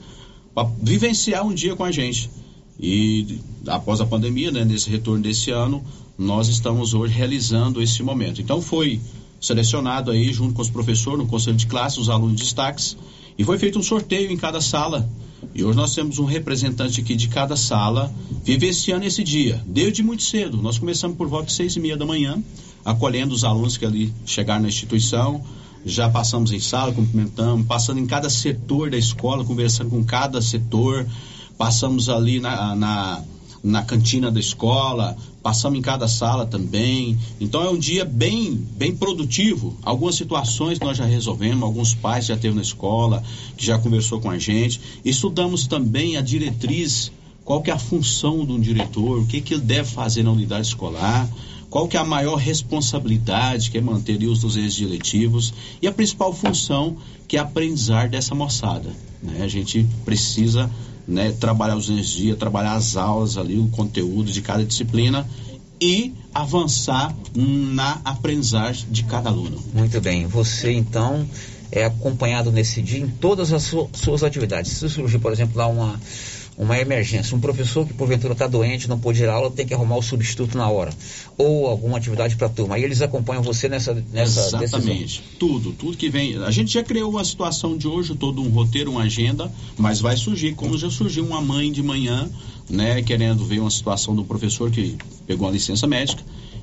para 0.55 0.69
vivenciar 0.81 1.45
um 1.45 1.53
dia 1.53 1.75
com 1.75 1.83
a 1.83 1.91
gente. 1.91 2.29
E 2.79 3.39
após 3.67 3.99
a 3.99 4.05
pandemia, 4.05 4.51
né, 4.51 4.63
nesse 4.63 4.89
retorno 4.89 5.21
desse 5.21 5.51
ano, 5.51 5.83
nós 6.17 6.47
estamos 6.47 6.93
hoje 6.93 7.13
realizando 7.13 7.81
esse 7.81 8.01
momento. 8.01 8.41
Então 8.41 8.61
foi 8.61 8.99
selecionado 9.43 10.09
aí, 10.09 10.31
junto 10.31 10.53
com 10.53 10.61
os 10.61 10.69
professores, 10.69 11.19
no 11.19 11.27
conselho 11.27 11.57
de 11.57 11.67
classe, 11.67 11.99
os 11.99 12.09
alunos 12.09 12.39
destaques, 12.39 12.95
e 13.37 13.43
foi 13.43 13.59
feito 13.59 13.77
um 13.77 13.83
sorteio 13.83 14.31
em 14.31 14.37
cada 14.37 14.61
sala. 14.61 15.07
E 15.53 15.61
hoje 15.61 15.75
nós 15.75 15.93
temos 15.93 16.17
um 16.17 16.23
representante 16.23 17.01
aqui 17.01 17.13
de 17.13 17.27
cada 17.27 17.57
sala 17.57 18.09
vivenciando 18.45 19.05
esse 19.05 19.21
dia, 19.21 19.61
desde 19.67 20.01
muito 20.01 20.23
cedo. 20.23 20.61
Nós 20.61 20.79
começamos 20.79 21.17
por 21.17 21.27
volta 21.27 21.47
de 21.47 21.53
seis 21.53 21.75
e 21.75 21.79
meia 21.81 21.97
da 21.97 22.05
manhã, 22.05 22.41
acolhendo 22.85 23.35
os 23.35 23.43
alunos 23.43 23.75
que 23.75 23.85
ali 23.85 24.13
chegaram 24.25 24.61
na 24.61 24.69
instituição, 24.69 25.43
já 25.85 26.09
passamos 26.09 26.53
em 26.53 26.59
sala, 26.59 26.93
cumprimentamos, 26.93 27.67
passando 27.67 27.99
em 27.99 28.05
cada 28.05 28.29
setor 28.29 28.89
da 28.89 28.97
escola, 28.97 29.43
conversando 29.43 29.89
com 29.89 30.01
cada 30.05 30.41
setor, 30.41 31.05
passamos 31.57 32.07
ali 32.07 32.39
na, 32.39 32.73
na, 32.73 33.21
na 33.63 33.81
cantina 33.81 34.29
da 34.29 34.41
escola, 34.41 35.15
passamos 35.41 35.79
em 35.79 35.81
cada 35.81 36.07
sala 36.07 36.45
também. 36.45 37.17
Então 37.39 37.63
é 37.63 37.69
um 37.69 37.77
dia 37.77 38.03
bem, 38.03 38.53
bem 38.53 38.93
produtivo. 38.93 39.77
Algumas 39.81 40.15
situações 40.15 40.79
nós 40.79 40.97
já 40.97 41.05
resolvemos, 41.05 41.63
alguns 41.63 41.95
pais 41.95 42.25
já 42.25 42.35
teve 42.35 42.53
na 42.53 42.61
escola, 42.61 43.23
que 43.55 43.65
já 43.65 43.79
conversou 43.79 44.19
com 44.19 44.29
a 44.29 44.37
gente. 44.37 44.81
Estudamos 45.05 45.65
também 45.65 46.17
a 46.17 46.21
diretriz, 46.21 47.09
qual 47.45 47.61
que 47.61 47.71
é 47.71 47.73
a 47.73 47.79
função 47.79 48.45
de 48.45 48.51
um 48.51 48.59
diretor, 48.59 49.19
o 49.19 49.25
que, 49.25 49.39
que 49.39 49.53
ele 49.53 49.63
deve 49.63 49.89
fazer 49.89 50.23
na 50.23 50.31
unidade 50.31 50.67
escolar 50.67 51.29
qual 51.73 51.87
que 51.87 51.97
é 51.97 51.99
a 51.99 52.03
maior 52.03 52.35
responsabilidade, 52.35 53.71
que 53.71 53.79
é 53.79 53.81
manter 53.81 54.23
os 54.27 54.41
deveres 54.41 54.75
diretivos, 54.75 55.51
e 55.81 55.87
a 55.87 55.91
principal 55.91 56.31
função, 56.31 56.95
que 57.27 57.35
é 57.35 57.39
aprendizar 57.39 58.07
dessa 58.07 58.35
moçada. 58.35 58.91
Né? 59.23 59.41
A 59.41 59.47
gente 59.47 59.83
precisa 60.05 60.69
né, 61.07 61.31
trabalhar 61.39 61.75
os 61.75 61.85
dias, 61.85 62.37
trabalhar 62.37 62.73
as 62.73 62.95
aulas 62.95 63.37
ali, 63.37 63.57
o 63.57 63.67
conteúdo 63.69 64.31
de 64.31 64.41
cada 64.41 64.63
disciplina 64.63 65.27
e 65.79 66.13
avançar 66.33 67.13
na 67.35 67.99
aprendizagem 68.05 68.87
de 68.89 69.03
cada 69.03 69.29
aluno. 69.29 69.61
Muito 69.73 69.99
bem. 69.99 70.25
Você, 70.27 70.71
então, 70.71 71.27
é 71.71 71.85
acompanhado 71.85 72.51
nesse 72.51 72.81
dia 72.81 72.99
em 72.99 73.07
todas 73.07 73.51
as 73.51 73.63
su 73.63 73.89
suas 73.93 74.23
atividades. 74.23 74.71
Se 74.71 74.89
surgir, 74.89 75.19
por 75.19 75.31
exemplo, 75.31 75.57
lá 75.57 75.67
uma 75.67 75.99
uma 76.57 76.77
emergência, 76.77 77.35
um 77.35 77.39
professor 77.39 77.85
que 77.85 77.93
porventura 77.93 78.33
está 78.33 78.47
doente, 78.47 78.87
não 78.87 78.99
pôde 78.99 79.23
ir 79.23 79.27
à 79.27 79.33
aula, 79.33 79.49
tem 79.49 79.65
que 79.65 79.73
arrumar 79.73 79.97
o 79.97 80.01
substituto 80.01 80.55
na 80.57 80.69
hora, 80.69 80.91
ou 81.37 81.67
alguma 81.67 81.97
atividade 81.97 82.35
para 82.35 82.47
a 82.47 82.49
turma. 82.49 82.75
Aí 82.75 82.83
eles 82.83 83.01
acompanham 83.01 83.41
você 83.41 83.67
nessa, 83.67 83.93
nessa 84.11 84.39
Exatamente. 84.63 85.03
decisão. 85.03 85.23
Tudo, 85.39 85.71
tudo 85.71 85.97
que 85.97 86.09
vem. 86.09 86.37
A 86.43 86.51
gente 86.51 86.73
já 86.73 86.83
criou 86.83 87.17
a 87.17 87.25
situação 87.25 87.75
de 87.75 87.87
hoje, 87.87 88.15
todo 88.15 88.41
um 88.41 88.49
roteiro, 88.49 88.91
uma 88.91 89.03
agenda, 89.03 89.51
mas 89.77 89.99
vai 89.99 90.15
surgir, 90.15 90.53
como 90.53 90.77
já 90.77 90.89
surgiu 90.89 91.25
uma 91.25 91.41
mãe 91.41 91.71
de 91.71 91.81
manhã, 91.81 92.29
né, 92.69 93.01
querendo 93.01 93.43
ver 93.45 93.59
uma 93.59 93.71
situação 93.71 94.15
do 94.15 94.23
professor 94.23 94.69
que 94.69 94.95
pegou 95.25 95.47
a 95.47 95.51
licença 95.51 95.87
médica, 95.87 96.21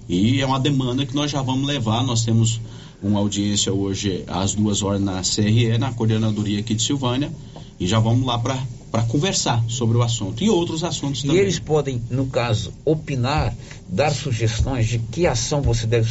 e 0.09 0.41
é 0.41 0.47
uma 0.47 0.61
demanda 0.61 1.05
que 1.05 1.15
nós 1.15 1.31
já 1.31 1.43
vamos 1.43 1.67
levar. 1.67 2.03
Nós 2.05 2.25
temos 2.25 2.61
uma 3.03 3.19
audiência 3.19 3.73
hoje 3.73 4.25
às 4.29 4.55
duas 4.55 4.83
horas 4.83 5.01
na 5.01 5.23
CRE, 5.23 5.79
na 5.79 5.93
coordenadoria 5.93 6.61
aqui 6.61 6.75
de 6.75 6.83
Silvânia, 6.83 7.33
e 7.79 7.87
já 7.87 7.99
vamos 7.99 8.27
lá 8.27 8.39
para 8.39 8.61
para 8.91 9.03
conversar 9.05 9.63
sobre 9.69 9.97
o 9.97 10.03
assunto 10.03 10.43
e 10.43 10.51
outros 10.51 10.83
assuntos 10.83 11.23
também. 11.23 11.37
E 11.37 11.41
eles 11.41 11.59
podem, 11.59 12.03
no 12.11 12.27
caso, 12.27 12.73
opinar, 12.85 13.55
dar 13.89 14.13
sugestões 14.13 14.89
de 14.89 14.99
que 14.99 15.27
ação 15.27 15.63
você 15.63 15.87
deve 15.87 16.11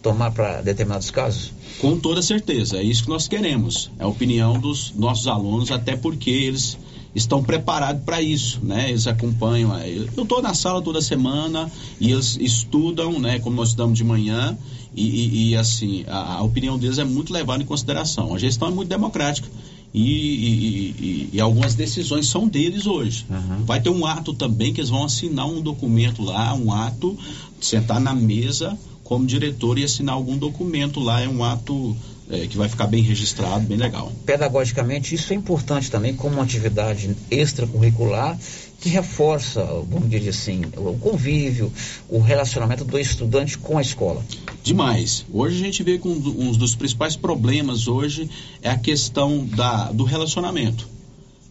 tomar 0.00 0.30
para 0.30 0.62
determinados 0.62 1.10
casos? 1.10 1.52
Com 1.80 1.98
toda 1.98 2.22
certeza, 2.22 2.78
é 2.78 2.82
isso 2.82 3.04
que 3.04 3.08
nós 3.08 3.26
queremos. 3.26 3.90
É 3.98 4.04
a 4.04 4.06
opinião 4.06 4.58
dos 4.58 4.92
nossos 4.94 5.26
alunos, 5.26 5.72
até 5.72 5.96
porque 5.96 6.30
eles 6.30 6.78
estão 7.14 7.42
preparados 7.42 8.02
para 8.04 8.20
isso, 8.22 8.60
né? 8.62 8.90
Eles 8.90 9.06
acompanham. 9.06 9.76
Eu 9.78 10.22
estou 10.22 10.40
na 10.40 10.54
sala 10.54 10.82
toda 10.82 11.00
semana 11.00 11.70
e 12.00 12.12
eles 12.12 12.36
estudam, 12.40 13.18
né? 13.18 13.38
Como 13.38 13.56
nós 13.56 13.68
estudamos 13.68 13.96
de 13.96 14.04
manhã 14.04 14.56
e, 14.94 15.02
e, 15.02 15.50
e 15.50 15.56
assim 15.56 16.04
a, 16.06 16.34
a 16.34 16.42
opinião 16.42 16.78
deles 16.78 16.98
é 16.98 17.04
muito 17.04 17.32
levada 17.32 17.62
em 17.62 17.66
consideração. 17.66 18.34
A 18.34 18.38
gestão 18.38 18.68
é 18.68 18.70
muito 18.70 18.88
democrática 18.88 19.48
e, 19.94 20.00
e, 20.02 21.30
e, 21.34 21.40
algumas 21.40 21.76
decisões 21.76 22.26
são 22.26 22.48
deles 22.48 22.84
hoje. 22.84 23.24
Uhum. 23.30 23.64
Vai 23.64 23.80
ter 23.80 23.90
um 23.90 24.04
ato 24.04 24.34
também 24.34 24.72
que 24.72 24.80
eles 24.80 24.90
vão 24.90 25.04
assinar 25.04 25.46
um 25.46 25.60
documento 25.60 26.20
lá, 26.20 26.52
um 26.52 26.72
ato, 26.72 27.16
sentar 27.60 28.00
na 28.00 28.12
mesa 28.12 28.76
como 29.04 29.26
diretor 29.26 29.78
e 29.78 29.84
assinar 29.84 30.14
algum 30.14 30.36
documento 30.36 30.98
lá, 30.98 31.20
é 31.20 31.28
um 31.28 31.44
ato 31.44 31.94
é, 32.30 32.46
que 32.46 32.56
vai 32.56 32.68
ficar 32.68 32.86
bem 32.86 33.02
registrado, 33.02 33.66
bem 33.66 33.76
legal. 33.76 34.10
Pedagogicamente, 34.24 35.14
isso 35.14 35.32
é 35.32 35.36
importante 35.36 35.90
também 35.90 36.14
como 36.14 36.34
uma 36.36 36.42
atividade 36.44 37.14
extracurricular 37.30 38.38
que 38.80 38.88
reforça, 38.90 39.62
vamos 39.88 40.10
dizer 40.10 40.28
assim, 40.30 40.62
o 40.76 40.94
convívio, 40.98 41.72
o 42.08 42.18
relacionamento 42.20 42.84
do 42.84 42.98
estudante 42.98 43.56
com 43.56 43.78
a 43.78 43.80
escola. 43.82 44.22
Demais. 44.62 45.24
Hoje 45.32 45.56
a 45.56 45.64
gente 45.64 45.82
vê 45.82 45.98
que 45.98 46.06
um, 46.06 46.18
do- 46.18 46.52
dos 46.58 46.74
principais 46.74 47.16
problemas 47.16 47.88
hoje 47.88 48.28
é 48.60 48.68
a 48.68 48.76
questão 48.78 49.44
da, 49.46 49.90
do 49.90 50.04
relacionamento. 50.04 50.86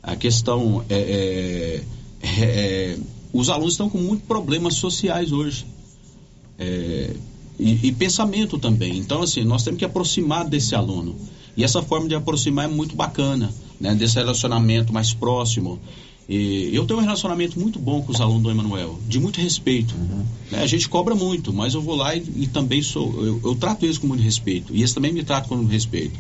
A 0.04 0.16
questão 0.16 0.84
é, 0.90 1.82
é, 2.22 2.28
é, 2.44 2.98
os 3.32 3.50
alunos 3.50 3.74
estão 3.74 3.90
com 3.90 3.98
muitos 3.98 4.28
problemas 4.28 4.76
sociais 4.76 5.32
hoje. 5.32 5.66
É, 6.60 7.16
e, 7.64 7.88
e 7.88 7.92
pensamento 7.94 8.58
também. 8.58 8.98
Então, 8.98 9.22
assim, 9.22 9.44
nós 9.44 9.64
temos 9.64 9.80
que 9.80 9.86
aproximar 9.86 10.46
desse 10.46 10.76
aluno. 10.76 11.16
E 11.56 11.64
essa 11.64 11.82
forma 11.82 12.10
de 12.10 12.16
aproximar 12.16 12.66
é 12.66 12.68
muito 12.68 12.96
bacana, 12.96 13.54
né? 13.80 13.96
Desse 13.96 14.16
relacionamento 14.16 14.92
mais 14.92 15.14
próximo. 15.14 15.80
E 16.28 16.72
eu 16.74 16.86
tenho 16.86 17.00
um 17.00 17.04
relacionamento 17.04 17.60
muito 17.60 17.80
bom 17.80 18.02
com 18.02 18.12
os 18.12 18.20
alunos 18.20 18.44
do 18.44 18.52
Emanuel, 18.52 19.00
de 19.08 19.20
muito 19.20 19.40
respeito. 19.40 19.94
né? 20.52 20.62
A 20.62 20.68
gente 20.68 20.90
cobra 20.90 21.16
muito, 21.16 21.54
mas 21.54 21.74
eu 21.74 21.82
vou 21.82 21.96
lá 21.96 22.16
e, 22.16 22.24
e 22.38 22.48
também 22.48 22.82
sou. 22.82 23.14
Eu, 23.24 23.42
eu 23.44 23.56
trato 23.56 23.86
eles 23.86 23.98
com 23.98 24.08
muito 24.08 24.24
respeito. 24.24 24.74
E 24.74 24.80
eles 24.80 24.94
também 24.94 25.14
me 25.14 25.24
tratam 25.24 25.58
com 25.58 25.66
respeito. 25.66 26.18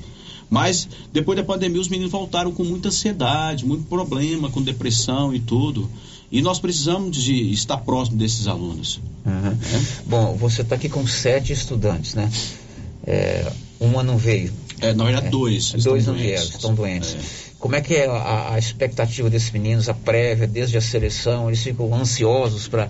Mas 0.49 0.87
depois 1.11 1.35
da 1.35 1.43
pandemia, 1.43 1.81
os 1.81 1.87
meninos 1.89 2.11
voltaram 2.11 2.51
com 2.51 2.63
muita 2.63 2.89
ansiedade, 2.89 3.65
muito 3.65 3.85
problema, 3.85 4.49
com 4.49 4.61
depressão 4.61 5.33
e 5.33 5.39
tudo. 5.39 5.89
E 6.33 6.41
nós 6.41 6.57
precisamos 6.57 7.15
de 7.15 7.51
estar 7.53 7.77
próximo 7.77 8.17
desses 8.17 8.47
alunos. 8.47 8.99
Uhum. 9.23 9.55
Bom, 10.07 10.35
você 10.35 10.63
está 10.63 10.73
aqui 10.73 10.89
com 10.89 11.05
sete 11.05 11.53
estudantes, 11.53 12.15
né? 12.15 12.27
É, 13.05 13.51
uma 13.79 14.01
não 14.01 14.17
veio. 14.17 14.51
É, 14.81 14.95
na 14.95 15.03
verdade, 15.03 15.29
dois. 15.29 15.65
estão 15.65 15.91
Dois 15.91 16.07
não 16.07 16.13
doentes. 16.15 16.31
vieram, 16.31 16.49
estão 16.49 16.73
doentes. 16.73 17.17
Como 17.59 17.75
é 17.75 17.81
que 17.81 17.93
é 17.93 18.07
a, 18.07 18.55
a 18.55 18.57
expectativa 18.57 19.29
desses 19.29 19.51
meninos, 19.51 19.87
a 19.87 19.93
prévia, 19.93 20.47
desde 20.47 20.75
a 20.75 20.81
seleção? 20.81 21.49
Eles 21.49 21.61
ficam 21.61 21.93
ansiosos 21.93 22.67
para 22.67 22.89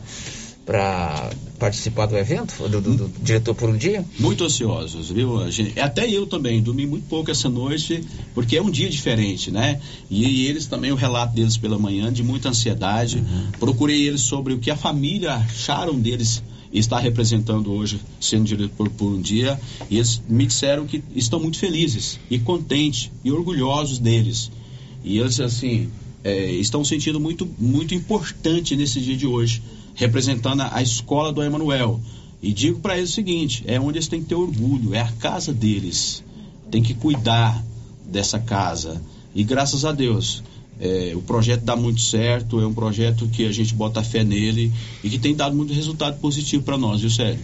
para 0.66 1.30
participar 1.60 2.06
do 2.06 2.18
evento, 2.18 2.68
do, 2.70 2.80
do- 2.82 2.96
do 3.08 3.12
diretor 3.22 3.54
por 3.54 3.70
um 3.70 3.78
dia? 3.78 4.06
Muito 4.20 4.44
ansiosos, 4.46 5.10
viu? 5.10 5.50
Gente- 5.52 5.78
até 5.80 6.10
eu 6.10 6.26
também, 6.26 6.62
dormi 6.62 6.86
muito 6.86 7.08
pouco 7.08 7.30
essa 7.32 7.50
noite, 7.50 8.04
porque 8.34 8.56
é 8.58 8.62
um 8.62 8.70
dia 8.72 8.90
diferente, 8.90 9.52
né? 9.52 9.80
E, 10.10 10.46
eles 10.46 10.66
também, 10.68 10.92
o 10.92 10.96
relato 10.96 11.34
deles 11.36 11.58
pela 11.58 11.78
manhã, 11.78 12.12
de 12.12 12.24
muita 12.24 12.50
ansiedade. 12.50 13.24
Procurei 13.60 14.08
eles 14.08 14.22
sobre 14.22 14.54
o 14.54 14.60
que 14.60 14.72
a 14.72 14.76
família 14.76 15.34
acharam 15.36 16.00
deles 16.00 16.42
estar 16.72 17.00
representando 17.00 17.72
hoje, 17.72 18.00
sendo 18.20 18.46
diretor 18.46 18.90
por 18.90 19.08
um 19.14 19.22
dia, 19.22 19.60
e 19.92 19.98
eles 19.98 20.22
me 20.28 20.46
disseram 20.48 20.88
que 20.88 21.04
estão 21.16 21.40
muito 21.40 21.60
felizes 21.60 22.20
e 22.32 22.40
contentes 22.40 23.12
e 23.24 23.32
orgulhosos 23.32 24.00
deles. 24.00 24.50
E 25.04 25.20
eles, 25.20 25.40
assim, 25.40 25.90
é, 26.24 26.52
estão 26.54 26.84
sentindo 26.84 27.20
muito, 27.20 27.48
muito 27.60 27.94
importante 27.94 28.76
nesse 28.76 29.00
dia 29.02 29.16
de 29.16 29.28
hoje, 29.28 29.62
representando 29.96 30.62
a, 30.62 30.82
escola 30.82 31.32
do 31.32 31.44
Emanuel. 31.44 32.00
E 32.42 32.52
digo 32.52 32.80
para 32.80 32.98
eles 32.98 33.12
o 33.12 33.14
seguinte: 33.14 33.64
é 33.68 33.80
onde 33.80 33.98
eles 33.98 34.08
têm 34.08 34.22
que 34.22 34.28
ter 34.30 34.36
orgulho, 34.36 34.94
é 34.94 35.00
a 35.00 35.12
casa 35.14 35.54
deles. 35.54 36.24
Tem 36.70 36.82
que 36.82 36.94
cuidar 36.94 37.64
dessa 38.06 38.40
casa. 38.40 39.02
E 39.34 39.44
graças 39.44 39.86
a 39.86 39.92
Deus, 39.92 40.44
é, 40.80 41.14
o 41.16 41.22
projeto 41.22 41.62
dá 41.62 41.76
muito 41.76 42.02
certo, 42.02 42.60
é 42.60 42.68
um 42.68 42.74
projeto 42.74 43.28
que 43.28 43.46
a 43.46 43.52
gente 43.52 43.74
bota 43.74 44.04
fé 44.04 44.24
nele 44.24 44.72
e 45.04 45.10
que 45.10 45.18
tem 45.18 45.36
dado 45.36 45.56
muito 45.56 45.74
resultado 45.74 46.20
positivo 46.20 46.64
para 46.64 46.78
nós, 46.78 47.02
viu, 47.02 47.10
Sério? 47.10 47.40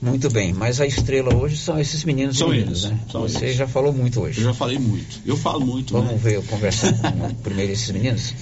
Muito 0.00 0.28
bem, 0.30 0.52
mas 0.52 0.78
a 0.78 0.86
estrela 0.86 1.34
hoje 1.34 1.56
são 1.56 1.80
esses 1.80 2.04
meninos 2.04 2.36
São 2.36 2.50
meninas, 2.50 2.84
eles, 2.84 2.90
né? 2.90 3.00
são 3.10 3.22
Você 3.22 3.46
eles. 3.46 3.56
já 3.56 3.66
falou 3.66 3.94
muito 3.94 4.20
hoje. 4.20 4.40
Eu 4.40 4.44
já 4.44 4.54
falei 4.54 4.78
muito. 4.78 5.20
Eu 5.24 5.36
falo 5.38 5.64
muito, 5.64 5.94
Vamos 5.94 6.12
né? 6.12 6.18
ver, 6.18 6.34
eu 6.34 6.42
conversar 6.42 6.92
com 6.92 7.34
primeiro 7.42 7.72
esses 7.72 7.90
meninos. 7.90 8.34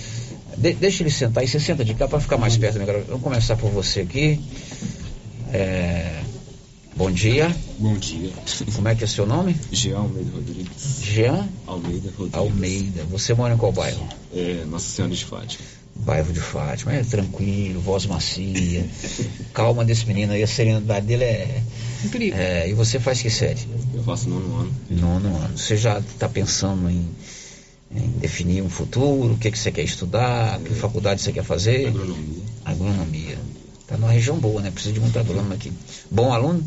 De- 0.57 0.75
deixa 0.75 1.03
ele 1.03 1.11
sentar 1.11 1.43
aí, 1.43 1.49
você 1.49 1.59
senta 1.61 1.85
de 1.85 1.95
cá 1.95 2.07
para 2.09 2.21
ficar 2.21 2.37
mais 2.39 2.57
perto 2.57 2.75
do 2.75 2.81
microfone. 2.81 3.07
Vamos 3.09 3.23
começar 3.23 3.57
por 3.57 3.71
você 3.71 4.01
aqui. 4.01 4.41
É, 5.53 6.21
Bom 6.97 7.11
dia. 7.11 7.55
Bom 7.81 7.95
dia. 7.99 8.31
Como 8.77 8.87
é 8.87 8.95
que 8.95 9.03
é 9.03 9.07
seu 9.07 9.27
nome? 9.27 9.57
Jean 9.73 9.97
Almeida 9.99 10.31
Rodrigues. 10.33 11.01
Jean 11.03 11.49
Almeida 11.67 12.09
Rodrigues. 12.17 12.35
Almeida. 12.39 13.05
Você 13.11 13.35
mora 13.35 13.55
em 13.55 13.57
qual 13.57 13.73
bairro? 13.73 14.07
É, 14.33 14.65
Nossa 14.71 14.87
Senhora 14.95 15.13
de 15.13 15.25
Fátima. 15.25 15.65
Bairro 15.97 16.33
de 16.33 16.39
Fátima. 16.39 16.93
É 16.95 17.03
tranquilo, 17.03 17.81
voz 17.81 18.07
macia. 18.07 18.87
Calma 19.53 19.85
desse 19.85 20.07
menino 20.07 20.35
aí, 20.35 20.43
a 20.45 20.47
serenidade 20.47 21.05
dele 21.05 21.25
é. 21.25 21.63
Incrível. 22.05 22.39
É, 22.39 22.69
e 22.69 22.75
você 22.75 23.01
faz 23.01 23.21
que 23.21 23.29
série? 23.31 23.61
Eu 23.93 24.05
faço 24.05 24.29
nono 24.29 24.61
ano. 24.61 24.73
Nono 24.91 25.37
ano. 25.37 25.59
Você 25.59 25.77
já 25.77 25.99
está 25.99 26.29
pensando 26.29 26.89
em, 26.89 27.09
em 27.95 28.19
definir 28.19 28.63
um 28.63 28.69
futuro? 28.69 29.35
O 29.35 29.39
que, 29.39 29.51
que 29.51 29.59
você 29.59 29.71
quer 29.71 29.83
estudar? 29.83 30.59
Que 30.61 30.75
faculdade 30.75 31.21
você 31.23 31.33
quer 31.33 31.45
fazer? 31.45 31.89
Agronomia. 31.89 32.43
Agronomia. 32.65 33.39
Está 33.81 33.97
numa 33.97 34.11
região 34.11 34.39
boa, 34.39 34.61
né? 34.61 34.71
Precisa 34.71 34.95
de 34.95 35.01
muito 35.01 35.19
agrônomo 35.19 35.53
aqui. 35.53 35.73
Bom 36.11 36.33
aluno? 36.33 36.67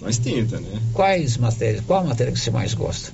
Mas 0.00 0.18
tenta, 0.18 0.60
né? 0.60 0.80
Quais 0.92 1.36
matérias? 1.36 1.82
Qual 1.86 2.00
a 2.00 2.04
matéria 2.04 2.32
que 2.32 2.38
você 2.38 2.50
mais 2.50 2.74
gosta? 2.74 3.12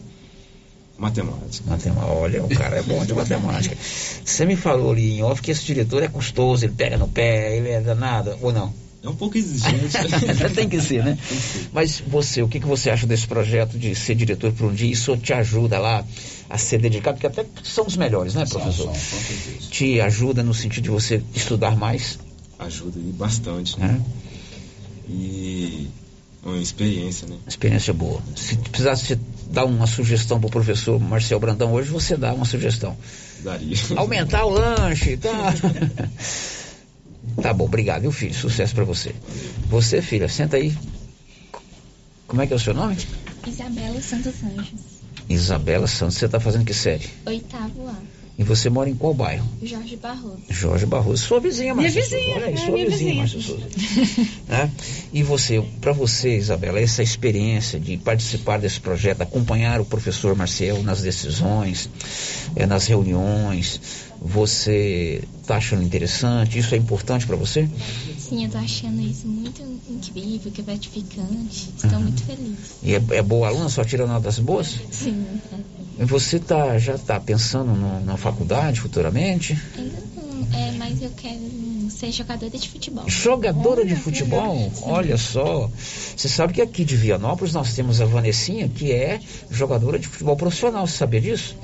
Matemática. 0.99 1.65
Matemática. 1.69 2.13
Olha, 2.13 2.45
o 2.45 2.49
cara 2.49 2.77
é 2.77 2.83
bom 2.83 3.05
de 3.05 3.15
matemática. 3.15 3.77
Você 4.25 4.45
me 4.45 4.55
falou 4.55 4.93
ali 4.93 5.19
em 5.19 5.23
off 5.23 5.43
que 5.43 5.51
esse 5.51 5.65
diretor 5.65 6.01
é 6.01 6.07
custoso, 6.07 6.65
ele 6.65 6.75
pega 6.75 6.97
no 6.97 7.09
pé, 7.09 7.57
ele 7.57 7.71
é 7.71 7.81
danado, 7.81 8.39
ou 8.41 8.53
não? 8.53 8.73
É 9.05 9.09
um 9.09 9.17
pouco 9.17 9.37
exigente. 9.37 9.99
Tem 10.55 10.69
que 10.69 10.81
ser, 10.81 11.05
né? 11.05 11.19
Mas 11.73 12.01
você, 12.07 12.41
o 12.41 12.49
que, 12.49 12.61
que 12.61 12.67
você 12.67 12.89
acha 12.89 13.05
desse 13.05 13.27
projeto 13.27 13.77
de 13.77 13.95
ser 13.97 14.15
diretor 14.15 14.53
por 14.53 14.71
um 14.71 14.75
dia? 14.75 14.93
Isso 14.93 15.17
te 15.17 15.33
ajuda 15.33 15.79
lá 15.79 16.05
a 16.49 16.57
ser 16.57 16.79
dedicado? 16.79 17.19
Porque 17.19 17.27
até 17.27 17.45
são 17.65 17.85
os 17.85 17.97
melhores, 17.97 18.35
né, 18.35 18.47
professor? 18.47 18.93
Te 19.71 20.01
ajuda 20.01 20.45
no 20.45 20.55
sentido 20.55 20.85
de 20.85 20.91
você 20.91 21.21
estudar 21.35 21.77
mais? 21.77 22.19
Ajuda 22.61 22.99
e 23.01 23.13
bastante, 23.13 23.79
né? 23.81 24.01
E 25.09 25.89
uma 26.45 26.59
experiência, 26.59 27.27
né? 27.27 27.37
Experiência 27.47 27.93
boa. 27.93 28.23
Se 28.37 28.57
precisasse 28.57 29.19
dar 29.51 29.65
uma 29.65 29.89
sugestão 29.89 30.39
para 30.39 30.47
o 30.47 30.51
professor 30.51 31.01
Marcel 31.01 31.41
Brandão 31.41 31.73
hoje, 31.73 31.91
você 31.91 32.17
dá 32.17 32.33
uma 32.33 32.45
sugestão. 32.45 32.97
Daria. 33.43 33.77
Aumentar 33.97 34.45
o 34.45 34.51
lanche, 34.51 35.17
tá? 35.17 35.31
tá 37.41 37.53
bom, 37.53 37.65
obrigado, 37.65 38.03
viu, 38.03 38.13
filho? 38.13 38.35
Sucesso 38.35 38.75
para 38.75 38.85
você. 38.85 39.15
Você, 39.69 40.01
filha, 40.03 40.29
senta 40.29 40.57
aí. 40.57 40.75
Como 42.27 42.41
é 42.43 42.47
que 42.47 42.53
é 42.53 42.57
o 42.57 42.61
seu 42.61 42.73
nome? 42.75 42.97
Isabela 43.47 44.01
Santos 44.01 44.35
Anjos, 44.43 44.81
Isabela 45.29 45.87
Santos. 45.87 46.17
Você 46.17 46.29
tá 46.29 46.41
fazendo 46.41 46.65
que 46.65 46.73
série? 46.75 47.09
oitavo 47.27 47.89
A, 47.89 47.95
E 48.39 48.43
você 48.45 48.71
mora 48.71 48.89
em 48.89 48.95
qual 48.95 49.13
bairro? 49.13 49.47
Jorge 49.63 49.97
Barroso. 49.97 50.39
Jorge 50.49 50.87
Barroso. 50.87 51.23
Sua 51.27 51.41
vizinha, 51.41 51.75
Minha 51.75 51.91
Márcia 51.91 52.03
Souza. 52.03 52.17
vizinha, 52.17 52.37
Olha 52.37 52.47
aí, 52.47 52.55
é 52.55 52.57
sua 52.57 52.71
minha 52.73 52.89
vizinha, 52.89 53.25
vizinha. 53.27 53.43
Márcia 53.43 53.43
Souza. 53.43 54.39
né? 54.49 54.71
E 55.13 55.23
você, 55.23 55.63
para 55.81 55.93
você, 55.93 56.37
Isabela, 56.39 56.81
essa 56.81 57.03
experiência 57.03 57.79
de 57.79 57.97
participar 57.99 58.59
desse 58.59 58.81
projeto, 58.81 59.21
acompanhar 59.21 59.81
o 59.81 59.85
professor 59.85 60.35
Marcel 60.35 60.83
nas 60.83 61.03
decisões, 61.03 61.91
eh, 62.57 62.65
nas 62.67 62.87
reuniões, 62.87 63.81
você 64.25 65.23
está 65.41 65.57
achando 65.57 65.83
interessante? 65.83 66.59
Isso 66.59 66.75
é 66.75 66.79
importante 66.79 67.27
para 67.27 67.37
você? 67.37 67.69
Sim, 68.19 68.45
eu 68.45 68.51
tô 68.51 68.59
achando 68.59 69.01
isso 69.01 69.27
muito 69.27 69.63
incrível, 69.89 70.51
que 70.53 70.61
é 70.61 70.65
gratificante. 70.65 71.71
Estou 71.77 71.93
Uhum. 71.99 72.01
muito 72.03 72.23
feliz. 72.23 72.59
E 72.83 72.95
é, 72.95 73.03
é 73.11 73.23
boa 73.23 73.49
aluna, 73.49 73.69
só 73.69 73.85
tira 73.85 74.07
notas 74.07 74.39
boas? 74.39 74.79
Sim, 74.91 75.27
E 75.99 76.05
você 76.05 76.39
tá, 76.39 76.79
já 76.79 76.95
está 76.95 77.21
pensando 77.21 77.75
no- 77.75 78.01
na 78.01 78.17
faculdade 78.17 78.81
futuramente? 78.81 79.59
ainda 79.77 79.99
não, 80.17 80.32
é, 80.55 80.73
mas 80.73 81.03
eu 81.03 81.11
quero 81.11 81.41
ser 81.91 82.11
jogadora 82.13 82.59
de 82.59 82.69
futebol. 82.69 83.09
Jogadora 83.09 83.85
de 83.85 83.97
futebol, 83.97 84.73
olha 84.83 85.17
só. 85.17 85.71
Você 86.17 86.29
sabe 86.29 86.55
que 86.55 86.63
aqui 86.63 86.85
de 86.85 86.97
Vianópolis 86.97 87.53
nós 87.53 87.75
temos 87.75 88.01
a 88.01 88.05
Vanessinha, 88.05 88.69
que 88.69 88.93
é 88.93 89.21
jogadora 89.51 89.99
de 89.99 90.07
futebol 90.07 90.37
profissional, 90.37 90.87
você 90.87 90.97
sabia 90.97 91.21
disso? 91.21 91.57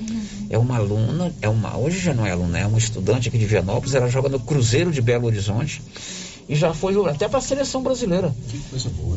É 0.51 0.59
uma 0.59 0.77
aluna, 0.77 1.35
é 1.41 1.49
uma, 1.49 1.77
hoje 1.77 1.99
já 1.99 2.15
não 2.15 2.27
é 2.27 2.31
aluna, 2.31 2.59
é 2.59 2.67
uma 2.67 2.79
estudante 2.79 3.29
aqui 3.29 3.39
de 3.39 3.47
Vianópolis, 3.47 3.95
ela 3.95 4.09
joga 4.09 4.29
no 4.29 4.41
Cruzeiro 4.41 4.91
de 4.91 5.01
Belo 5.01 5.27
Horizonte 5.27 5.83
e 6.49 6.55
já 6.55 6.73
foi 6.73 6.95
até 7.09 7.29
para 7.29 7.39
a 7.39 7.43
seleção 7.43 7.83
brasileira 7.83 8.35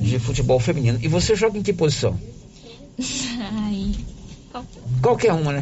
de 0.01 0.19
futebol 0.19 0.59
feminino. 0.59 0.99
E 1.01 1.07
você 1.07 1.35
joga 1.35 1.57
em 1.57 1.61
que 1.61 1.71
posição? 1.71 2.19
Ai, 3.39 3.95
Qualquer 5.01 5.33
uma, 5.33 5.53
né? 5.53 5.61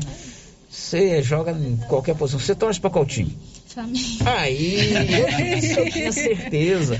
Você 0.70 1.22
joga 1.24 1.52
em 1.52 1.78
qualquer 1.88 2.16
posição. 2.16 2.40
Você 2.40 2.56
torce 2.56 2.80
para 2.80 2.90
qual 2.90 3.06
time? 3.06 3.36
Flamengo. 3.84 4.24
Aí, 4.26 5.58
isso 5.60 5.80
eu 5.80 5.92
tinha 5.92 6.12
certeza. 6.12 7.00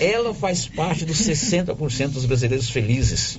Ela 0.00 0.34
faz 0.34 0.66
parte 0.66 1.04
dos 1.04 1.18
60% 1.18 2.08
dos 2.08 2.26
brasileiros 2.26 2.68
felizes. 2.70 3.38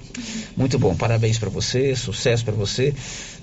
Muito 0.58 0.78
bom, 0.80 0.96
parabéns 0.96 1.38
para 1.38 1.50
você, 1.50 1.96
sucesso 1.96 2.44
para 2.44 2.54
você. 2.54 2.94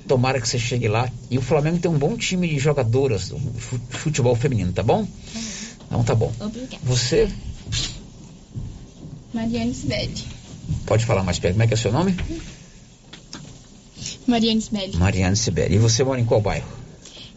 Tomara 0.07 0.41
que 0.41 0.49
você 0.49 0.59
chegue 0.59 0.89
lá. 0.89 1.11
E 1.31 1.39
o 1.39 1.43
Flamengo 1.43 1.79
tem 1.79 1.91
um 1.91 1.99
bom 1.99 2.17
time 2.17 2.49
de 2.49 2.59
jogadoras 2.59 3.29
do 3.29 3.39
fu- 3.39 3.81
futebol 3.91 4.35
feminino, 4.35 4.73
tá 4.73 4.83
bom? 4.83 5.07
Então 5.87 6.03
tá 6.05 6.15
bom. 6.15 6.33
Obrigada. 6.41 6.79
Você 6.83 7.29
Mariane 9.33 9.75
Sibeli. 9.75 10.25
pode 10.87 11.05
falar 11.05 11.23
mais 11.23 11.39
perto. 11.39 11.55
Como 11.55 11.63
é 11.63 11.67
que 11.67 11.75
é 11.75 11.77
seu 11.77 11.93
nome? 11.93 12.17
Mariane 14.27 14.59
Smelly. 14.61 14.97
Mariane 14.97 15.37
Sibeli. 15.37 15.75
E 15.77 15.79
você 15.79 16.03
mora 16.05 16.21
em 16.21 16.25
qual 16.25 16.41
bairro? 16.41 16.69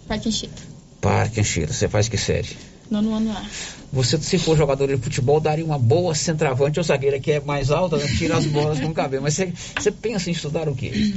Parque 0.08 0.28
Anchieta. 0.30 0.70
Parque 1.02 1.39
Anchieta. 1.39 1.74
Você 1.74 1.89
faz 1.89 2.08
que 2.08 2.18
série? 2.18 2.49
Nono 2.89 3.16
ano 3.16 3.32
A. 3.32 3.43
Você, 3.91 4.18
se 4.20 4.38
for 4.38 4.56
jogador 4.56 4.88
de 4.88 5.02
futebol, 5.02 5.39
daria 5.39 5.66
uma 5.66 5.80
boa 5.80 6.16
centroavante 6.16 6.80
ou 6.80 6.84
zagueira 6.84 7.20
que 7.20 7.32
é 7.32 7.39
mais 7.41 7.72
alta, 7.72 7.97
né? 7.97 8.06
tira 8.18 8.38
as 8.38 8.45
bolas 8.45 8.80
com 8.80 8.88
o 8.88 8.93
cabelo. 8.93 9.24
Mas 9.24 9.34
você, 9.34 9.54
você 9.78 9.91
pensa 9.91 10.30
em 10.30 10.34
estudar 10.34 10.70
o 10.70 10.76
quê? 10.76 11.14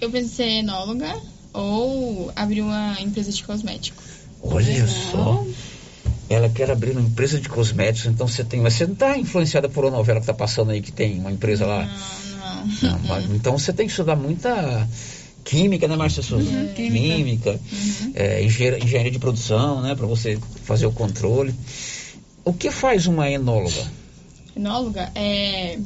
Eu 0.00 0.10
pensei 0.10 0.46
em 0.46 0.50
ser 0.52 0.58
enóloga 0.60 1.14
ou 1.52 2.32
abrir 2.34 2.62
uma 2.62 2.96
empresa 3.00 3.30
de 3.30 3.42
cosmético. 3.44 4.02
Olha 4.42 4.86
só. 4.88 5.44
Ela 6.28 6.48
quer 6.48 6.70
abrir 6.70 6.90
uma 6.90 7.00
empresa 7.00 7.40
de 7.40 7.48
cosméticos, 7.48 8.10
então 8.12 8.26
você 8.26 8.42
tem. 8.42 8.60
Mas 8.60 8.74
você 8.74 8.86
não 8.86 8.94
está 8.94 9.16
influenciada 9.16 9.68
por 9.68 9.84
uma 9.84 9.92
novela 9.96 10.18
que 10.18 10.24
está 10.24 10.34
passando 10.34 10.72
aí 10.72 10.80
que 10.80 10.90
tem 10.90 11.18
uma 11.20 11.30
empresa 11.30 11.64
lá? 11.66 11.84
Não, 12.82 12.90
Não, 12.90 12.98
mas- 13.06 13.30
então 13.30 13.56
você 13.56 13.72
tem 13.72 13.86
que 13.86 13.92
estudar 13.92 14.16
muita 14.16 14.88
química, 15.46 15.86
né, 15.86 15.96
Márcia 15.96 16.22
Souza? 16.22 16.50
Uhum, 16.50 16.74
química, 16.74 17.58
é, 18.14 18.42
engenharia, 18.42 18.84
engenharia 18.84 19.12
de 19.12 19.18
produção, 19.18 19.80
né, 19.80 19.94
para 19.94 20.06
você 20.06 20.38
fazer 20.64 20.86
o 20.86 20.92
controle. 20.92 21.54
O 22.44 22.52
que 22.52 22.70
faz 22.70 23.06
uma 23.06 23.30
enóloga? 23.30 23.90
Enóloga 24.54 25.10
é 25.14 25.78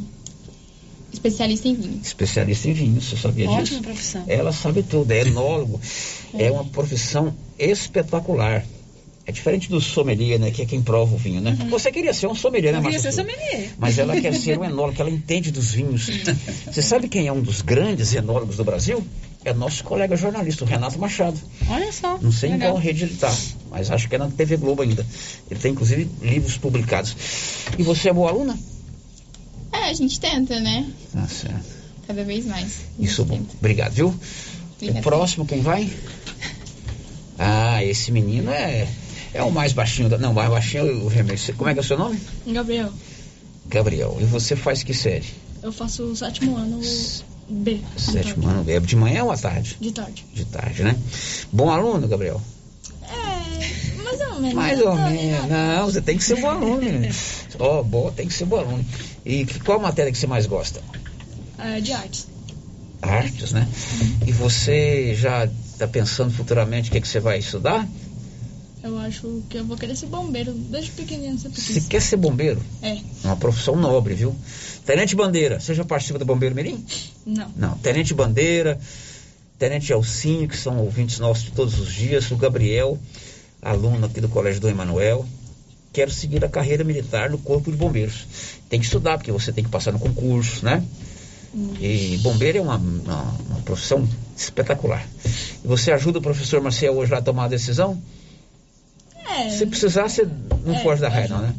especialista 1.12 1.68
em 1.68 1.74
vinho. 1.74 2.00
Especialista 2.02 2.68
em 2.68 2.72
vinhos, 2.72 3.04
você 3.04 3.16
sabia 3.16 3.46
disso? 3.46 3.60
Ótima 3.60 3.82
profissão. 3.82 4.24
Ela 4.26 4.52
sabe 4.52 4.82
tudo, 4.82 5.10
é 5.10 5.20
enólogo. 5.20 5.80
É 6.34 6.50
uma 6.50 6.64
profissão 6.64 7.34
espetacular. 7.58 8.64
É 9.30 9.32
diferente 9.32 9.70
do 9.70 9.80
sommelier, 9.80 10.40
né, 10.40 10.50
que 10.50 10.60
é 10.60 10.66
quem 10.66 10.82
prova 10.82 11.14
o 11.14 11.16
vinho, 11.16 11.40
né? 11.40 11.56
Você 11.70 11.92
queria 11.92 12.12
ser 12.12 12.26
um 12.26 12.34
sommelier, 12.34 12.72
né, 12.72 12.80
Eu 12.80 12.82
queria 12.82 12.98
Márcia 12.98 13.12
ser 13.12 13.22
sommelier. 13.22 13.70
Mas 13.78 13.96
ela 13.96 14.20
quer 14.20 14.34
ser 14.34 14.58
um 14.58 14.64
enólogo, 14.64 14.96
que 14.96 15.00
ela 15.00 15.10
entende 15.10 15.52
dos 15.52 15.70
vinhos. 15.70 16.10
Você 16.66 16.82
sabe 16.82 17.08
quem 17.08 17.28
é 17.28 17.32
um 17.32 17.40
dos 17.40 17.62
grandes 17.62 18.12
enólogos 18.12 18.56
do 18.56 18.64
Brasil? 18.64 19.06
É 19.44 19.54
nosso 19.54 19.84
colega 19.84 20.16
jornalista, 20.16 20.64
o 20.64 20.66
Renato 20.66 20.98
Machado. 20.98 21.38
Olha 21.68 21.92
só. 21.92 22.18
Não 22.18 22.32
sei 22.32 22.50
em 22.50 22.58
qual 22.58 22.74
rede 22.74 23.04
ele 23.04 23.12
está, 23.12 23.32
mas 23.70 23.88
acho 23.88 24.08
que 24.08 24.16
é 24.16 24.18
na 24.18 24.28
TV 24.28 24.56
Globo 24.56 24.82
ainda. 24.82 25.06
Ele 25.48 25.60
tem 25.60 25.70
inclusive 25.70 26.10
livros 26.20 26.58
publicados. 26.58 27.14
E 27.78 27.84
você 27.84 28.08
é 28.08 28.12
boa 28.12 28.30
aluna? 28.30 28.58
É, 29.72 29.90
a 29.90 29.94
gente 29.94 30.18
tenta, 30.18 30.58
né? 30.58 30.90
Tá 31.12 31.28
certo. 31.28 31.66
Cada 32.04 32.24
vez 32.24 32.44
mais. 32.46 32.80
Isso 32.98 33.24
bom. 33.24 33.40
Obrigado, 33.60 33.92
viu? 33.92 34.12
Obrigada. 34.74 34.98
O 34.98 35.02
próximo, 35.04 35.46
quem 35.46 35.60
vai? 35.60 35.88
Ah, 37.42 37.82
esse 37.82 38.12
menino 38.12 38.50
é, 38.50 38.86
é 39.34 39.42
o 39.42 39.50
mais 39.50 39.72
baixinho. 39.72 40.08
Da, 40.08 40.18
não, 40.18 40.32
mais 40.32 40.50
baixinho 40.50 40.88
é 40.88 40.92
o 40.92 41.08
vermelho. 41.08 41.38
Como 41.56 41.68
é 41.70 41.72
que 41.72 41.80
é 41.80 41.82
o 41.82 41.84
seu 41.86 41.98
nome? 41.98 42.18
Gabriel, 42.46 42.92
Gabriel. 43.66 44.16
E 44.20 44.24
você 44.24 44.56
faz 44.56 44.82
que 44.82 44.94
série? 44.94 45.26
eu 45.62 45.70
faço 45.72 46.04
o 46.04 46.16
sétimo 46.16 46.56
ano 46.56 46.80
B. 47.48 47.80
Sétimo 47.96 48.48
ano. 48.48 48.64
É 48.70 48.80
de 48.80 48.96
manhã 48.96 49.24
ou 49.24 49.30
à 49.32 49.36
tarde? 49.36 49.76
De 49.80 49.92
tarde. 49.92 50.24
De 50.32 50.44
tarde, 50.46 50.82
né? 50.82 50.96
Bom 51.52 51.70
aluno, 51.70 52.08
Gabriel? 52.08 52.40
É, 53.02 54.02
mais 54.02 54.20
ou 54.20 54.40
menos. 54.40 54.54
Mais 54.54 54.80
ou 54.80 54.94
menos. 54.96 55.48
Não, 55.48 55.84
você 55.86 56.00
tem 56.00 56.16
que 56.16 56.24
ser 56.24 56.40
bom 56.40 56.48
aluno. 56.50 56.80
Ó, 57.58 57.82
bom, 57.82 58.10
tem 58.10 58.26
que 58.26 58.32
ser 58.32 58.46
bom 58.46 58.58
aluno. 58.58 58.84
E 59.24 59.44
que- 59.44 59.60
qual 59.60 59.78
matéria 59.78 60.10
que 60.10 60.16
você 60.16 60.26
mais 60.26 60.46
gosta? 60.46 60.80
É, 61.58 61.78
de 61.80 61.92
artes. 61.92 62.26
Artes, 63.02 63.52
né? 63.52 63.68
E 64.26 64.32
você 64.32 65.14
já 65.14 65.44
está 65.44 65.86
pensando 65.86 66.32
futuramente 66.32 66.88
o 66.88 66.92
que, 66.92 67.00
que 67.02 67.08
você 67.08 67.20
vai 67.20 67.38
estudar? 67.38 67.86
Eu 68.82 68.98
acho 68.98 69.42
que 69.50 69.58
eu 69.58 69.64
vou 69.64 69.76
querer 69.76 69.94
ser 69.94 70.06
bombeiro 70.06 70.52
desde 70.52 70.90
pequenininho, 70.92 71.38
sempre 71.38 71.60
Você 71.60 71.80
quer 71.82 72.00
ser 72.00 72.16
bombeiro? 72.16 72.62
É, 72.80 72.92
É 72.92 73.02
uma 73.24 73.36
profissão 73.36 73.76
nobre, 73.76 74.14
viu? 74.14 74.34
Tenente 74.86 75.14
Bandeira, 75.14 75.60
você 75.60 75.74
já 75.74 75.84
participa 75.84 76.18
do 76.18 76.24
Bombeiro 76.24 76.54
Mirim? 76.54 76.84
não. 77.26 77.52
Não. 77.56 77.78
Tenente 77.78 78.14
Bandeira, 78.14 78.80
Tenente 79.58 79.92
Elcinho, 79.92 80.48
que 80.48 80.56
são 80.56 80.78
ouvintes 80.78 81.18
nossos 81.18 81.44
de 81.44 81.50
todos 81.52 81.78
os 81.78 81.92
dias, 81.92 82.30
o 82.30 82.36
Gabriel, 82.36 82.98
aluno 83.60 84.06
aqui 84.06 84.20
do 84.20 84.28
Colégio 84.28 84.60
do 84.60 84.68
Emanuel. 84.68 85.26
Quero 85.92 86.10
seguir 86.10 86.42
a 86.44 86.48
carreira 86.48 86.82
militar 86.82 87.28
no 87.28 87.36
Corpo 87.36 87.70
de 87.70 87.76
Bombeiros. 87.76 88.24
Tem 88.68 88.80
que 88.80 88.86
estudar, 88.86 89.18
porque 89.18 89.30
você 89.30 89.52
tem 89.52 89.62
que 89.62 89.70
passar 89.70 89.92
no 89.92 89.98
concurso, 89.98 90.64
né? 90.64 90.82
E 91.80 92.16
bombeiro 92.22 92.58
é 92.58 92.60
uma, 92.60 92.76
uma, 92.76 93.22
uma 93.48 93.60
profissão 93.64 94.08
espetacular. 94.36 95.06
E 95.64 95.66
você 95.66 95.90
ajuda 95.90 96.20
o 96.20 96.22
professor 96.22 96.60
Marcel 96.62 96.96
hoje 96.96 97.10
lá 97.10 97.18
a 97.18 97.22
tomar 97.22 97.44
a 97.44 97.48
decisão? 97.48 98.00
É, 99.38 99.50
Se 99.50 99.66
precisar, 99.66 100.08
você 100.08 100.26
não 100.64 100.74
É, 100.74 100.82
foge 100.82 101.00
da 101.00 101.10
não, 101.28 101.38
né? 101.42 101.54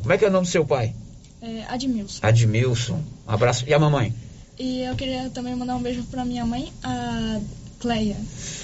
Como 0.00 0.12
é 0.12 0.18
que 0.18 0.24
é 0.24 0.28
o 0.28 0.32
nome 0.32 0.46
do 0.46 0.50
seu 0.50 0.64
pai? 0.64 0.94
é 1.40 1.64
Admilson. 1.68 2.18
Admilson. 2.22 3.02
Um 3.26 3.30
abraço. 3.30 3.64
E 3.66 3.74
a 3.74 3.78
mamãe? 3.78 4.14
E 4.58 4.80
eu 4.82 4.94
queria 4.94 5.28
também 5.30 5.54
mandar 5.54 5.76
um 5.76 5.82
beijo 5.82 6.02
pra 6.04 6.24
minha 6.24 6.44
mãe, 6.46 6.72
a 6.82 7.40
Cleia. 7.80 8.16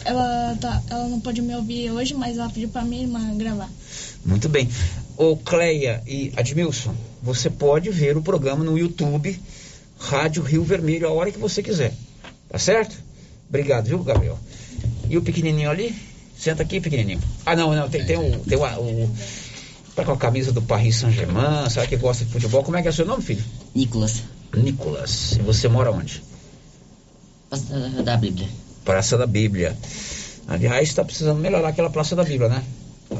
Ela, 0.04 0.56
tá, 0.60 0.82
ela 0.88 1.08
não 1.08 1.20
pode 1.20 1.42
me 1.42 1.54
ouvir 1.54 1.90
hoje, 1.90 2.14
mas 2.14 2.38
ela 2.38 2.48
pediu 2.48 2.68
pra 2.68 2.82
minha 2.82 3.02
irmã 3.02 3.36
gravar. 3.36 3.68
Muito 4.24 4.48
bem. 4.48 4.68
Ô 5.16 5.36
Cleia 5.36 6.02
e 6.06 6.32
Admilson, 6.36 6.94
você 7.22 7.50
pode 7.50 7.90
ver 7.90 8.16
o 8.16 8.22
programa 8.22 8.64
no 8.64 8.78
YouTube, 8.78 9.38
Rádio 9.98 10.42
Rio 10.42 10.64
Vermelho, 10.64 11.06
a 11.06 11.12
hora 11.12 11.30
que 11.30 11.38
você 11.38 11.62
quiser. 11.62 11.92
Tá 12.48 12.58
certo? 12.58 12.96
Obrigado, 13.48 13.86
viu, 13.86 14.02
Gabriel? 14.02 14.38
E 15.08 15.18
o 15.18 15.22
pequenininho 15.22 15.70
ali? 15.70 15.94
Senta 16.40 16.62
aqui, 16.62 16.80
pequenininho. 16.80 17.20
Ah, 17.44 17.54
não, 17.54 17.74
não, 17.74 17.88
tem, 17.90 18.04
tem 18.04 18.16
o... 18.16 18.38
Tem 18.40 18.56
o, 18.56 18.62
o 18.64 19.10
tá 19.94 20.04
com 20.04 20.12
a 20.12 20.16
camisa 20.16 20.52
do 20.52 20.62
Paris 20.62 20.96
Saint-Germain, 20.96 21.68
sabe 21.68 21.88
que 21.88 21.96
gosta 21.96 22.24
de 22.24 22.30
futebol. 22.32 22.62
Como 22.62 22.76
é 22.76 22.82
que 22.82 22.88
é 22.88 22.90
o 22.90 22.94
seu 22.94 23.04
nome, 23.04 23.22
filho? 23.22 23.44
Nicolas. 23.74 24.22
Nicolas. 24.56 25.32
E 25.32 25.42
você 25.42 25.68
mora 25.68 25.90
onde? 25.90 26.22
Praça 27.50 28.02
da 28.02 28.16
Bíblia. 28.16 28.48
Praça 28.84 29.18
da 29.18 29.26
Bíblia. 29.26 29.76
Aliás, 30.48 30.88
está 30.88 31.04
precisando 31.04 31.38
melhorar 31.40 31.68
aquela 31.68 31.90
Praça 31.90 32.16
da 32.16 32.24
Bíblia, 32.24 32.48
né? 32.48 32.64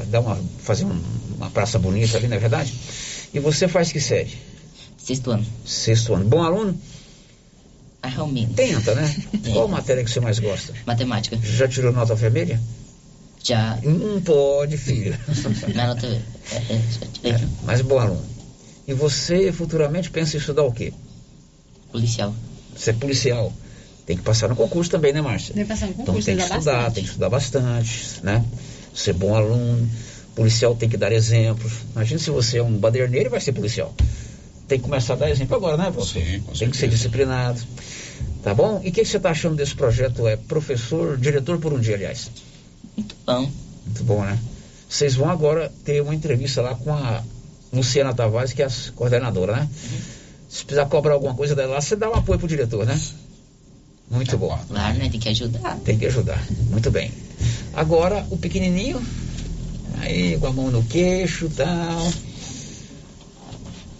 Dar 0.07 0.21
uma, 0.21 0.39
fazer 0.63 0.85
um- 0.85 1.01
uma 1.37 1.49
praça 1.51 1.77
bonita 1.77 2.17
ali, 2.17 2.27
não 2.27 2.37
é 2.37 2.39
verdade? 2.39 2.73
E 3.33 3.39
você 3.39 3.67
faz 3.67 3.91
que 3.91 3.99
série? 3.99 4.31
Sexto 4.97 5.31
ano. 5.31 5.45
Sexto 5.65 6.13
ano. 6.15 6.25
Bom 6.25 6.41
aluno? 6.41 6.79
Mais 8.01 8.17
ou 8.17 8.27
menos. 8.27 8.55
Tenta, 8.55 8.95
né? 8.95 9.15
Qual 9.53 9.67
matéria 9.67 10.03
que 10.03 10.09
você 10.09 10.19
mais 10.21 10.39
gosta? 10.39 10.73
Matemática. 10.87 11.37
Já 11.43 11.67
tirou 11.67 11.91
nota 11.91 12.15
vermelha? 12.15 12.59
Já. 13.43 13.77
Não 13.83 14.21
pode, 14.21 14.77
filho. 14.77 15.17
Nota 15.75 16.05
é, 16.07 16.55
é, 16.55 16.81
tirei. 17.13 17.31
É, 17.33 17.47
mas 17.63 17.81
bom 17.81 17.97
aluno. 17.99 18.23
E 18.87 18.93
você 18.93 19.51
futuramente 19.51 20.09
pensa 20.11 20.35
em 20.35 20.39
estudar 20.39 20.63
o 20.63 20.71
quê? 20.71 20.93
Policial. 21.91 22.33
Ser 22.75 22.93
policial. 22.93 23.51
Tem 24.05 24.17
que 24.17 24.23
passar 24.23 24.49
no 24.49 24.55
concurso 24.55 24.89
também, 24.91 25.13
né, 25.13 25.21
Márcia? 25.21 25.53
Tem 25.53 25.63
que 25.63 25.69
passar 25.69 25.85
no 25.87 25.93
Então 25.93 26.05
concurso, 26.05 26.25
tem 26.25 26.35
que 26.37 26.43
estudar 26.43 26.59
bastante. 26.59 26.93
tem 26.93 27.03
que 27.03 27.09
estudar 27.09 27.29
bastante, 27.29 28.19
né? 28.23 28.45
Ser 28.93 29.13
bom 29.13 29.35
aluno. 29.35 29.89
Policial 30.35 30.75
tem 30.75 30.89
que 30.89 30.97
dar 30.97 31.11
exemplos. 31.11 31.71
Imagina 31.95 32.19
se 32.19 32.29
você 32.29 32.57
é 32.57 32.63
um 32.63 32.77
baderneiro 32.77 33.27
e 33.27 33.29
vai 33.29 33.39
ser 33.39 33.53
policial. 33.53 33.93
Tem 34.67 34.79
que 34.79 34.85
começar 34.85 35.13
a 35.13 35.17
dar 35.17 35.29
exemplo 35.29 35.55
agora, 35.55 35.77
né, 35.77 35.91
professor? 35.91 36.21
Sim, 36.23 36.39
com 36.41 36.53
Tem 36.53 36.69
que 36.69 36.77
ser 36.77 36.87
disciplinado. 36.87 37.61
Tá 38.43 38.53
bom? 38.53 38.81
E 38.83 38.89
o 38.89 38.91
que, 38.91 39.01
que 39.01 39.05
você 39.05 39.17
está 39.17 39.29
achando 39.31 39.55
desse 39.55 39.75
projeto? 39.75 40.27
É 40.27 40.35
professor, 40.35 41.17
diretor 41.17 41.59
por 41.59 41.73
um 41.73 41.79
dia, 41.79 41.95
aliás. 41.95 42.31
Muito 42.95 43.15
bom. 43.25 43.51
Muito 43.85 44.03
bom, 44.03 44.23
né? 44.23 44.39
Vocês 44.89 45.15
vão 45.15 45.29
agora 45.29 45.71
ter 45.85 46.01
uma 46.01 46.13
entrevista 46.13 46.61
lá 46.61 46.75
com 46.75 46.93
a 46.93 47.23
Luciana 47.71 48.13
Tavares, 48.13 48.53
que 48.53 48.61
é 48.61 48.65
a 48.65 48.71
coordenadora, 48.95 49.55
né? 49.55 49.69
Se 50.49 50.65
precisar 50.65 50.85
cobrar 50.87 51.13
alguma 51.13 51.33
coisa 51.33 51.55
dela 51.55 51.75
lá, 51.75 51.81
você 51.81 51.95
dá 51.95 52.09
um 52.09 52.15
apoio 52.15 52.37
pro 52.37 52.47
diretor, 52.47 52.85
né? 52.85 52.99
Muito 54.09 54.37
bom. 54.37 54.59
Claro, 54.67 54.97
né? 54.97 55.09
Tem 55.09 55.19
que 55.19 55.29
ajudar. 55.29 55.77
Tem 55.85 55.97
que 55.97 56.05
ajudar. 56.05 56.45
Muito 56.69 56.91
bem. 56.91 57.11
Agora, 57.73 58.25
o 58.29 58.37
pequenininho, 58.37 59.01
aí 59.99 60.37
com 60.37 60.47
a 60.47 60.51
mão 60.51 60.69
no 60.69 60.83
queixo 60.83 61.45
e 61.45 61.49
tal. 61.49 62.11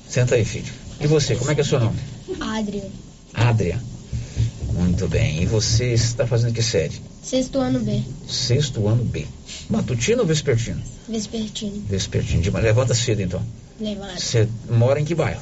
Senta 0.09 0.35
aí, 0.35 0.43
filho. 0.43 0.73
E 0.99 1.07
você, 1.07 1.35
como 1.37 1.49
é 1.51 1.55
que 1.55 1.61
é 1.61 1.63
o 1.63 1.67
seu 1.67 1.79
nome? 1.79 1.97
Adrian. 2.41 2.89
Adria. 3.33 3.81
Muito 4.73 5.07
bem. 5.07 5.41
E 5.41 5.45
você 5.45 5.93
está 5.93 6.27
fazendo 6.27 6.53
que 6.53 6.61
série? 6.61 6.99
Sexto 7.31 7.59
ano 7.59 7.79
B. 7.79 8.03
Sexto 8.27 8.89
ano 8.89 9.05
B. 9.05 9.25
Matutino 9.69 10.23
ou 10.23 10.27
vespertino? 10.27 10.81
Vespertino. 11.07 11.81
Vespertino. 11.87 12.41
De 12.41 12.51
manhã. 12.51 12.65
Levanta 12.65 12.93
cedo, 12.93 13.21
então. 13.21 13.41
Levado. 13.79 14.19
Você 14.19 14.49
mora 14.69 14.99
em 14.99 15.05
que 15.05 15.15
bairro? 15.15 15.39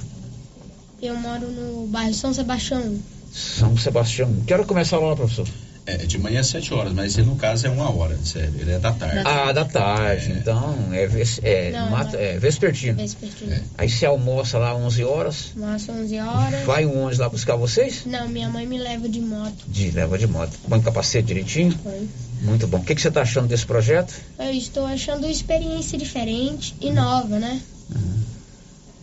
Eu 1.02 1.16
moro 1.18 1.48
no 1.48 1.88
bairro 1.88 2.14
São 2.14 2.32
Sebastião. 2.32 3.00
São 3.34 3.76
Sebastião. 3.76 4.32
Quero 4.46 4.68
começar 4.68 4.98
a 4.98 5.00
aula, 5.00 5.16
professor. 5.16 5.48
É, 5.90 5.98
de 6.06 6.18
manhã 6.20 6.42
às 6.42 6.48
7 6.48 6.74
horas, 6.74 6.94
mas 6.94 7.18
ele, 7.18 7.26
no 7.28 7.36
caso 7.36 7.66
é 7.66 7.70
uma 7.70 7.90
hora, 7.90 8.18
sério. 8.24 8.54
Ele 8.60 8.72
é 8.74 8.80
da 8.80 8.92
tarde. 8.92 9.22
Ah, 9.26 9.52
da 9.52 9.66
tarde. 9.66 10.32
Então, 10.34 10.76
é, 10.92 11.08
ves- 11.08 11.40
é, 11.44 11.72
Não, 11.72 11.90
mata- 11.90 12.16
não. 12.18 12.24
é 12.24 12.38
vespertino. 12.38 12.96
Vespertino. 12.96 13.56
Aí 13.78 13.90
você 13.90 14.06
almoça 14.06 14.58
lá 14.60 14.76
11 14.76 15.04
horas. 15.04 15.52
Umas 15.56 15.88
11 15.90 16.20
horas. 16.20 16.64
Vai 16.66 16.86
um 16.86 16.98
ônibus 17.00 17.18
lá 17.18 17.28
buscar 17.30 17.56
vocês? 17.56 18.04
Não, 18.06 18.28
minha 18.30 18.50
mãe 18.50 18.68
me 18.68 18.78
leva 18.78 19.10
de 19.10 19.20
moto. 19.20 19.56
De, 19.68 19.90
leva 19.92 20.18
de 20.18 20.28
moto. 20.28 20.52
Põe 20.70 20.82
capacete 20.82 21.28
direitinho? 21.28 21.78
Foi. 21.82 22.08
Muito 22.42 22.68
bom. 22.68 22.78
O 22.78 22.84
que, 22.84 22.94
que 22.96 23.02
você 23.02 23.08
está 23.10 23.22
achando 23.22 23.48
desse 23.48 23.66
projeto? 23.66 24.14
Eu 24.38 24.52
estou 24.52 24.86
achando 24.86 25.24
uma 25.26 25.32
experiência 25.32 25.98
diferente 25.98 26.76
e 26.80 26.92
nova, 26.92 27.40
né? 27.40 27.60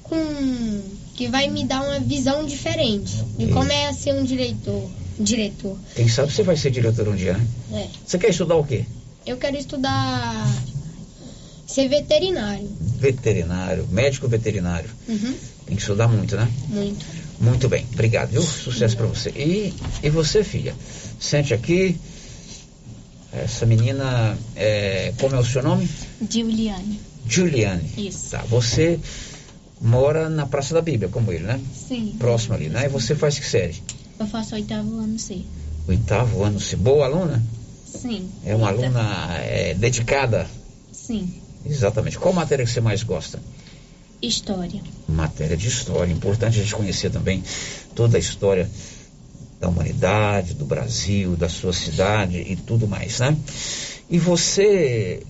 Com 0.03 0.80
que 1.14 1.26
vai 1.28 1.49
me 1.49 1.64
dar 1.64 1.82
uma 1.82 1.99
visão 1.99 2.45
diferente 2.45 3.24
de 3.39 3.47
como 3.49 3.72
é 3.72 3.93
ser 3.93 4.14
um 4.14 4.24
diretor. 4.24 4.89
Diretor. 5.19 5.77
Quem 5.95 6.09
sabe 6.09 6.33
você 6.33 6.43
vai 6.43 6.57
ser 6.57 6.71
diretor 6.71 7.09
um 7.09 7.17
dia, 7.17 7.35
né? 7.35 7.47
É. 7.73 7.87
Você 8.07 8.19
quer 8.19 8.31
estudar 8.31 8.57
o 8.57 8.64
quê? 8.64 8.85
Eu 9.27 9.37
quero 9.37 9.57
estudar 9.57 10.47
ser 11.67 11.89
veterinário. 11.89 12.69
Veterinário, 12.99 13.87
médico 13.91 14.29
veterinário. 14.29 14.89
Uhum. 15.09 15.35
Tem 15.67 15.77
que 15.77 15.83
estudar 15.83 16.09
muito, 16.09 16.37
né? 16.37 16.49
Muito. 16.69 17.05
Muito 17.41 17.69
bem, 17.69 17.85
obrigado, 17.93 18.31
viu? 18.31 18.43
Sucesso 18.43 18.97
pra 18.97 19.07
você. 19.07 19.31
E, 19.31 19.75
e 20.03 20.09
você, 20.09 20.45
filha? 20.45 20.75
Sente 21.21 21.53
aqui. 21.53 21.99
Essa 23.33 23.67
menina, 23.67 24.39
é, 24.55 25.12
como 25.19 25.35
é 25.35 25.39
o 25.39 25.45
seu 25.45 25.62
nome? 25.62 25.89
Juliane. 26.31 26.99
Juliane. 27.29 27.91
Isso. 27.99 28.31
Tá, 28.31 28.39
você 28.49 28.99
mora 29.81 30.31
na 30.31 30.47
Praça 30.47 30.73
da 30.73 30.81
Bíblia, 30.81 31.09
como 31.11 31.31
ele, 31.33 31.45
né? 31.45 31.61
Sim. 31.75 32.14
Próximo 32.19 32.55
ali, 32.55 32.69
né? 32.69 32.87
E 32.87 32.89
você 32.89 33.14
faz 33.14 33.39
que 33.39 33.45
série? 33.45 33.83
Eu 34.19 34.27
faço 34.27 34.55
oitavo 34.55 34.99
ano 34.99 35.19
C. 35.19 35.43
Oitavo 35.89 36.43
ano, 36.43 36.59
se 36.59 36.77
boa 36.77 37.07
aluna? 37.07 37.43
Sim. 37.85 38.31
É 38.45 38.55
uma 38.55 38.69
aluna 38.69 39.35
é, 39.39 39.75
dedicada? 39.75 40.47
Sim. 40.91 41.33
Exatamente. 41.64 42.19
Qual 42.19 42.33
matéria 42.33 42.64
que 42.64 42.71
você 42.71 42.81
mais 42.81 43.03
gosta? 43.03 43.41
História. 44.21 44.81
Matéria 45.09 45.57
de 45.57 45.69
história. 45.69 46.12
Importante 46.12 46.59
a 46.59 46.62
gente 46.62 46.75
conhecer 46.75 47.11
também 47.11 47.43
toda 47.95 48.17
a 48.17 48.21
história 48.21 48.71
da 49.61 49.69
humanidade, 49.69 50.55
do 50.55 50.64
Brasil, 50.64 51.37
da 51.37 51.49
sua 51.49 51.73
cidade 51.73 52.39
e 52.39 52.57
tudo 52.57 52.87
mais, 52.87 53.21
né? 53.21 53.37
E 54.09 54.19
você, 54.19 55.23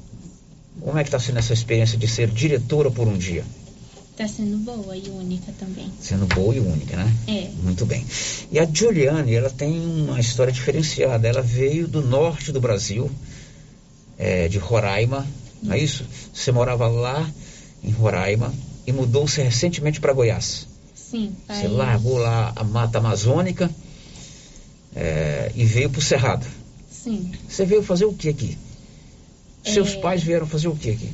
como 0.81 0.99
é 0.99 1.03
que 1.03 1.09
está 1.09 1.19
sendo 1.19 1.39
essa 1.39 1.53
experiência 1.53 1.99
de 1.99 2.09
ser 2.09 2.29
diretora 2.29 2.91
por 2.91 3.07
um 3.07 3.17
dia? 3.17 3.45
Tá 4.17 4.27
sendo 4.27 4.57
boa 4.59 4.97
e 4.97 5.09
única 5.11 5.53
também. 5.59 5.93
Sendo 6.01 6.27
boa 6.27 6.55
e 6.55 6.61
única, 6.61 6.97
né? 6.97 7.15
É. 7.29 7.51
Muito 7.63 7.85
bem. 7.85 8.05
E 8.51 8.59
a 8.59 8.65
Giuliane, 8.65 9.35
ela 9.35 9.51
tem 9.51 9.79
uma 9.79 10.19
história 10.19 10.51
diferenciada. 10.53 11.29
Ela 11.29 11.43
veio 11.43 11.87
do 11.87 12.01
norte 12.01 12.51
do 12.51 12.59
Brasil, 12.61 13.11
é, 14.17 14.49
de 14.49 14.57
Roraima, 14.59 15.27
não 15.63 15.75
é 15.75 15.79
isso? 15.79 16.05
Você 16.33 16.51
morava 16.51 16.87
lá 16.89 17.31
em 17.85 17.91
Roraima 17.91 18.55
e 18.87 18.93
mudou-se 18.93 19.41
recentemente 19.43 20.01
para 20.01 20.15
Goiás. 20.15 20.67
Sim. 20.95 21.33
Você 21.47 21.67
aí- 21.67 21.69
largou 21.69 22.17
lá 22.17 22.53
a 22.57 22.65
mata 22.65 22.97
amazônica 22.99 23.71
é, 24.95 25.53
e 25.55 25.65
veio 25.65 25.91
para 25.91 25.99
o 25.99 26.03
Cerrado. 26.03 26.47
Sim. 26.91 27.31
Você 27.47 27.65
veio 27.67 27.83
fazer 27.83 28.07
o 28.07 28.15
que 28.15 28.29
aqui? 28.31 28.57
Seus 29.63 29.91
É. 29.93 29.97
pais 30.01 30.23
vieram 30.23 30.47
fazer 30.47 30.69
o 30.69 30.77
que 30.77 30.91
aqui? 30.91 31.11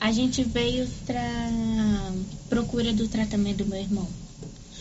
A 0.00 0.12
gente 0.12 0.44
veio 0.44 0.86
pra 1.06 2.12
procura 2.48 2.92
do 2.92 3.08
tratamento 3.08 3.58
do 3.58 3.66
meu 3.66 3.80
irmão. 3.80 4.06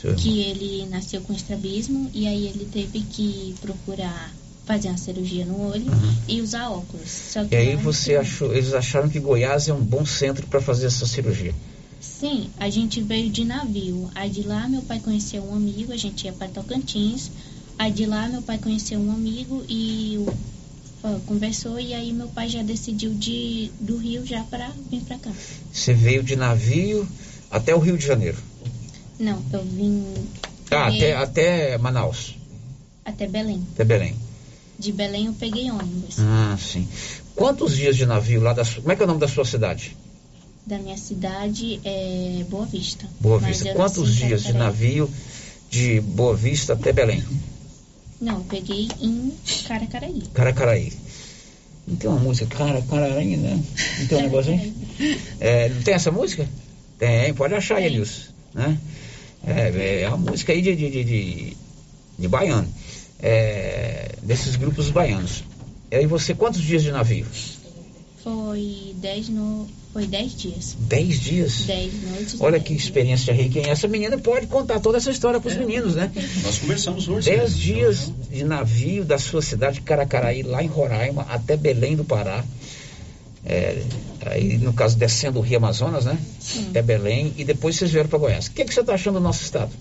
Irmão. 0.03 0.15
Que 0.15 0.41
ele 0.41 0.85
nasceu 0.89 1.21
com 1.21 1.33
estrabismo 1.33 2.09
e 2.13 2.27
aí 2.27 2.47
ele 2.47 2.65
teve 2.71 3.01
que 3.01 3.55
procurar 3.59 4.31
fazer 4.65 4.89
uma 4.89 4.97
cirurgia 4.97 5.45
no 5.45 5.59
olho 5.69 5.85
e 6.27 6.41
usar 6.41 6.69
óculos. 6.69 7.35
E 7.49 7.55
aí 7.55 7.75
você 7.77 8.13
não- 8.13 8.21
achou, 8.21 8.53
eles 8.53 8.73
acharam 8.73 9.09
que 9.09 9.19
Goiás 9.19 9.67
é 9.67 9.73
um 9.73 9.83
bom 9.83 10.05
centro 10.05 10.45
para 10.45 10.61
fazer 10.61 10.87
essa 10.87 11.05
cirurgia. 11.07 11.55
Sim, 11.99 12.49
a 12.59 12.69
gente 12.69 13.01
veio 13.01 13.29
de 13.29 13.43
navio. 13.45 14.09
Aí 14.13 14.29
de 14.29 14.43
lá 14.43 14.67
meu 14.67 14.81
pai 14.81 14.99
conheceu 14.99 15.43
um 15.43 15.55
amigo, 15.55 15.91
a 15.93 15.97
gente 15.97 16.25
ia 16.25 16.33
para 16.33 16.47
Tocantins. 16.47 17.31
Aí 17.79 17.91
de 17.91 18.05
lá 18.05 18.27
meu 18.27 18.41
pai 18.41 18.57
conheceu 18.57 18.99
um 18.99 19.11
amigo 19.11 19.63
e 19.69 20.17
o- 20.19 20.33
conversou 21.25 21.79
e 21.79 21.93
aí 21.93 22.11
meu 22.13 22.27
pai 22.29 22.49
já 22.49 22.61
decidiu 22.63 23.13
de 23.13 23.71
do 23.79 23.97
Rio 23.97 24.25
já 24.25 24.43
para 24.43 24.71
vir 24.91 25.01
para 25.01 25.17
cá. 25.17 25.31
Você 25.71 25.93
veio 25.93 26.23
de 26.23 26.35
navio 26.35 27.07
até 27.51 27.73
o 27.75 27.79
Rio 27.79 27.97
de 27.97 28.05
Janeiro. 28.05 28.37
Não, 29.19 29.41
eu 29.51 29.63
vim 29.63 30.05
Ah, 30.71 30.85
peguei 30.85 31.13
até, 31.13 31.15
até 31.15 31.77
Manaus, 31.77 32.35
até 33.03 33.25
Belém. 33.27 33.65
até 33.73 33.83
Belém. 33.83 34.15
De 34.79 34.91
Belém 34.91 35.25
eu 35.25 35.33
peguei 35.33 35.71
ônibus. 35.71 36.17
Ah, 36.19 36.55
sim. 36.59 36.87
Quantos 37.35 37.75
dias 37.75 37.95
de 37.95 38.05
navio 38.05 38.41
lá 38.41 38.53
da 38.53 38.63
sua... 38.63 38.81
Como 38.81 38.91
é 38.91 38.95
que 38.95 39.01
é 39.01 39.05
o 39.05 39.07
nome 39.07 39.19
da 39.19 39.27
sua 39.27 39.43
cidade? 39.45 39.95
Da 40.65 40.77
minha 40.77 40.97
cidade 40.97 41.79
é 41.83 42.45
Boa 42.49 42.65
Vista. 42.65 43.07
Boa 43.19 43.39
Vista. 43.39 43.73
Quantos 43.73 44.13
dias 44.13 44.43
de 44.43 44.53
navio 44.53 45.09
de 45.69 45.99
Boa 46.01 46.35
Vista 46.35 46.73
até 46.73 46.91
Belém? 46.93 47.23
Não, 48.19 48.41
peguei 48.43 48.87
em 48.99 49.33
Caracaraí. 49.67 50.23
Caracaraí. 50.33 50.93
Não 51.87 51.95
tem 51.95 52.09
uma 52.09 52.19
música 52.19 52.55
Caracaraí, 52.55 53.37
né? 53.37 53.63
Não 53.99 54.07
tem 54.07 54.17
um 54.17 54.21
negócio 54.21 54.51
aí? 54.51 54.73
É, 55.39 55.69
não 55.69 55.81
tem 55.81 55.93
essa 55.93 56.11
música? 56.11 56.47
Tem, 56.97 57.33
pode 57.33 57.53
achar 57.53 57.79
Nilson. 57.79 58.31
Né? 58.53 58.77
É, 59.45 60.01
é 60.01 60.07
uma 60.09 60.17
música 60.17 60.51
aí 60.51 60.61
de, 60.61 60.75
de, 60.75 60.89
de, 60.89 61.03
de, 61.03 61.57
de 62.17 62.27
baiano. 62.27 62.67
É, 63.19 64.15
desses 64.21 64.55
grupos 64.55 64.89
baianos. 64.89 65.43
E 65.89 65.95
aí 65.95 66.05
você, 66.05 66.33
quantos 66.33 66.61
dias 66.61 66.83
de 66.83 66.91
navio? 66.91 67.25
Foi 68.23 68.93
dez 68.95 69.29
no 69.29 69.67
foi 69.97 70.05
dez 70.05 70.37
dias. 70.37 70.77
Dez 70.81 71.19
dias? 71.19 71.63
Dez 71.65 71.91
noites. 72.03 72.35
Olha 72.39 72.59
dez 72.59 72.63
que 72.67 72.73
experiência 72.75 73.33
rica. 73.33 73.57
hein? 73.57 73.65
Essa 73.67 73.87
menina 73.87 74.15
pode 74.15 74.45
contar 74.45 74.79
toda 74.79 74.99
essa 74.99 75.09
história 75.09 75.39
para 75.39 75.49
os 75.49 75.57
meninos, 75.57 75.95
né? 75.95 76.11
Nós 76.43 76.59
conversamos 76.59 77.09
hoje. 77.09 77.31
Dez 77.31 77.53
né? 77.53 77.59
dias 77.59 78.13
de 78.29 78.43
navio 78.43 79.03
da 79.03 79.17
sua 79.17 79.41
cidade, 79.41 79.81
Caracaraí, 79.81 80.43
lá 80.43 80.61
em 80.61 80.67
Roraima, 80.67 81.23
até 81.23 81.57
Belém 81.57 81.95
do 81.95 82.05
Pará. 82.05 82.45
É, 83.43 83.81
aí, 84.27 84.59
no 84.59 84.71
caso, 84.71 84.95
descendo 84.95 85.39
o 85.39 85.41
Rio 85.41 85.57
Amazonas, 85.57 86.05
né? 86.05 86.19
Sim. 86.39 86.67
Até 86.69 86.83
Belém. 86.83 87.33
E 87.35 87.43
depois 87.43 87.75
vocês 87.75 87.89
vieram 87.89 88.07
para 88.07 88.19
Goiás. 88.19 88.45
O 88.45 88.51
que, 88.51 88.65
que 88.65 88.73
você 88.75 88.81
está 88.81 88.93
achando 88.93 89.15
do 89.15 89.21
nosso 89.21 89.41
estado? 89.41 89.71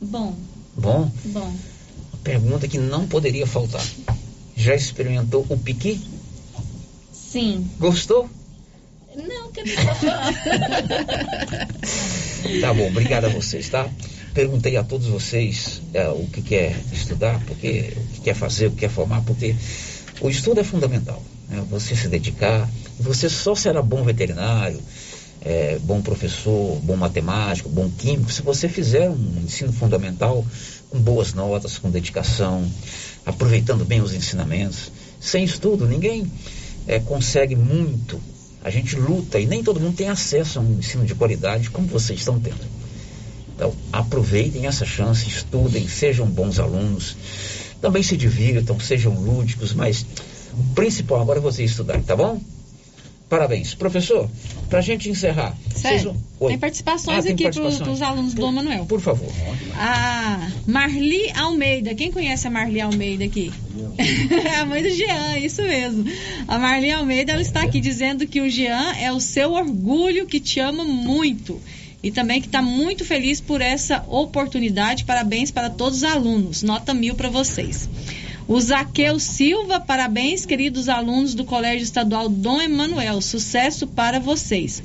Bom, 0.00 0.34
Bom, 0.76 1.08
bom. 1.26 1.54
pergunta 2.24 2.66
que 2.66 2.78
não 2.78 3.06
poderia 3.06 3.46
faltar. 3.46 3.86
Já 4.56 4.74
experimentou 4.74 5.46
o 5.48 5.56
piqui? 5.56 6.00
Sim. 7.12 7.70
Gostou? 7.78 8.28
Não, 9.16 9.50
que 9.52 9.62
não 9.62 9.74
Tá 12.60 12.74
bom, 12.74 12.88
obrigado 12.88 13.26
a 13.26 13.28
vocês, 13.28 13.68
tá? 13.68 13.88
Perguntei 14.32 14.76
a 14.76 14.84
todos 14.84 15.06
vocês 15.06 15.80
é, 15.92 16.08
o 16.08 16.26
que 16.26 16.42
quer 16.42 16.76
estudar, 16.92 17.40
porque, 17.46 17.92
o 17.96 18.00
que 18.14 18.20
quer 18.20 18.34
fazer, 18.34 18.66
o 18.66 18.72
que 18.72 18.78
quer 18.78 18.90
formar, 18.90 19.22
porque 19.22 19.54
o 20.20 20.28
estudo 20.28 20.58
é 20.60 20.64
fundamental. 20.64 21.22
Né? 21.48 21.64
Você 21.70 21.94
se 21.94 22.08
dedicar, 22.08 22.68
você 22.98 23.28
só 23.28 23.54
será 23.54 23.80
bom 23.80 24.02
veterinário, 24.02 24.80
é, 25.40 25.78
bom 25.82 26.02
professor, 26.02 26.80
bom 26.82 26.96
matemático, 26.96 27.68
bom 27.68 27.88
químico, 27.90 28.32
se 28.32 28.42
você 28.42 28.68
fizer 28.68 29.08
um 29.08 29.42
ensino 29.44 29.72
fundamental 29.72 30.44
com 30.90 30.98
boas 30.98 31.34
notas, 31.34 31.78
com 31.78 31.90
dedicação, 31.90 32.68
aproveitando 33.24 33.84
bem 33.84 34.00
os 34.00 34.14
ensinamentos. 34.14 34.90
Sem 35.20 35.44
estudo, 35.44 35.86
ninguém 35.86 36.30
é, 36.86 36.98
consegue 36.98 37.56
muito. 37.56 38.20
A 38.64 38.70
gente 38.70 38.96
luta 38.96 39.38
e 39.38 39.46
nem 39.46 39.62
todo 39.62 39.78
mundo 39.78 39.94
tem 39.94 40.08
acesso 40.08 40.58
a 40.58 40.62
um 40.62 40.78
ensino 40.78 41.04
de 41.04 41.14
qualidade 41.14 41.70
como 41.70 41.86
vocês 41.86 42.18
estão 42.18 42.40
tendo. 42.40 42.64
Então, 43.54 43.72
aproveitem 43.92 44.66
essa 44.66 44.84
chance, 44.84 45.28
estudem, 45.28 45.86
sejam 45.86 46.26
bons 46.26 46.58
alunos, 46.58 47.16
também 47.80 48.02
se 48.02 48.16
divirtam, 48.16 48.80
sejam 48.80 49.14
lúdicos, 49.14 49.74
mas 49.74 50.04
o 50.52 50.74
principal 50.74 51.20
agora 51.20 51.38
é 51.38 51.42
vocês 51.42 51.70
estudarem, 51.70 52.02
tá 52.02 52.16
bom? 52.16 52.40
Parabéns. 53.34 53.74
Professor, 53.74 54.30
para 54.70 54.78
a 54.78 54.82
gente 54.82 55.10
encerrar. 55.10 55.56
vocês. 55.74 56.14
Tem 56.46 56.56
participações 56.56 57.18
Ah, 57.18 57.22
tem 57.22 57.32
aqui 57.32 57.50
para 57.50 57.90
os 57.90 58.02
alunos 58.02 58.32
do 58.32 58.52
Manuel. 58.52 58.86
Por 58.86 59.00
favor. 59.00 59.28
A 59.76 60.50
Marli 60.66 61.32
Almeida. 61.34 61.96
Quem 61.96 62.12
conhece 62.12 62.46
a 62.46 62.50
Marli 62.50 62.80
Almeida 62.80 63.24
aqui? 63.24 63.52
a 64.60 64.64
mãe 64.64 64.84
do 64.84 64.90
Jean, 64.90 65.38
isso 65.38 65.62
mesmo. 65.62 66.04
A 66.46 66.60
Marli 66.60 66.92
Almeida 66.92 67.32
ela 67.32 67.42
está 67.42 67.62
aqui 67.62 67.80
dizendo 67.80 68.24
que 68.24 68.40
o 68.40 68.48
Jean 68.48 68.92
é 69.00 69.10
o 69.10 69.18
seu 69.18 69.52
orgulho, 69.52 70.26
que 70.26 70.38
te 70.38 70.60
ama 70.60 70.84
muito. 70.84 71.60
E 72.00 72.12
também 72.12 72.40
que 72.40 72.46
está 72.46 72.62
muito 72.62 73.04
feliz 73.04 73.40
por 73.40 73.60
essa 73.60 74.04
oportunidade. 74.08 75.04
Parabéns 75.04 75.50
para 75.50 75.70
todos 75.70 75.98
os 75.98 76.04
alunos. 76.04 76.62
Nota 76.62 76.94
mil 76.94 77.16
para 77.16 77.30
vocês. 77.30 77.88
O 78.46 78.60
Zaqueu 78.60 79.18
Silva, 79.18 79.80
parabéns, 79.80 80.44
queridos 80.44 80.90
alunos 80.90 81.34
do 81.34 81.46
Colégio 81.46 81.82
Estadual 81.82 82.28
Dom 82.28 82.60
Emanuel. 82.60 83.22
Sucesso 83.22 83.86
para 83.86 84.20
vocês. 84.20 84.82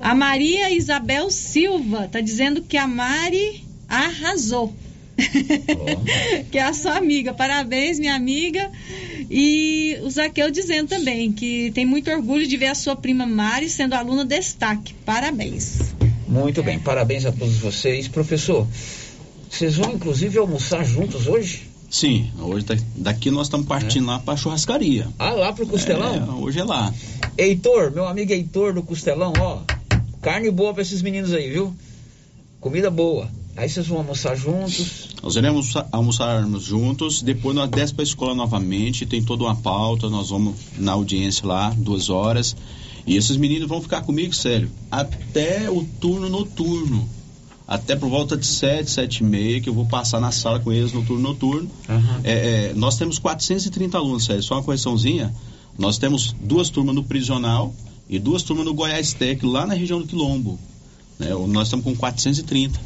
A 0.00 0.12
Maria 0.12 0.72
Isabel 0.72 1.30
Silva 1.30 2.06
está 2.06 2.20
dizendo 2.20 2.62
que 2.62 2.76
a 2.76 2.88
Mari 2.88 3.64
arrasou. 3.88 4.74
que 6.50 6.58
é 6.58 6.62
a 6.62 6.72
sua 6.72 6.96
amiga. 6.96 7.32
Parabéns, 7.32 8.00
minha 8.00 8.14
amiga. 8.14 8.72
E 9.30 9.98
o 10.02 10.10
Zaqueu 10.10 10.50
dizendo 10.50 10.88
também 10.88 11.30
que 11.30 11.70
tem 11.70 11.86
muito 11.86 12.10
orgulho 12.10 12.44
de 12.44 12.56
ver 12.56 12.66
a 12.66 12.74
sua 12.74 12.96
prima 12.96 13.24
Mari 13.24 13.70
sendo 13.70 13.94
aluna 13.94 14.24
destaque. 14.24 14.94
Parabéns. 15.04 15.94
Muito 16.26 16.60
bem, 16.60 16.80
parabéns 16.80 17.24
a 17.24 17.30
todos 17.30 17.56
vocês. 17.58 18.08
Professor, 18.08 18.66
vocês 19.48 19.76
vão 19.76 19.92
inclusive 19.92 20.38
almoçar 20.38 20.84
juntos 20.84 21.28
hoje? 21.28 21.75
Sim, 21.88 22.30
hoje 22.40 22.64
da- 22.66 22.76
daqui 22.96 23.30
nós 23.30 23.46
estamos 23.46 23.66
partindo 23.66 24.06
lá 24.06 24.18
para 24.18 24.36
churrascaria. 24.36 25.08
Ah, 25.18 25.30
lá 25.30 25.52
pro 25.52 25.66
Costelão? 25.66 26.14
É, 26.14 26.30
hoje 26.42 26.58
é 26.58 26.64
lá. 26.64 26.92
Heitor, 27.38 27.90
meu 27.92 28.06
amigo 28.06 28.32
Heitor 28.32 28.74
do 28.74 28.82
Costelão, 28.82 29.32
ó. 29.38 29.60
Carne 30.20 30.50
boa 30.50 30.74
pra 30.74 30.82
esses 30.82 31.00
meninos 31.02 31.32
aí, 31.32 31.48
viu? 31.50 31.74
Comida 32.60 32.90
boa. 32.90 33.28
Aí 33.56 33.68
vocês 33.68 33.86
vão 33.86 33.98
almoçar 33.98 34.36
juntos? 34.36 35.08
Nós 35.22 35.36
iremos 35.36 35.74
almoçar- 35.74 35.88
almoçarmos 35.92 36.62
juntos, 36.64 37.22
depois 37.22 37.54
nós 37.56 37.70
descemos 37.70 37.92
para 37.92 38.02
a 38.02 38.04
escola 38.04 38.34
novamente, 38.34 39.06
tem 39.06 39.22
toda 39.22 39.44
uma 39.44 39.54
pauta, 39.56 40.10
nós 40.10 40.28
vamos 40.30 40.56
na 40.76 40.92
audiência 40.92 41.46
lá, 41.46 41.70
duas 41.76 42.10
horas. 42.10 42.54
E 43.06 43.16
esses 43.16 43.36
meninos 43.36 43.68
vão 43.68 43.80
ficar 43.80 44.02
comigo, 44.02 44.34
sério, 44.34 44.68
até 44.90 45.70
o 45.70 45.84
turno 46.00 46.28
noturno. 46.28 47.08
Até 47.68 47.96
por 47.96 48.08
volta 48.08 48.36
de 48.36 48.46
sete, 48.46 48.90
sete 48.90 49.18
e 49.18 49.24
meia, 49.24 49.60
que 49.60 49.68
eu 49.68 49.74
vou 49.74 49.86
passar 49.86 50.20
na 50.20 50.30
sala 50.30 50.60
com 50.60 50.72
eles 50.72 50.92
no 50.92 51.04
turno 51.04 51.22
noturno. 51.30 51.68
É, 52.22 52.70
é, 52.70 52.72
nós 52.74 52.96
temos 52.96 53.18
430 53.18 53.98
alunos, 53.98 54.24
sério, 54.24 54.42
só 54.42 54.54
uma 54.54 54.62
correçãozinha. 54.62 55.34
Nós 55.76 55.98
temos 55.98 56.34
duas 56.40 56.70
turmas 56.70 56.94
no 56.94 57.02
Prisional 57.02 57.74
e 58.08 58.18
duas 58.20 58.42
turmas 58.44 58.64
no 58.64 58.72
Goiás 58.72 59.12
Tech, 59.12 59.44
lá 59.44 59.66
na 59.66 59.74
região 59.74 60.00
do 60.00 60.06
Quilombo. 60.06 60.58
né? 61.18 61.30
Nós 61.48 61.66
estamos 61.66 61.84
com 61.84 61.94
430. 61.94 62.78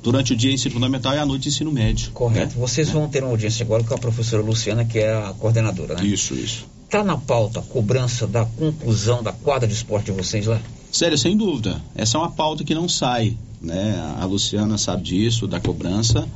Durante 0.00 0.32
o 0.32 0.36
dia 0.36 0.52
ensino 0.52 0.72
fundamental 0.72 1.12
e 1.14 1.18
à 1.18 1.26
noite 1.26 1.48
ensino 1.48 1.72
médio. 1.72 2.12
Correto. 2.12 2.54
Vocês 2.56 2.88
vão 2.88 3.08
ter 3.08 3.24
uma 3.24 3.30
audiência 3.32 3.64
agora 3.64 3.82
com 3.82 3.92
a 3.92 3.98
professora 3.98 4.40
Luciana, 4.40 4.84
que 4.84 5.00
é 5.00 5.12
a 5.12 5.34
coordenadora, 5.36 5.94
né? 5.96 6.04
Isso, 6.04 6.34
isso. 6.34 6.66
Tá 6.88 7.02
na 7.02 7.16
pauta 7.16 7.58
a 7.58 7.62
cobrança 7.62 8.24
da 8.24 8.44
conclusão 8.46 9.20
da 9.22 9.32
quadra 9.32 9.66
de 9.66 9.74
esporte 9.74 10.06
de 10.06 10.12
vocês 10.12 10.46
lá? 10.46 10.60
Sério, 10.90 11.18
sem 11.18 11.36
dúvida. 11.36 11.80
Essa 11.94 12.16
é 12.16 12.20
uma 12.20 12.30
pauta 12.30 12.64
que 12.64 12.74
não 12.74 12.88
sai, 12.88 13.36
né? 13.60 14.14
A 14.18 14.24
Luciana 14.24 14.78
sabe 14.78 15.02
disso, 15.02 15.46
da 15.46 15.60
cobrança. 15.60 16.26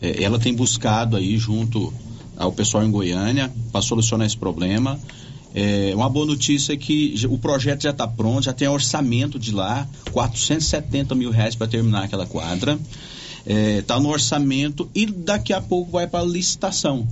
É, 0.00 0.22
ela 0.22 0.38
tem 0.38 0.52
buscado 0.52 1.16
aí 1.16 1.38
junto 1.38 1.92
ao 2.36 2.52
pessoal 2.52 2.84
em 2.84 2.90
Goiânia 2.90 3.52
para 3.70 3.80
solucionar 3.80 4.26
esse 4.26 4.36
problema. 4.36 4.98
É, 5.54 5.92
uma 5.94 6.08
boa 6.08 6.26
notícia 6.26 6.72
é 6.72 6.76
que 6.76 7.14
o 7.28 7.38
projeto 7.38 7.82
já 7.82 7.90
está 7.90 8.08
pronto, 8.08 8.42
já 8.42 8.52
tem 8.52 8.66
orçamento 8.66 9.38
de 9.38 9.52
lá, 9.52 9.86
470 10.10 11.14
mil 11.14 11.30
reais 11.30 11.54
para 11.54 11.68
terminar 11.68 12.04
aquela 12.04 12.26
quadra. 12.26 12.78
Está 13.44 13.98
no 13.98 14.08
orçamento 14.08 14.88
e 14.94 15.04
daqui 15.04 15.52
a 15.52 15.60
pouco 15.60 15.90
vai 15.92 16.06
para 16.06 16.24
licitação. 16.24 17.06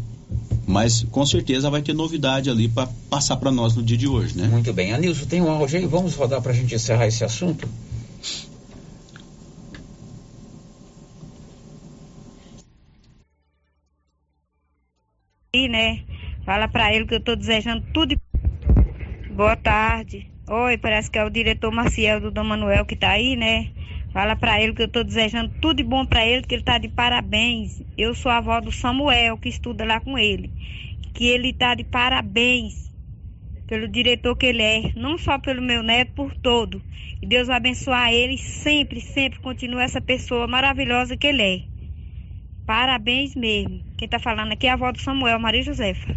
Mas 0.70 1.04
com 1.10 1.26
certeza 1.26 1.68
vai 1.68 1.82
ter 1.82 1.92
novidade 1.92 2.48
ali 2.48 2.68
para 2.68 2.88
passar 3.10 3.36
para 3.36 3.50
nós 3.50 3.74
no 3.74 3.82
dia 3.82 3.96
de 3.96 4.06
hoje, 4.06 4.38
né? 4.38 4.46
Muito 4.46 4.72
bem. 4.72 4.92
Anilson, 4.92 5.26
tem 5.26 5.42
um 5.42 5.50
áudio 5.50 5.78
aí? 5.78 5.86
Vamos 5.86 6.14
rodar 6.14 6.40
para 6.40 6.52
a 6.52 6.54
gente 6.54 6.74
encerrar 6.74 7.06
esse 7.06 7.24
assunto? 7.24 7.68
aí, 15.52 15.68
né? 15.68 16.00
Fala 16.44 16.68
pra 16.68 16.94
ele 16.94 17.06
que 17.06 17.14
eu 17.14 17.20
tô 17.20 17.34
desejando 17.34 17.84
tudo. 17.92 18.14
Boa 19.30 19.56
tarde. 19.56 20.30
Oi, 20.48 20.78
parece 20.78 21.10
que 21.10 21.18
é 21.18 21.24
o 21.24 21.30
diretor 21.30 21.72
Maciel 21.72 22.20
do 22.20 22.30
Dom 22.30 22.44
Manuel 22.44 22.84
que 22.84 22.96
tá 22.96 23.10
aí, 23.10 23.36
né? 23.36 23.70
Fala 24.12 24.34
pra 24.34 24.60
ele 24.60 24.72
que 24.72 24.82
eu 24.82 24.88
tô 24.88 25.04
desejando 25.04 25.52
tudo 25.60 25.76
de 25.76 25.84
bom 25.84 26.04
pra 26.04 26.26
ele, 26.26 26.42
que 26.42 26.54
ele 26.54 26.64
tá 26.64 26.78
de 26.78 26.88
parabéns. 26.88 27.80
Eu 27.96 28.14
sou 28.14 28.30
a 28.30 28.38
avó 28.38 28.60
do 28.60 28.72
Samuel, 28.72 29.38
que 29.38 29.48
estuda 29.48 29.84
lá 29.84 30.00
com 30.00 30.18
ele. 30.18 30.50
Que 31.14 31.26
ele 31.26 31.52
tá 31.52 31.74
de 31.74 31.84
parabéns 31.84 32.90
pelo 33.68 33.86
diretor 33.86 34.34
que 34.34 34.46
ele 34.46 34.62
é, 34.62 34.92
não 34.96 35.16
só 35.16 35.38
pelo 35.38 35.62
meu 35.62 35.80
neto, 35.80 36.12
por 36.14 36.34
todo. 36.34 36.82
E 37.22 37.26
Deus 37.26 37.46
vai 37.46 37.56
abençoar 37.56 38.12
ele 38.12 38.36
sempre, 38.36 39.00
sempre 39.00 39.38
continue 39.38 39.80
essa 39.80 40.00
pessoa 40.00 40.48
maravilhosa 40.48 41.16
que 41.16 41.28
ele 41.28 41.42
é. 41.42 41.62
Parabéns 42.66 43.36
mesmo. 43.36 43.80
Quem 43.96 44.08
tá 44.08 44.18
falando 44.18 44.52
aqui 44.52 44.66
é 44.66 44.70
a 44.70 44.74
avó 44.74 44.90
do 44.90 45.00
Samuel, 45.00 45.38
Maria 45.38 45.62
Josefa. 45.62 46.16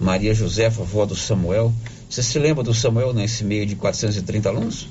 Maria 0.00 0.32
Josefa, 0.32 0.82
avó 0.82 1.04
do 1.04 1.16
Samuel. 1.16 1.72
Você 2.08 2.22
se 2.22 2.38
lembra 2.38 2.62
do 2.62 2.72
Samuel 2.72 3.12
nesse 3.12 3.44
meio 3.44 3.66
de 3.66 3.74
430 3.74 4.48
alunos? 4.48 4.88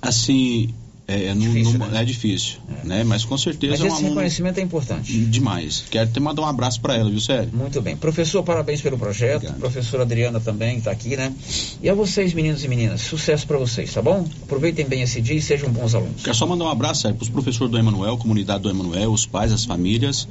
Assim, 0.00 0.72
é, 1.10 1.34
não- 1.34 1.78
não- 1.78 1.96
é 1.98 2.04
difícil, 2.04 2.58
né? 2.84 3.02
Mas 3.02 3.24
com 3.24 3.38
certeza 3.38 3.72
Mas 3.72 3.80
é 3.80 3.84
um 3.84 3.86
esse 3.86 3.96
aluno 3.96 4.08
reconhecimento 4.10 4.58
é 4.58 4.62
importante. 4.62 5.18
demais. 5.24 5.84
Quero 5.90 6.10
te 6.10 6.20
mandar 6.20 6.42
um 6.42 6.46
abraço 6.46 6.80
para 6.82 6.96
ela, 6.96 7.08
viu, 7.08 7.18
Sério? 7.18 7.48
Muito 7.52 7.80
bem. 7.80 7.96
Professor, 7.96 8.42
parabéns 8.42 8.82
pelo 8.82 8.98
projeto. 8.98 9.50
Professora 9.54 10.02
Adriana 10.02 10.38
também 10.38 10.76
está 10.76 10.90
aqui, 10.90 11.16
né? 11.16 11.32
E 11.82 11.88
a 11.88 11.94
vocês, 11.94 12.34
meninos 12.34 12.62
e 12.62 12.68
meninas, 12.68 13.00
sucesso 13.00 13.46
para 13.46 13.56
vocês, 13.56 13.90
tá 13.92 14.02
bom? 14.02 14.28
Aproveitem 14.42 14.86
bem 14.86 15.00
esse 15.00 15.20
dia 15.22 15.34
e 15.34 15.40
sejam 15.40 15.70
bons 15.70 15.94
alunos. 15.94 16.22
Quero 16.22 16.36
só 16.36 16.46
mandar 16.46 16.66
um 16.66 16.70
abraço 16.70 17.02
para 17.14 17.22
os 17.22 17.30
professores 17.30 17.70
do 17.70 17.78
Emanuel, 17.78 18.18
comunidade 18.18 18.62
do 18.64 18.68
Emanuel, 18.68 19.10
os 19.10 19.24
pais, 19.24 19.50
as 19.50 19.64
famílias, 19.64 20.28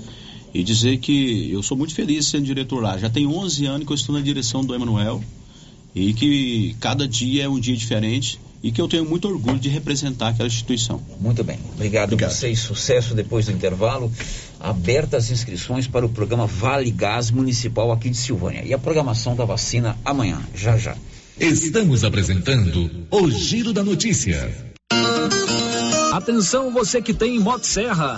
e 0.53 0.63
dizer 0.63 0.97
que 0.99 1.49
eu 1.51 1.63
sou 1.63 1.75
muito 1.75 1.95
feliz 1.95 2.27
sendo 2.27 2.45
diretor 2.45 2.83
lá. 2.83 2.99
Já 2.99 3.09
tem 3.09 3.25
11 3.25 3.65
anos 3.65 3.87
que 3.87 3.91
eu 3.93 3.95
estou 3.95 4.13
na 4.15 4.21
direção 4.21 4.63
do 4.63 4.75
Emanuel 4.75 5.23
e 5.95 6.13
que 6.13 6.75
cada 6.79 7.07
dia 7.07 7.45
é 7.45 7.49
um 7.49 7.59
dia 7.59 7.75
diferente 7.75 8.39
e 8.61 8.71
que 8.71 8.81
eu 8.81 8.87
tenho 8.87 9.05
muito 9.05 9.27
orgulho 9.27 9.59
de 9.59 9.69
representar 9.69 10.29
aquela 10.29 10.47
instituição. 10.47 11.01
Muito 11.19 11.43
bem. 11.43 11.59
Obrigado, 11.73 12.13
a 12.13 12.29
vocês. 12.29 12.59
Sucesso 12.59 13.13
depois 13.13 13.45
do 13.45 13.51
intervalo. 13.51 14.11
Abertas 14.59 15.25
as 15.25 15.31
inscrições 15.31 15.87
para 15.87 16.05
o 16.05 16.09
programa 16.09 16.47
Vale 16.47 16.89
Gás 16.91 17.29
Municipal 17.29 17.91
aqui 17.91 18.09
de 18.09 18.17
Silvânia. 18.17 18.63
E 18.65 18.73
a 18.73 18.77
programação 18.77 19.35
da 19.35 19.45
vacina 19.45 19.97
amanhã, 20.03 20.41
já 20.55 20.77
já. 20.77 20.95
Estamos 21.39 22.03
apresentando 22.03 23.07
o 23.11 23.29
Giro 23.29 23.71
da 23.71 23.83
Notícia. 23.83 24.51
Atenção 26.11 26.73
você 26.73 26.99
que 27.01 27.13
tem 27.13 27.39
Motosserra. 27.39 28.17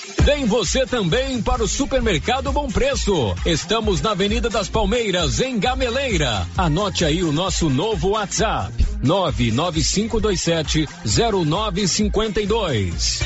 Vem 0.23 0.45
você 0.45 0.85
também 0.85 1.41
para 1.41 1.63
o 1.63 1.67
Supermercado 1.67 2.51
Bom 2.51 2.67
Preço. 2.67 3.33
Estamos 3.43 4.01
na 4.01 4.11
Avenida 4.11 4.51
das 4.51 4.69
Palmeiras, 4.69 5.41
em 5.41 5.57
Gameleira. 5.57 6.47
Anote 6.55 7.03
aí 7.03 7.23
o 7.23 7.31
nosso 7.31 7.71
novo 7.71 8.09
WhatsApp: 8.09 8.71
99527 9.01 10.87
0952. 11.03 13.21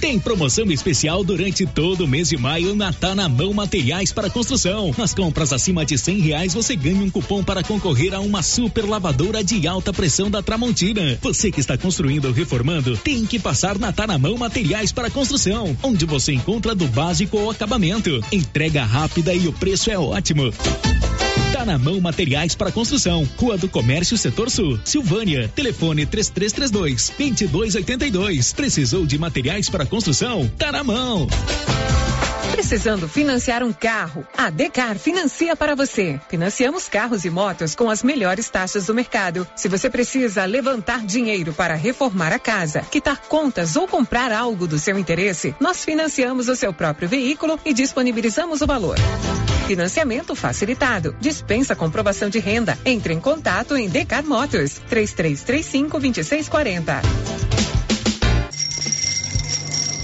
Tem 0.00 0.18
promoção 0.18 0.70
especial 0.70 1.24
durante 1.24 1.66
todo 1.66 2.04
o 2.04 2.08
mês 2.08 2.28
de 2.28 2.36
maio 2.36 2.74
na 2.74 2.92
Tá 2.92 3.14
na 3.14 3.28
Mão 3.28 3.52
Materiais 3.52 4.12
para 4.12 4.30
Construção. 4.30 4.94
Nas 4.96 5.14
compras 5.14 5.52
acima 5.52 5.84
de 5.84 5.96
cem 5.96 6.20
reais 6.20 6.54
você 6.54 6.76
ganha 6.76 7.02
um 7.02 7.10
cupom 7.10 7.42
para 7.42 7.62
concorrer 7.62 8.14
a 8.14 8.20
uma 8.20 8.42
super 8.42 8.84
lavadora 8.84 9.42
de 9.42 9.66
alta 9.66 9.92
pressão 9.92 10.30
da 10.30 10.42
Tramontina. 10.42 11.18
Você 11.22 11.50
que 11.50 11.60
está 11.60 11.76
construindo 11.76 12.26
ou 12.26 12.32
reformando 12.32 12.96
tem 12.98 13.24
que 13.24 13.38
passar 13.38 13.78
na 13.78 13.92
Tá 13.92 14.06
na 14.06 14.18
Mão 14.18 14.36
Materiais 14.36 14.92
para 14.92 15.10
Construção, 15.10 15.76
onde 15.82 16.04
você 16.04 16.32
encontra 16.32 16.74
do 16.74 16.86
básico 16.86 17.38
ao 17.38 17.50
acabamento. 17.50 18.22
Entrega 18.30 18.84
rápida 18.84 19.34
e 19.34 19.48
o 19.48 19.52
preço 19.52 19.90
é 19.90 19.98
ótimo. 19.98 20.52
Na 21.64 21.78
mão 21.78 21.98
materiais 22.00 22.54
para 22.54 22.70
construção. 22.70 23.26
Rua 23.38 23.56
do 23.56 23.68
Comércio, 23.68 24.18
Setor 24.18 24.50
Sul. 24.50 24.78
Silvânia. 24.84 25.50
Telefone 25.54 26.04
3332 26.04 27.12
2282. 27.16 28.52
Precisou 28.52 29.06
de 29.06 29.18
materiais 29.18 29.70
para 29.70 29.86
construção? 29.86 30.50
Tá 30.58 30.70
na 30.70 30.84
mão. 30.84 31.26
Precisando 32.52 33.08
financiar 33.08 33.62
um 33.62 33.72
carro? 33.72 34.26
A 34.36 34.48
Decar 34.48 34.96
financia 34.96 35.56
para 35.56 35.74
você. 35.74 36.20
Financiamos 36.28 36.88
carros 36.88 37.24
e 37.24 37.30
motos 37.30 37.74
com 37.74 37.90
as 37.90 38.02
melhores 38.02 38.48
taxas 38.48 38.86
do 38.86 38.94
mercado. 38.94 39.46
Se 39.56 39.68
você 39.68 39.90
precisa 39.90 40.44
levantar 40.44 41.04
dinheiro 41.04 41.52
para 41.52 41.74
reformar 41.74 42.32
a 42.32 42.38
casa, 42.38 42.82
quitar 42.82 43.22
contas 43.22 43.74
ou 43.74 43.88
comprar 43.88 44.30
algo 44.30 44.68
do 44.68 44.78
seu 44.78 44.98
interesse, 44.98 45.54
nós 45.58 45.84
financiamos 45.84 46.48
o 46.48 46.54
seu 46.54 46.72
próprio 46.72 47.08
veículo 47.08 47.58
e 47.64 47.74
disponibilizamos 47.74 48.60
o 48.60 48.66
valor. 48.66 48.96
Financiamento 49.66 50.34
facilitado. 50.34 51.16
Dispensa 51.18 51.74
comprovação 51.74 52.28
de 52.28 52.38
renda. 52.38 52.78
Entre 52.84 53.14
em 53.14 53.20
contato 53.20 53.76
em 53.76 53.88
Decar 53.88 54.22
Motors 54.24 54.80
3335 54.88 55.98
2640. 55.98 57.53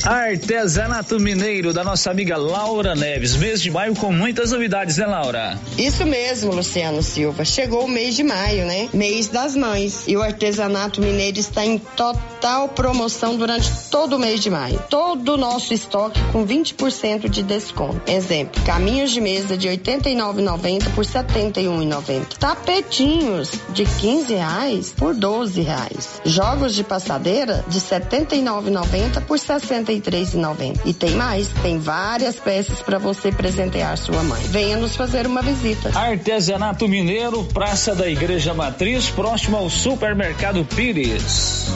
Artesanato 0.05 1.20
Mineiro 1.20 1.74
da 1.74 1.85
nossa 1.85 2.10
amiga 2.10 2.36
Laura 2.36 2.94
Neves. 2.94 3.36
Mês 3.36 3.60
de 3.60 3.70
maio 3.70 3.94
com 3.94 4.10
muitas 4.10 4.51
novidades, 4.51 4.97
né, 4.97 5.06
Laura? 5.06 5.59
Isso 5.77 6.06
mesmo, 6.06 6.55
Luciano 6.55 7.02
Silva. 7.02 7.44
Chegou 7.44 7.85
o 7.85 7.89
mês 7.89 8.16
de 8.16 8.22
maio, 8.22 8.64
né? 8.64 8.89
Mês 8.94 9.28
das 9.28 9.55
mães. 9.55 10.05
E 10.09 10.16
o 10.16 10.22
artesanato 10.22 11.01
mineiro 11.02 11.39
está 11.39 11.64
em 11.64 11.78
total 11.78 12.68
promoção 12.68 13.36
durante 13.36 13.70
todo 13.90 14.16
o 14.16 14.18
mês 14.18 14.40
de 14.40 14.51
maio. 14.51 14.82
Todo 14.89 15.35
o 15.35 15.36
nosso 15.36 15.74
estoque 15.74 16.20
com 16.32 16.47
20% 16.47 17.28
de 17.28 17.43
desconto. 17.43 18.10
Exemplo, 18.10 18.62
caminhos 18.64 19.10
de 19.10 19.20
mesa 19.20 19.56
de 19.56 19.68
R$ 19.68 19.77
89,90 19.77 20.94
por 20.94 21.05
R$ 21.05 21.10
71,90. 21.12 22.39
Tapetinhos 22.39 23.52
de 23.70 23.85
15 23.85 24.35
reais 24.35 24.94
por 24.97 25.14
12 25.14 25.60
reais. 25.60 26.22
Jogos 26.24 26.74
de 26.74 26.82
passadeira 26.82 27.64
de 27.68 27.78
R$ 27.78 28.01
79,90 28.01 29.20
por 29.27 29.39
R$ 29.39 29.44
63,90. 29.90 30.80
E 30.84 30.94
tem 30.94 31.14
mais, 31.14 31.48
tem 31.62 31.78
várias 31.78 32.36
peças 32.36 32.80
para 32.80 32.98
você 32.98 33.32
presentear 33.32 33.96
sua 33.98 34.22
mãe. 34.22 34.42
Venha 34.48 34.76
nos 34.76 34.94
fazer 34.94 35.26
uma 35.26 35.42
visita. 35.42 35.90
Artesanato 35.98 36.86
Mineiro, 36.88 37.44
Praça 37.44 37.94
da 37.94 38.08
Igreja 38.08 38.54
Matriz, 38.54 39.08
próximo 39.10 39.56
ao 39.56 39.68
Supermercado 39.68 40.64
Pires. 40.64 41.70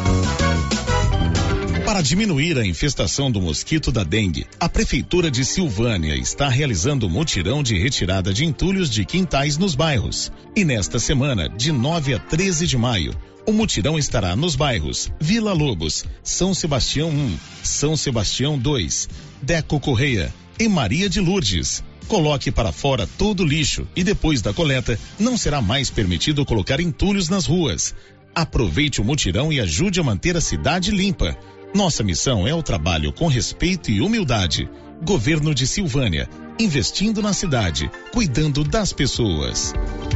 Para 1.84 2.00
diminuir 2.00 2.58
a 2.58 2.66
infestação 2.66 3.30
do 3.30 3.40
mosquito 3.42 3.92
da 3.92 4.02
dengue, 4.02 4.46
a 4.58 4.68
Prefeitura 4.68 5.30
de 5.30 5.44
Silvânia 5.44 6.16
está 6.16 6.48
realizando 6.48 7.10
mutirão 7.10 7.62
de 7.62 7.78
retirada 7.78 8.32
de 8.32 8.44
entulhos 8.44 8.88
de 8.88 9.04
quintais 9.04 9.58
nos 9.58 9.74
bairros. 9.74 10.32
E 10.56 10.64
nesta 10.64 10.98
semana, 10.98 11.48
de 11.48 11.70
9 11.70 12.14
a 12.14 12.18
13 12.18 12.66
de 12.66 12.78
maio, 12.78 13.14
o 13.46 13.52
mutirão 13.52 13.98
estará 13.98 14.34
nos 14.34 14.56
bairros 14.56 15.10
Vila 15.20 15.52
Lobos, 15.52 16.04
São 16.22 16.54
Sebastião 16.54 17.10
1, 17.10 17.38
São 17.62 17.96
Sebastião 17.96 18.58
2, 18.58 19.08
Deco 19.42 19.78
Correia 19.78 20.32
e 20.58 20.68
Maria 20.68 21.08
de 21.08 21.20
Lourdes. 21.20 21.84
Coloque 22.08 22.50
para 22.50 22.72
fora 22.72 23.08
todo 23.18 23.42
o 23.42 23.46
lixo 23.46 23.86
e 23.96 24.04
depois 24.04 24.42
da 24.42 24.52
coleta 24.52 24.98
não 25.18 25.36
será 25.36 25.60
mais 25.60 25.90
permitido 25.90 26.44
colocar 26.44 26.80
entulhos 26.80 27.28
nas 27.28 27.46
ruas. 27.46 27.94
Aproveite 28.34 29.00
o 29.00 29.04
mutirão 29.04 29.52
e 29.52 29.60
ajude 29.60 30.00
a 30.00 30.02
manter 30.02 30.36
a 30.36 30.40
cidade 30.40 30.90
limpa. 30.90 31.36
Nossa 31.74 32.02
missão 32.02 32.46
é 32.46 32.54
o 32.54 32.62
trabalho 32.62 33.12
com 33.12 33.26
respeito 33.26 33.90
e 33.90 34.00
humildade. 34.00 34.68
Governo 35.04 35.54
de 35.54 35.66
Silvânia, 35.66 36.28
investindo 36.58 37.20
na 37.20 37.32
cidade, 37.32 37.90
cuidando 38.12 38.64
das 38.64 38.92
pessoas. 38.92 39.72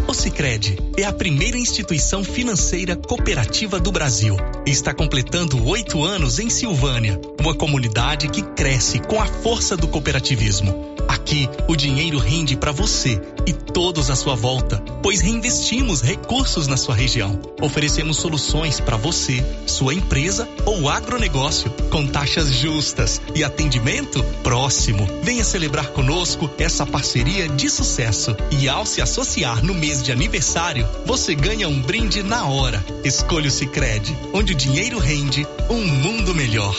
O 0.07 0.15
Sicredi 0.15 0.79
é 0.97 1.05
a 1.05 1.13
primeira 1.13 1.59
instituição 1.59 2.25
financeira 2.25 2.97
cooperativa 2.97 3.79
do 3.79 3.93
Brasil 3.93 4.37
está 4.71 4.93
completando 4.93 5.65
oito 5.67 6.05
anos 6.05 6.39
em 6.39 6.51
Silvânia, 6.51 7.21
uma 7.41 7.55
comunidade 7.55 8.29
que 8.29 8.43
cresce 8.43 8.99
com 8.99 9.21
a 9.21 9.27
força 9.27 9.77
do 9.77 9.89
cooperativismo. 9.89 10.97
Aqui, 11.09 11.49
o 11.67 11.75
dinheiro 11.75 12.19
rende 12.19 12.55
para 12.55 12.71
você 12.71 13.21
e 13.47 13.53
todos 13.53 14.11
à 14.11 14.17
sua 14.17 14.35
volta, 14.35 14.83
pois 15.03 15.21
reinvestimos 15.21 16.03
recursos 16.03 16.67
na 16.67 16.77
sua 16.77 16.95
região. 16.95 17.41
Oferecemos 17.63 18.19
soluções 18.19 18.79
para 18.79 18.97
você, 18.97 19.43
sua 19.67 19.95
empresa 19.95 20.47
ou 20.67 20.89
agronegócio, 20.89 21.71
com 21.91 22.07
taxas 22.07 22.53
justas 22.53 23.23
e 23.35 23.43
atendimento 23.43 24.23
próximo. 24.43 25.07
Venha 25.23 25.45
celebrar 25.45 25.89
conosco 25.89 26.28
essa 26.59 26.85
parceria 26.85 27.49
de 27.49 27.71
sucesso. 27.71 28.37
E 28.51 28.69
ao 28.69 28.85
se 28.85 29.01
associar 29.01 29.65
no 29.65 29.75
mês 29.75 30.03
de 30.03 30.13
aniversário, 30.13 30.87
você 31.07 31.35
ganha 31.35 31.69
um 31.69 31.81
brinde 31.81 32.23
na 32.23 32.47
hora. 32.47 32.85
Escolha 33.05 33.49
o 33.49 33.51
Sicredi, 33.51 34.17
onde 34.33 34.53
o 34.53 34.57
dinheiro 34.57 34.99
rende 34.99 35.47
um 35.71 35.87
mundo 35.87 36.35
melhor. 36.35 36.77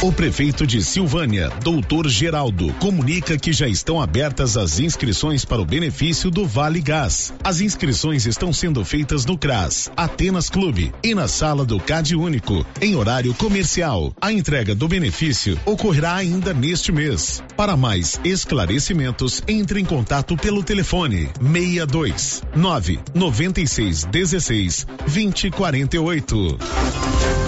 O 0.00 0.12
prefeito 0.12 0.64
de 0.64 0.80
Silvânia, 0.80 1.50
doutor 1.60 2.08
Geraldo, 2.08 2.72
comunica 2.74 3.36
que 3.36 3.52
já 3.52 3.66
estão 3.66 4.00
abertas 4.00 4.56
as 4.56 4.78
inscrições 4.78 5.44
para 5.44 5.60
o 5.60 5.64
benefício 5.64 6.30
do 6.30 6.46
Vale 6.46 6.80
Gás. 6.80 7.34
As 7.42 7.60
inscrições 7.60 8.24
estão 8.24 8.52
sendo 8.52 8.84
feitas 8.84 9.26
no 9.26 9.36
CRAS, 9.36 9.90
Atenas 9.96 10.48
Clube 10.48 10.94
e 11.02 11.16
na 11.16 11.26
sala 11.26 11.64
do 11.64 11.80
CAD 11.80 12.14
Único, 12.14 12.64
em 12.80 12.94
horário 12.94 13.34
comercial. 13.34 14.14
A 14.20 14.30
entrega 14.30 14.72
do 14.72 14.86
benefício 14.86 15.58
ocorrerá 15.66 16.14
ainda 16.14 16.54
neste 16.54 16.92
mês. 16.92 17.42
Para 17.56 17.76
mais 17.76 18.20
esclarecimentos, 18.22 19.42
entre 19.48 19.80
em 19.80 19.84
contato 19.84 20.36
pelo 20.36 20.62
telefone 20.62 21.28
62 21.40 22.44
9 22.54 23.00
96 23.16 24.04
16 24.04 24.86
20 25.08 25.50
48. 25.50 27.47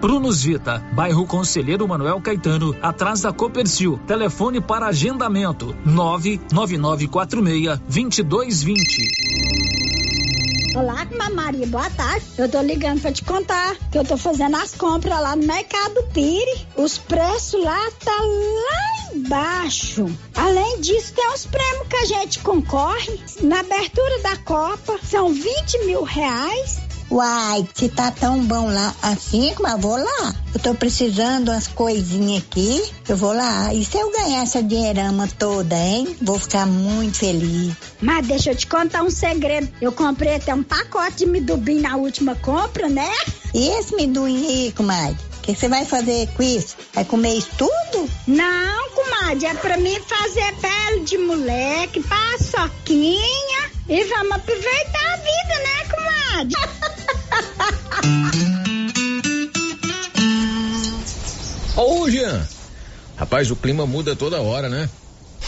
Prunus 0.00 0.42
Vita, 0.42 0.82
bairro 0.92 1.26
Conselheiro 1.26 1.86
Manuel 1.86 2.20
Caetano, 2.22 2.74
atrás 2.80 3.20
da 3.20 3.32
Copercil. 3.32 4.00
Telefone 4.06 4.58
para 4.60 4.86
agendamento: 4.86 5.76
99946 5.84 7.78
2220. 7.86 9.30
Olá, 10.74 11.06
Maria, 11.34 11.66
boa 11.66 11.90
tarde. 11.90 12.24
Eu 12.38 12.48
tô 12.48 12.62
ligando 12.62 13.00
pra 13.00 13.12
te 13.12 13.24
contar 13.24 13.76
que 13.90 13.98
eu 13.98 14.04
tô 14.04 14.16
fazendo 14.16 14.56
as 14.56 14.74
compras 14.74 15.20
lá 15.20 15.36
no 15.36 15.46
Mercado 15.46 16.02
Pire. 16.14 16.66
Os 16.76 16.96
preços 16.96 17.62
lá 17.62 17.90
tá 18.02 18.16
lá 18.22 19.14
embaixo. 19.14 20.06
Além 20.34 20.80
disso, 20.80 21.12
tem 21.12 21.28
os 21.32 21.44
prêmios 21.44 21.88
que 21.88 21.96
a 21.96 22.04
gente 22.06 22.38
concorre. 22.38 23.20
Na 23.42 23.60
abertura 23.60 24.22
da 24.22 24.36
Copa, 24.36 24.98
são 25.02 25.32
20 25.32 25.86
mil 25.86 26.04
reais. 26.04 26.89
Uai, 27.10 27.68
se 27.74 27.88
tá 27.88 28.12
tão 28.12 28.44
bom 28.44 28.66
lá 28.66 28.94
assim, 29.02 29.52
mas 29.60 29.80
vou 29.80 29.96
lá. 29.96 30.34
Eu 30.54 30.60
tô 30.60 30.74
precisando 30.74 31.50
umas 31.50 31.66
coisinhas 31.66 32.44
aqui, 32.44 32.82
eu 33.08 33.16
vou 33.16 33.32
lá. 33.32 33.74
E 33.74 33.84
se 33.84 33.98
eu 33.98 34.12
ganhar 34.12 34.42
essa 34.42 34.62
dinheirama 34.62 35.28
toda, 35.38 35.76
hein? 35.76 36.16
Vou 36.22 36.38
ficar 36.38 36.66
muito 36.66 37.18
feliz. 37.18 37.74
Mas 38.00 38.26
deixa 38.26 38.50
eu 38.52 38.56
te 38.56 38.66
contar 38.66 39.02
um 39.02 39.10
segredo. 39.10 39.68
Eu 39.80 39.90
comprei 39.90 40.36
até 40.36 40.54
um 40.54 40.62
pacote 40.62 41.18
de 41.18 41.26
midubim 41.26 41.80
na 41.80 41.96
última 41.96 42.36
compra, 42.36 42.88
né? 42.88 43.10
E 43.52 43.68
esse 43.68 43.96
midubim 43.96 44.46
aí, 44.46 44.72
comadre? 44.72 45.29
O 45.40 45.42
que 45.42 45.56
você 45.56 45.68
vai 45.68 45.86
fazer 45.86 46.28
com 46.34 46.42
isso? 46.42 46.76
Vai 46.92 47.02
comer 47.04 47.32
isso 47.32 47.48
tudo? 47.56 48.10
Não, 48.26 48.90
comadre, 48.90 49.46
é 49.46 49.54
pra 49.54 49.78
mim 49.78 49.98
fazer 50.00 50.54
pele 50.56 51.00
de 51.04 51.16
moleque, 51.16 52.02
paçoquinha 52.02 53.70
e 53.88 54.04
vamos 54.04 54.32
aproveitar 54.32 55.14
a 55.14 55.16
vida, 55.16 55.58
né, 55.64 55.84
comadre? 55.90 56.56
Ô, 61.74 62.10
Jean. 62.10 62.46
Rapaz, 63.16 63.50
o 63.50 63.56
clima 63.56 63.86
muda 63.86 64.14
toda 64.14 64.42
hora, 64.42 64.68
né? 64.68 64.90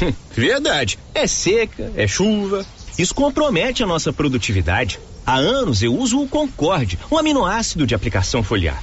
Verdade. 0.34 0.98
É 1.14 1.26
seca, 1.26 1.92
é 1.94 2.08
chuva. 2.08 2.64
Isso 2.98 3.14
compromete 3.14 3.82
a 3.82 3.86
nossa 3.86 4.10
produtividade. 4.10 4.98
Há 5.26 5.36
anos 5.36 5.82
eu 5.82 5.94
uso 5.94 6.18
o 6.18 6.28
Concorde, 6.28 6.98
um 7.10 7.18
aminoácido 7.18 7.86
de 7.86 7.94
aplicação 7.94 8.42
foliar. 8.42 8.82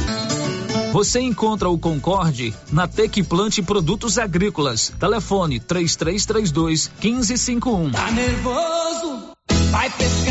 Você 0.91 1.19
encontra 1.19 1.69
o 1.69 1.77
Concorde 1.77 2.53
na 2.71 2.87
Tec 2.87 3.23
Plante 3.23 3.61
Produtos 3.61 4.17
Agrícolas. 4.17 4.91
Telefone 4.99 5.59
3332 5.59 6.91
1551. 7.01 7.91
Tá 7.91 8.11
nervoso? 8.11 9.31
Vai 9.71 9.89
pescar. 9.89 10.30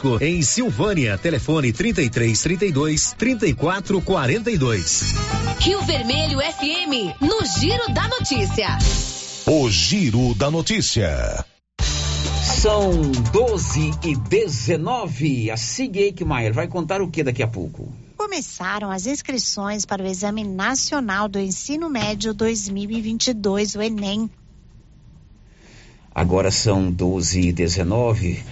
em 0.21 0.41
Silvânia. 0.41 1.17
Telefone 1.17 1.71
33 1.71 2.41
32 2.41 3.13
34 3.17 4.01
42. 4.01 5.13
Rio 5.59 5.81
Vermelho 5.83 6.39
FM, 6.39 7.21
no 7.21 7.45
Giro 7.59 7.93
da 7.93 8.07
Notícia. 8.07 8.77
O 9.45 9.69
Giro 9.69 10.33
da 10.35 10.51
Notícia. 10.51 11.45
São 12.61 13.11
12 13.31 13.91
e 14.03 14.15
19. 14.15 15.51
A 15.51 15.57
Sig 15.57 15.97
Eichmeier 15.97 16.53
vai 16.53 16.67
contar 16.67 17.01
o 17.01 17.09
que 17.09 17.23
daqui 17.23 17.41
a 17.41 17.47
pouco? 17.47 17.91
Começaram 18.17 18.91
as 18.91 19.07
inscrições 19.07 19.83
para 19.85 20.03
o 20.03 20.07
Exame 20.07 20.43
Nacional 20.43 21.27
do 21.27 21.39
Ensino 21.39 21.89
Médio 21.89 22.33
2022, 22.33 23.75
o 23.75 23.81
Enem. 23.81 24.29
Agora 26.13 26.51
são 26.51 26.91
12 26.91 27.39
e 27.39 27.53
19. 27.53 28.43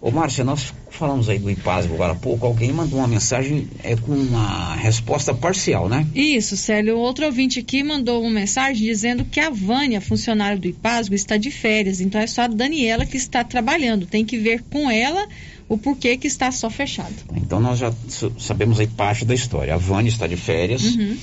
Ô, 0.00 0.10
Márcia, 0.10 0.44
nós 0.44 0.72
falamos 0.90 1.28
aí 1.28 1.38
do 1.38 1.50
IPASB 1.50 1.94
agora 1.94 2.12
há 2.12 2.16
pouco. 2.16 2.46
Alguém 2.46 2.72
mandou 2.72 2.98
uma 2.98 3.08
mensagem 3.08 3.66
é, 3.82 3.96
com 3.96 4.12
uma 4.12 4.74
resposta 4.76 5.34
parcial, 5.34 5.88
né? 5.88 6.06
Isso, 6.14 6.56
Célio. 6.56 6.96
Outro 6.98 7.24
ouvinte 7.26 7.58
aqui 7.58 7.82
mandou 7.82 8.22
uma 8.22 8.30
mensagem 8.30 8.84
dizendo 8.86 9.24
que 9.24 9.40
a 9.40 9.50
Vânia, 9.50 10.00
funcionária 10.00 10.58
do 10.58 10.68
IPASB, 10.68 11.16
está 11.16 11.36
de 11.36 11.50
férias. 11.50 12.00
Então 12.00 12.20
é 12.20 12.26
só 12.26 12.42
a 12.42 12.46
Daniela 12.46 13.04
que 13.06 13.16
está 13.16 13.42
trabalhando. 13.42 14.06
Tem 14.06 14.24
que 14.24 14.38
ver 14.38 14.62
com 14.70 14.90
ela 14.90 15.26
o 15.68 15.76
porquê 15.76 16.16
que 16.16 16.28
está 16.28 16.52
só 16.52 16.70
fechado. 16.70 17.14
Então 17.34 17.58
nós 17.58 17.78
já 17.78 17.92
sabemos 18.38 18.78
aí 18.78 18.86
parte 18.86 19.24
da 19.24 19.34
história. 19.34 19.74
A 19.74 19.78
Vânia 19.78 20.08
está 20.10 20.26
de 20.26 20.36
férias 20.36 20.82
Uhum. 20.84 21.16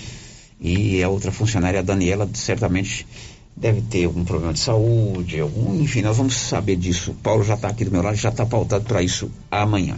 e 0.60 1.02
a 1.02 1.10
outra 1.10 1.32
funcionária, 1.32 1.80
a 1.80 1.84
Daniela, 1.84 2.30
certamente 2.34 3.06
deve 3.56 3.82
ter 3.82 4.06
algum 4.06 4.24
problema 4.24 4.54
de 4.54 4.60
saúde, 4.60 5.40
algum, 5.40 5.80
enfim, 5.82 6.02
nós 6.02 6.18
vamos 6.18 6.36
saber 6.36 6.76
disso. 6.76 7.12
O 7.12 7.16
Paulo 7.16 7.44
já 7.44 7.54
está 7.54 7.70
aqui 7.70 7.86
do 7.86 7.92
meu 7.92 8.02
lado, 8.02 8.16
já 8.16 8.30
está 8.30 8.46
pautado 8.46 8.86
para 8.86 9.02
isso 9.02 9.32
amanhã. 9.50 9.98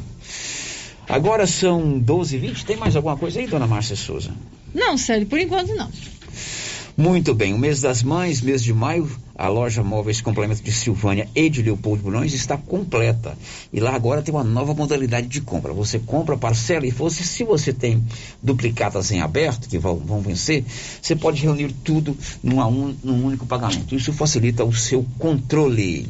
Agora 1.07 1.45
são 1.45 2.01
12h20, 2.01 2.63
tem 2.63 2.77
mais 2.77 2.95
alguma 2.95 3.15
coisa 3.15 3.39
aí, 3.39 3.47
dona 3.47 3.67
Márcia 3.67 3.95
Souza? 3.95 4.31
Não, 4.73 4.97
Célio, 4.97 5.27
por 5.27 5.39
enquanto 5.39 5.73
não. 5.75 5.89
Muito 6.97 7.33
bem, 7.33 7.53
o 7.53 7.57
mês 7.57 7.81
das 7.81 8.01
mães, 8.01 8.39
mês 8.39 8.63
de 8.63 8.73
maio, 8.73 9.11
a 9.35 9.49
loja 9.49 9.83
Móveis 9.83 10.21
Complemento 10.21 10.63
de 10.63 10.71
Silvânia 10.71 11.27
e 11.35 11.49
de 11.49 11.61
Leopoldo 11.61 12.03
Bulhões 12.03 12.33
está 12.33 12.57
completa. 12.57 13.37
E 13.73 13.81
lá 13.81 13.93
agora 13.93 14.21
tem 14.21 14.33
uma 14.33 14.45
nova 14.45 14.73
modalidade 14.73 15.27
de 15.27 15.41
compra. 15.41 15.73
Você 15.73 15.99
compra, 15.99 16.37
parcela 16.37 16.87
e 16.87 16.91
fosse, 16.91 17.25
se 17.25 17.43
você 17.43 17.73
tem 17.73 18.01
duplicatas 18.41 19.11
em 19.11 19.19
aberto, 19.19 19.67
que 19.67 19.77
vão, 19.77 19.97
vão 19.97 20.21
vencer, 20.21 20.63
você 21.01 21.17
pode 21.17 21.41
reunir 21.41 21.73
tudo 21.83 22.17
numa 22.41 22.65
un, 22.65 22.95
num 23.03 23.25
único 23.25 23.45
pagamento. 23.45 23.93
Isso 23.93 24.13
facilita 24.13 24.63
o 24.63 24.73
seu 24.73 25.05
controle. 25.19 26.07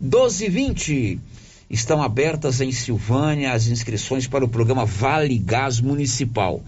12 0.00 0.46
e 0.46 0.48
20 0.48 1.20
estão 1.68 2.02
abertas 2.02 2.62
em 2.62 2.72
Silvânia 2.72 3.52
as 3.52 3.66
inscrições 3.66 4.26
para 4.26 4.42
o 4.42 4.48
programa 4.48 4.86
Vale 4.86 5.36
Gás 5.36 5.82
Municipal. 5.82 6.62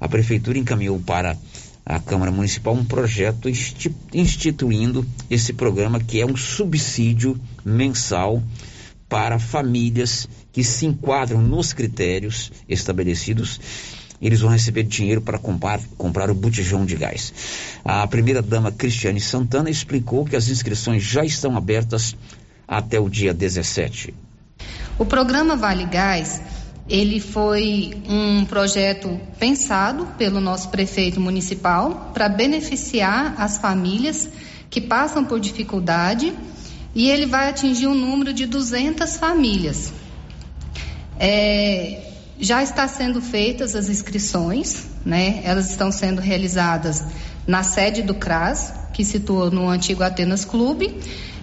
A 0.00 0.08
Prefeitura 0.08 0.58
encaminhou 0.58 0.98
para 0.98 1.38
a 1.88 2.00
Câmara 2.00 2.32
Municipal 2.32 2.74
um 2.74 2.84
projeto 2.84 3.48
insti- 3.48 3.94
instituindo 4.12 5.06
esse 5.30 5.52
programa 5.52 6.00
que 6.00 6.20
é 6.20 6.26
um 6.26 6.36
subsídio 6.36 7.40
mensal 7.64 8.42
para 9.08 9.38
famílias 9.38 10.28
que 10.52 10.64
se 10.64 10.84
enquadram 10.84 11.40
nos 11.40 11.72
critérios 11.72 12.50
estabelecidos. 12.68 13.60
Eles 14.20 14.40
vão 14.40 14.50
receber 14.50 14.82
dinheiro 14.82 15.20
para 15.20 15.38
comprar, 15.38 15.78
comprar 15.96 16.28
o 16.28 16.34
botijão 16.34 16.84
de 16.84 16.96
gás. 16.96 17.32
A 17.84 18.04
primeira-dama 18.08 18.72
Cristiane 18.72 19.20
Santana 19.20 19.70
explicou 19.70 20.24
que 20.24 20.34
as 20.34 20.48
inscrições 20.48 21.04
já 21.04 21.24
estão 21.24 21.56
abertas 21.56 22.16
até 22.66 22.98
o 22.98 23.08
dia 23.08 23.32
17. 23.32 24.12
O 24.98 25.04
programa 25.04 25.54
Vale 25.54 25.84
Gás, 25.84 26.40
ele 26.88 27.20
foi 27.20 27.94
um 28.08 28.44
projeto 28.44 29.20
pensado 29.38 30.06
pelo 30.18 30.40
nosso 30.40 30.68
prefeito 30.68 31.20
municipal 31.20 32.12
para 32.14 32.28
beneficiar 32.28 33.34
as 33.38 33.58
famílias 33.58 34.28
que 34.70 34.80
passam 34.80 35.24
por 35.24 35.40
dificuldade 35.40 36.32
e 36.94 37.10
ele 37.10 37.26
vai 37.26 37.48
atingir 37.48 37.88
um 37.88 37.94
número 37.94 38.32
de 38.32 38.46
200 38.46 39.16
famílias. 39.16 39.92
É, 41.18 42.12
já 42.38 42.62
está 42.62 42.86
sendo 42.86 43.20
feitas 43.20 43.74
as 43.74 43.88
inscrições, 43.88 44.86
né? 45.04 45.40
Elas 45.44 45.70
estão 45.70 45.90
sendo 45.90 46.20
realizadas 46.20 47.04
na 47.46 47.62
sede 47.62 48.02
do 48.02 48.14
CRAS, 48.14 48.72
que 48.92 49.04
situou 49.04 49.50
no 49.50 49.68
antigo 49.68 50.02
Atenas 50.02 50.44
Clube, 50.44 50.98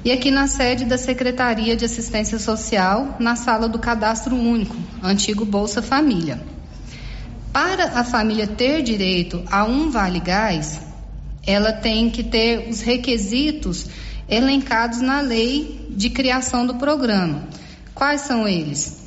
e 0.05 0.11
aqui 0.11 0.29
na 0.29 0.47
sede 0.47 0.83
da 0.83 0.97
Secretaria 0.97 1.75
de 1.75 1.85
Assistência 1.85 2.37
Social, 2.37 3.15
na 3.19 3.35
sala 3.35 3.69
do 3.69 3.79
Cadastro 3.79 4.35
Único, 4.35 4.75
antigo 5.01 5.45
Bolsa 5.45 5.81
Família. 5.81 6.41
Para 7.53 7.99
a 7.99 8.03
família 8.03 8.45
ter 8.45 8.81
direito 8.81 9.41
a 9.49 9.63
um 9.63 9.89
Vale 9.89 10.19
Gás, 10.19 10.81
ela 11.45 11.71
tem 11.71 12.09
que 12.09 12.23
ter 12.23 12.69
os 12.69 12.81
requisitos 12.81 13.87
elencados 14.27 14.99
na 14.99 15.21
lei 15.21 15.87
de 15.91 16.09
criação 16.09 16.65
do 16.65 16.75
programa. 16.75 17.47
Quais 17.93 18.21
são 18.21 18.47
eles? 18.47 19.03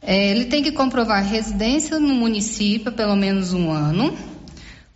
É, 0.00 0.30
ele 0.30 0.46
tem 0.46 0.62
que 0.62 0.72
comprovar 0.72 1.22
residência 1.22 1.98
no 1.98 2.14
município 2.14 2.92
pelo 2.92 3.14
menos 3.14 3.52
um 3.52 3.70
ano, 3.70 4.16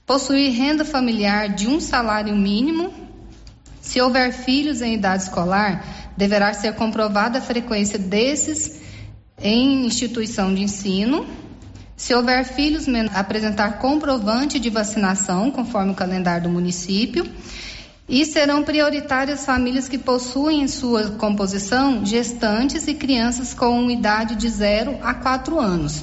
possuir 0.07 0.53
renda 0.53 0.85
familiar 0.85 1.51
de 1.55 1.69
um 1.69 1.81
salário 1.81 2.35
mínimo. 2.35 3.04
Se 3.85 4.01
houver 4.01 4.33
filhos 4.33 4.81
em 4.81 4.95
idade 4.95 5.25
escolar, 5.25 5.85
deverá 6.17 6.55
ser 6.55 6.75
comprovada 6.75 7.39
a 7.39 7.43
frequência 7.43 7.99
desses 7.99 8.81
em 9.39 9.85
instituição 9.85 10.55
de 10.55 10.63
ensino. 10.63 11.27
Se 11.95 12.15
houver 12.15 12.47
filhos, 12.47 12.87
apresentar 13.15 13.79
comprovante 13.79 14.59
de 14.59 14.71
vacinação, 14.71 15.51
conforme 15.51 15.93
o 15.93 15.95
calendário 15.95 16.45
do 16.45 16.49
município. 16.49 17.27
E 18.09 18.25
serão 18.25 18.63
prioritárias 18.65 19.45
famílias 19.45 19.87
que 19.87 19.99
possuem 19.99 20.63
em 20.63 20.69
sua 20.69 21.11
composição 21.11 22.07
gestantes 22.07 22.89
e 22.89 22.95
crianças 22.95 23.53
com 23.53 23.91
idade 23.91 24.35
de 24.35 24.49
0 24.49 24.99
a 25.03 25.13
4 25.13 25.61
anos. 25.61 26.03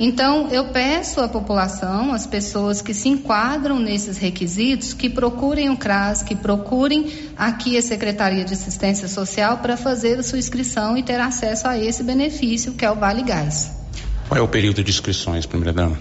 Então, 0.00 0.48
eu 0.50 0.66
peço 0.66 1.20
à 1.20 1.28
população, 1.28 2.12
às 2.12 2.24
pessoas 2.24 2.80
que 2.80 2.94
se 2.94 3.08
enquadram 3.08 3.80
nesses 3.80 4.16
requisitos, 4.16 4.94
que 4.94 5.10
procurem 5.10 5.70
o 5.70 5.76
CRAS, 5.76 6.22
que 6.22 6.36
procurem 6.36 7.12
aqui 7.36 7.76
a 7.76 7.82
Secretaria 7.82 8.44
de 8.44 8.54
Assistência 8.54 9.08
Social 9.08 9.58
para 9.58 9.76
fazer 9.76 10.18
a 10.20 10.22
sua 10.22 10.38
inscrição 10.38 10.96
e 10.96 11.02
ter 11.02 11.18
acesso 11.18 11.66
a 11.66 11.76
esse 11.76 12.04
benefício 12.04 12.74
que 12.74 12.84
é 12.84 12.90
o 12.90 12.94
Vale 12.94 13.24
Gás. 13.24 13.72
Qual 14.28 14.38
é 14.38 14.42
o 14.42 14.46
período 14.46 14.84
de 14.84 14.90
inscrições, 14.90 15.46
primeira 15.46 15.72
dama? 15.72 15.98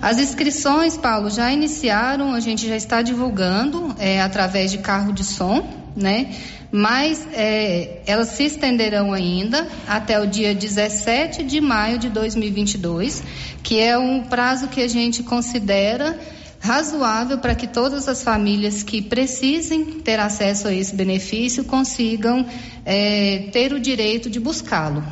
As 0.00 0.18
inscrições, 0.18 0.96
Paulo, 0.96 1.28
já 1.28 1.52
iniciaram, 1.52 2.32
a 2.32 2.38
gente 2.38 2.68
já 2.68 2.76
está 2.76 3.02
divulgando 3.02 3.96
é, 3.98 4.22
através 4.22 4.70
de 4.70 4.78
carro 4.78 5.12
de 5.12 5.24
som, 5.24 5.68
né? 5.96 6.36
Mas 6.70 7.26
é, 7.32 8.02
elas 8.06 8.28
se 8.28 8.44
estenderão 8.44 9.12
ainda 9.12 9.66
até 9.86 10.20
o 10.20 10.26
dia 10.26 10.54
17 10.54 11.42
de 11.42 11.60
maio 11.60 11.98
de 11.98 12.10
2022, 12.10 13.22
que 13.62 13.80
é 13.80 13.96
um 13.96 14.24
prazo 14.24 14.68
que 14.68 14.82
a 14.82 14.88
gente 14.88 15.22
considera 15.22 16.18
razoável 16.60 17.38
para 17.38 17.54
que 17.54 17.66
todas 17.66 18.08
as 18.08 18.22
famílias 18.22 18.82
que 18.82 19.00
precisem 19.00 20.00
ter 20.00 20.18
acesso 20.18 20.68
a 20.68 20.74
esse 20.74 20.94
benefício 20.94 21.64
consigam 21.64 22.44
é, 22.84 23.48
ter 23.52 23.72
o 23.72 23.80
direito 23.80 24.28
de 24.28 24.40
buscá-lo. 24.40 25.02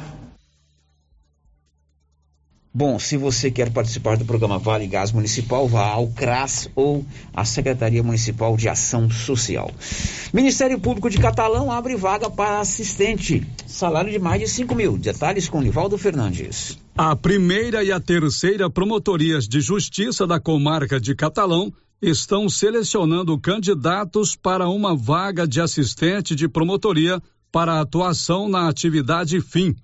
Bom, 2.78 2.98
se 2.98 3.16
você 3.16 3.50
quer 3.50 3.72
participar 3.72 4.18
do 4.18 4.26
programa 4.26 4.58
Vale 4.58 4.86
Gás 4.86 5.10
Municipal, 5.10 5.66
vá 5.66 5.86
ao 5.86 6.08
CRAS 6.08 6.68
ou 6.76 7.06
à 7.32 7.42
Secretaria 7.42 8.02
Municipal 8.02 8.54
de 8.54 8.68
Ação 8.68 9.08
Social. 9.08 9.70
Ministério 10.30 10.78
Público 10.78 11.08
de 11.08 11.16
Catalão 11.16 11.72
abre 11.72 11.96
vaga 11.96 12.28
para 12.28 12.60
assistente. 12.60 13.42
Salário 13.66 14.12
de 14.12 14.18
mais 14.18 14.42
de 14.42 14.48
5 14.48 14.74
mil. 14.74 14.98
Detalhes 14.98 15.48
com 15.48 15.62
Livaldo 15.62 15.96
Fernandes. 15.96 16.78
A 16.94 17.16
primeira 17.16 17.82
e 17.82 17.90
a 17.90 17.98
terceira 17.98 18.68
promotorias 18.68 19.48
de 19.48 19.62
justiça 19.62 20.26
da 20.26 20.38
comarca 20.38 21.00
de 21.00 21.14
Catalão 21.14 21.72
estão 22.02 22.46
selecionando 22.46 23.40
candidatos 23.40 24.36
para 24.36 24.68
uma 24.68 24.94
vaga 24.94 25.48
de 25.48 25.62
assistente 25.62 26.34
de 26.34 26.46
promotoria 26.46 27.22
para 27.50 27.80
atuação 27.80 28.50
na 28.50 28.68
atividade 28.68 29.40
fim. 29.40 29.74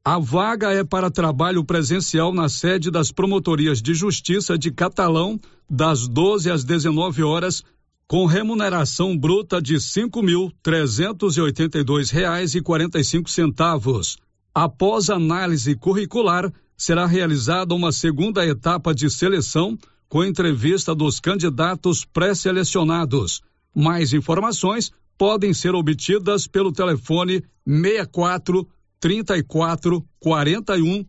A 0.05 0.19
vaga 0.19 0.73
é 0.73 0.83
para 0.83 1.09
trabalho 1.09 1.65
presencial 1.65 2.35
na 2.35 2.49
sede 2.49 2.91
das 2.91 3.13
promotorias 3.13 3.81
de 3.81 3.95
justiça 3.95 4.59
de 4.59 4.73
Catalão, 4.73 5.39
das 5.71 6.09
12 6.09 6.51
às 6.51 6.65
19 6.65 7.23
horas, 7.23 7.63
com 8.07 8.27
remuneração 8.27 9.17
bruta 9.17 9.61
de 9.61 9.81
cinco 9.81 10.23
mil 10.23 10.53
trezentos 10.63 11.37
e 11.37 11.41
oitenta 11.41 11.79
e 11.79 11.85
dois 11.85 12.11
reais 12.11 12.55
e 12.55 12.61
quarenta 12.61 12.99
e 12.99 13.05
cinco 13.05 13.31
centavos. 13.31 14.19
Após 14.55 15.11
análise 15.11 15.75
curricular, 15.75 16.53
será 16.77 17.07
realizada 17.07 17.75
uma 17.75 17.93
segunda 17.93 18.47
etapa 18.47 18.95
de 18.95 19.09
seleção 19.11 19.77
com 20.09 20.25
entrevista 20.25 20.95
dos 20.95 21.19
candidatos 21.19 22.05
pré-selecionados. 22.05 23.43
Mais 23.75 24.13
informações 24.13 24.93
podem 25.17 25.55
ser 25.55 25.75
obtidas 25.75 26.47
pelo 26.47 26.73
telefone 26.73 27.43
64 27.67 28.69
34 29.01 30.05
41 30.21 31.05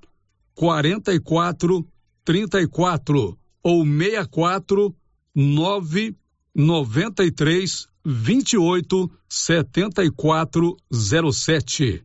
44 0.56 1.88
34 2.24 3.38
ou 3.62 3.86
64 3.86 4.96
9 5.36 6.16
93 6.56 7.88
28 8.06 9.12
74 9.28 10.78
07. 10.90 12.02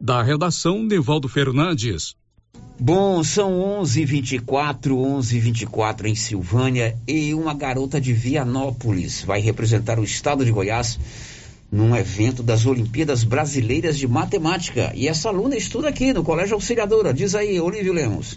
Da 0.00 0.20
redação, 0.20 0.82
Nivaldo 0.82 1.28
Fernandes. 1.28 2.16
Bom, 2.80 3.22
são 3.22 3.52
11:24, 3.80 4.96
11:24 4.96 6.06
em 6.06 6.16
Silvânia 6.16 6.96
e 7.06 7.32
uma 7.32 7.54
garota 7.54 8.00
de 8.00 8.12
Vianópolis 8.12 9.22
vai 9.22 9.40
representar 9.40 10.00
o 10.00 10.04
estado 10.04 10.44
de 10.44 10.50
Goiás 10.50 10.98
num 11.70 11.94
evento 11.94 12.42
das 12.42 12.66
Olimpíadas 12.66 13.22
Brasileiras 13.22 13.96
de 13.96 14.08
Matemática. 14.08 14.90
E 14.96 15.06
essa 15.06 15.28
aluna 15.28 15.56
estuda 15.56 15.88
aqui 15.88 16.12
no 16.12 16.24
Colégio 16.24 16.54
Auxiliadora. 16.54 17.14
Diz 17.14 17.36
aí, 17.36 17.60
Olívio 17.60 17.92
Lemos. 17.92 18.36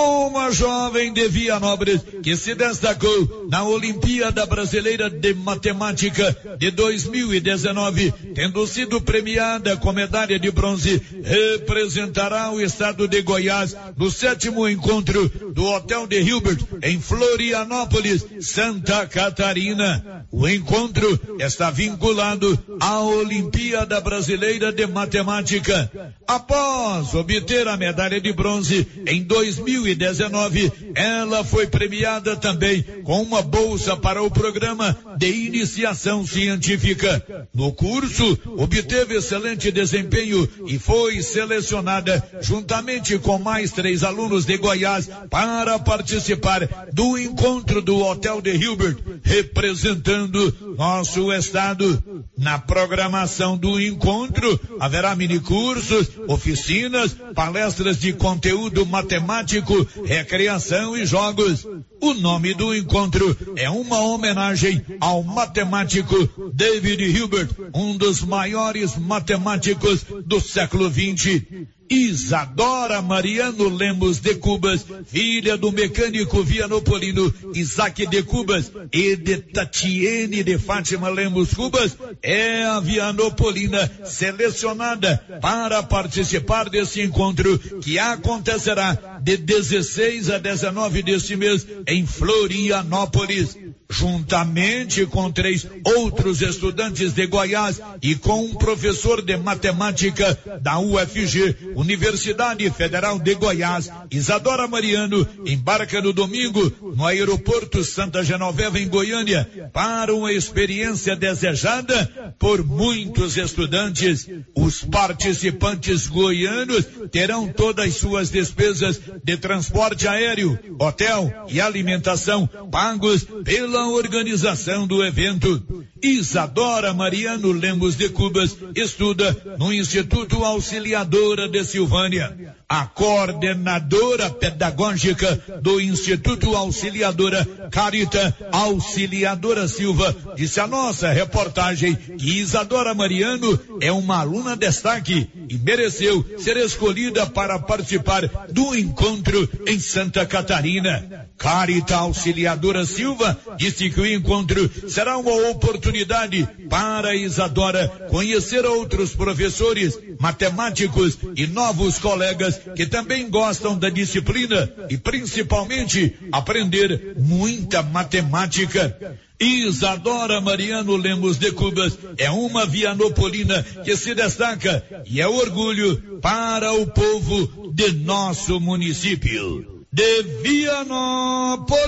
Uma 0.00 0.52
jovem 0.52 1.12
de 1.12 1.26
Vianópolis 1.26 2.00
que 2.22 2.36
se 2.36 2.54
destacou 2.54 3.48
na 3.50 3.64
Olimpíada 3.64 4.46
Brasileira 4.46 5.10
de 5.10 5.34
Matemática 5.34 6.36
de 6.56 6.70
2019, 6.70 8.14
tendo 8.32 8.64
sido 8.66 9.00
premiada 9.00 9.76
com 9.76 9.92
medalha 9.92 10.38
de 10.38 10.52
bronze, 10.52 11.02
representará 11.24 12.52
o 12.52 12.60
estado 12.60 13.08
de 13.08 13.20
Goiás 13.22 13.76
no 13.96 14.08
sétimo 14.08 14.68
encontro 14.68 15.28
do 15.52 15.64
Hotel 15.64 16.06
de 16.06 16.20
Hilbert 16.20 16.64
em 16.80 17.00
Florianópolis, 17.00 18.24
Santa 18.40 19.04
Catarina. 19.04 20.24
O 20.30 20.46
encontro 20.46 21.18
está 21.40 21.70
vinculado 21.70 22.56
à 22.78 23.00
Olimpíada 23.00 24.00
Brasileira 24.00 24.70
de 24.70 24.86
Matemática. 24.86 25.90
Após 26.26 27.14
obter 27.14 27.66
a 27.66 27.76
medalha 27.76 28.20
de 28.20 28.32
bronze 28.32 28.86
em 29.04 29.24
2019, 29.24 29.87
2019, 29.94 30.72
ela 30.94 31.44
foi 31.44 31.66
premiada 31.66 32.36
também 32.36 32.82
com 33.04 33.22
uma 33.22 33.42
bolsa 33.42 33.96
para 33.96 34.22
o 34.22 34.30
programa 34.30 34.96
de 35.16 35.28
iniciação 35.28 36.26
científica. 36.26 37.48
No 37.54 37.72
curso, 37.72 38.38
obteve 38.56 39.16
excelente 39.16 39.70
desempenho 39.70 40.48
e 40.66 40.78
foi 40.78 41.22
selecionada 41.22 42.22
juntamente 42.40 43.18
com 43.18 43.38
mais 43.38 43.72
três 43.72 44.02
alunos 44.02 44.44
de 44.44 44.56
Goiás 44.56 45.08
para 45.30 45.78
participar 45.78 46.68
do 46.92 47.18
encontro 47.18 47.80
do 47.80 47.98
Hotel 47.98 48.40
de 48.40 48.56
Hilbert, 48.56 48.96
representando 49.22 50.74
nosso 50.76 51.32
estado. 51.32 52.02
Na 52.36 52.58
programação 52.58 53.56
do 53.56 53.80
encontro, 53.80 54.58
haverá 54.78 55.14
minicursos, 55.14 56.08
oficinas, 56.28 57.16
palestras 57.34 57.98
de 57.98 58.12
conteúdo 58.12 58.86
matemático 58.86 59.67
recreação 60.04 60.96
e 60.96 61.04
jogos. 61.04 61.66
O 62.00 62.14
nome 62.14 62.54
do 62.54 62.74
encontro 62.74 63.36
é 63.56 63.68
uma 63.68 64.00
homenagem 64.00 64.84
ao 65.00 65.22
matemático 65.22 66.50
David 66.52 67.02
Hilbert, 67.04 67.48
um 67.74 67.96
dos 67.96 68.22
maiores 68.22 68.96
matemáticos 68.96 70.04
do 70.24 70.40
século 70.40 70.90
XX. 70.90 71.66
Isadora 71.90 73.00
Mariano 73.00 73.68
Lemos 73.68 74.18
de 74.18 74.34
Cubas, 74.34 74.84
filha 75.06 75.56
do 75.56 75.72
mecânico 75.72 76.42
vianopolino 76.42 77.32
Isaac 77.54 78.06
de 78.06 78.22
Cubas 78.22 78.70
e 78.92 79.16
de 79.16 79.38
Tatiene 79.38 80.42
de 80.42 80.58
Fátima 80.58 81.08
Lemos 81.08 81.54
Cubas, 81.54 81.96
é 82.22 82.64
a 82.64 82.80
vianopolina 82.80 83.90
selecionada 84.04 85.16
para 85.40 85.82
participar 85.82 86.68
desse 86.68 87.00
encontro 87.00 87.58
que 87.80 87.98
acontecerá 87.98 89.20
de 89.22 89.36
16 89.36 90.30
a 90.30 90.38
19 90.38 91.02
deste 91.02 91.36
mês 91.36 91.66
em 91.86 92.06
Florianópolis. 92.06 93.56
Juntamente 93.90 95.06
com 95.06 95.32
três 95.32 95.66
outros 95.82 96.42
estudantes 96.42 97.14
de 97.14 97.26
Goiás 97.26 97.80
e 98.02 98.14
com 98.14 98.44
um 98.44 98.54
professor 98.54 99.22
de 99.22 99.34
matemática 99.38 100.38
da 100.60 100.78
UFG, 100.78 101.56
Universidade 101.78 102.68
Federal 102.70 103.18
de 103.18 103.34
Goiás, 103.34 103.90
Isadora 104.10 104.66
Mariano, 104.66 105.26
embarca 105.46 106.00
no 106.02 106.12
domingo 106.12 106.72
no 106.94 107.06
aeroporto 107.06 107.84
Santa 107.84 108.24
Genoveva 108.24 108.78
em 108.78 108.88
Goiânia 108.88 109.48
para 109.72 110.14
uma 110.14 110.32
experiência 110.32 111.14
desejada 111.14 112.34
por 112.38 112.64
muitos 112.64 113.36
estudantes. 113.36 114.28
Os 114.54 114.82
participantes 114.82 116.08
goianos 116.08 116.84
terão 117.10 117.48
todas 117.48 117.94
suas 117.94 118.28
despesas 118.28 119.00
de 119.22 119.36
transporte 119.36 120.08
aéreo, 120.08 120.58
hotel 120.78 121.32
e 121.48 121.60
alimentação 121.60 122.48
pagos 122.70 123.24
pela 123.44 123.78
pela 123.78 123.88
organização 123.88 124.86
do 124.86 125.04
evento. 125.04 125.77
Isadora 126.02 126.92
Mariano 126.94 127.52
Lemos 127.52 127.96
de 127.96 128.08
Cubas 128.08 128.56
estuda 128.74 129.36
no 129.58 129.72
Instituto 129.72 130.44
Auxiliadora 130.44 131.48
de 131.48 131.64
Silvânia. 131.64 132.57
A 132.70 132.84
coordenadora 132.84 134.28
pedagógica 134.28 135.42
do 135.62 135.80
Instituto 135.80 136.54
Auxiliadora, 136.54 137.42
Carita 137.70 138.36
Auxiliadora 138.52 139.66
Silva, 139.66 140.14
disse 140.36 140.60
a 140.60 140.66
nossa 140.66 141.08
reportagem 141.08 141.94
que 141.94 142.40
Isadora 142.40 142.92
Mariano 142.92 143.58
é 143.80 143.90
uma 143.90 144.18
aluna 144.18 144.54
destaque 144.54 145.30
e 145.48 145.56
mereceu 145.56 146.22
ser 146.36 146.58
escolhida 146.58 147.26
para 147.26 147.58
participar 147.58 148.28
do 148.52 148.76
encontro 148.76 149.48
em 149.66 149.80
Santa 149.80 150.26
Catarina. 150.26 151.26
Carita 151.38 151.96
Auxiliadora 151.96 152.84
Silva 152.84 153.38
disse 153.56 153.88
que 153.88 154.00
o 154.00 154.06
encontro 154.06 154.70
será 154.90 155.16
uma 155.16 155.48
oportunidade 155.48 156.46
para 156.68 157.14
Isadora 157.14 157.88
conhecer 158.10 158.64
outros 158.64 159.14
professores, 159.14 159.98
matemáticos 160.18 161.18
e 161.36 161.46
novos 161.46 161.98
colegas 161.98 162.60
que 162.74 162.86
também 162.86 163.28
gostam 163.30 163.78
da 163.78 163.88
disciplina 163.88 164.70
e 164.88 164.96
principalmente 164.96 166.16
aprender 166.32 167.14
muita 167.16 167.82
matemática. 167.82 169.18
Isadora 169.40 170.40
Mariano 170.40 170.96
Lemos 170.96 171.38
de 171.38 171.52
Cubas 171.52 171.96
é 172.16 172.28
uma 172.30 172.66
vianopolina 172.66 173.62
que 173.84 173.96
se 173.96 174.12
destaca 174.14 174.84
e 175.06 175.20
é 175.20 175.28
orgulho 175.28 176.18
para 176.20 176.72
o 176.72 176.86
povo 176.88 177.72
de 177.72 177.92
nosso 177.92 178.58
município. 178.60 179.86
De 179.92 180.22
Vianópolis, 180.42 181.80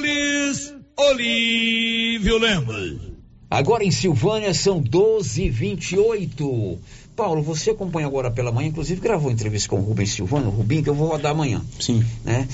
Olívio 0.96 2.38
Lemos. 2.38 3.09
Agora 3.50 3.82
em 3.82 3.90
Silvânia 3.90 4.54
são 4.54 4.80
12 4.80 5.42
e 5.42 5.50
28 5.50 6.78
Paulo, 7.20 7.42
você 7.42 7.72
acompanha 7.72 8.06
agora 8.06 8.30
pela 8.30 8.50
manhã, 8.50 8.68
inclusive 8.68 8.98
gravou 8.98 9.30
entrevista 9.30 9.68
com 9.68 9.76
o 9.76 9.82
Rubens 9.82 10.10
Silvano, 10.10 10.48
o 10.48 10.50
Rubinho, 10.50 10.82
que 10.82 10.88
eu 10.88 10.94
vou 10.94 11.08
rodar 11.08 11.32
amanhã. 11.32 11.60
Sim. 11.78 12.02
Né? 12.24 12.48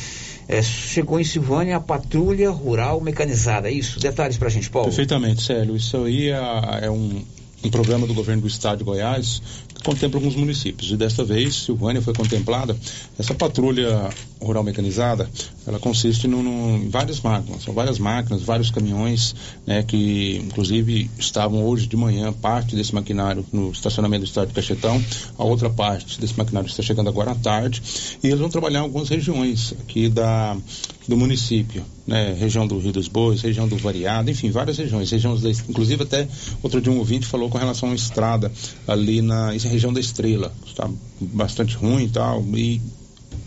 É, 0.49 0.61
chegou 0.61 1.21
em 1.21 1.25
Silvânia 1.25 1.77
a 1.77 1.81
patrulha 1.81 2.51
rural 2.51 3.01
mecanizada, 3.01 3.69
é 3.69 3.73
isso? 3.73 4.01
Detalhes 4.01 4.37
pra 4.37 4.49
gente, 4.49 4.69
Paulo. 4.69 4.89
Perfeitamente, 4.89 5.43
Célio. 5.43 5.77
Isso 5.77 5.97
aí 5.99 6.31
é, 6.31 6.87
é 6.87 6.91
um, 6.91 7.23
um 7.63 7.71
programa 7.71 8.09
do 8.09 8.15
governo 8.15 8.43
do 8.43 8.49
estado 8.49 8.79
de 8.79 8.85
Goiás 8.85 9.41
contempla 9.85 10.19
alguns 10.19 10.35
municípios. 10.35 10.91
E 10.91 10.97
desta 10.97 11.25
vez, 11.25 11.55
Silvânia 11.55 12.03
foi 12.03 12.15
contemplada. 12.15 12.77
Essa 13.19 13.35
patrulha 13.35 14.11
rural 14.41 14.63
mecanizada, 14.63 15.29
ela 15.67 15.79
consiste 15.79 16.29
no, 16.29 16.43
no, 16.43 16.77
em 16.77 16.89
várias 16.89 17.21
máquinas. 17.21 17.63
São 17.63 17.75
várias 17.75 17.99
máquinas, 17.99 18.43
vários 18.43 18.71
caminhões, 18.71 19.35
né, 19.67 19.83
que 19.83 20.43
inclusive 20.45 21.11
estavam 21.19 21.65
hoje 21.65 21.87
de 21.87 21.97
manhã, 21.97 22.33
parte 22.33 22.77
desse 22.77 22.95
maquinário 22.95 23.45
no 23.53 23.71
estacionamento 23.71 24.25
do 24.25 24.29
estado 24.29 24.49
de 24.49 24.55
Cachetão, 24.55 25.03
a 25.39 25.45
outra 25.45 25.71
parte 25.71 26.21
desse 26.21 26.37
maquinário 26.37 26.69
está 26.69 26.83
chegando 26.83 27.09
agora 27.09 27.33
à 27.33 27.35
tarde. 27.35 27.83
E 28.23 28.29
eles 28.29 28.39
vão 28.39 28.49
trabalhar 28.49 28.81
em 28.81 28.83
algumas 28.83 29.09
regiões 29.09 29.75
aqui 29.81 30.09
da, 30.09 30.57
do 31.09 31.17
município, 31.17 31.85
né, 32.07 32.35
região 32.39 32.67
do 32.67 32.79
Rio 32.79 32.93
dos 32.93 33.09
Bois, 33.09 33.41
região 33.43 33.67
do 33.67 33.77
Variado, 33.77 34.31
enfim, 34.31 34.51
várias 34.51 34.77
regiões, 34.77 35.11
regiões 35.11 35.43
da, 35.43 35.51
inclusive 35.51 36.03
até 36.03 36.29
outro 36.63 36.81
dia 36.81 36.93
um 36.93 36.99
ouvinte 36.99 37.27
falou 37.27 37.49
com 37.49 37.59
relação 37.59 37.91
à 37.91 37.95
estrada 37.95 38.51
ali 38.87 39.21
na 39.21 39.55
região 39.69 39.93
da 39.93 40.01
Estrela, 40.01 40.53
está 40.67 40.89
bastante 41.21 41.77
ruim 41.77 42.05
e 42.05 42.09
tal, 42.09 42.43
e 42.55 42.81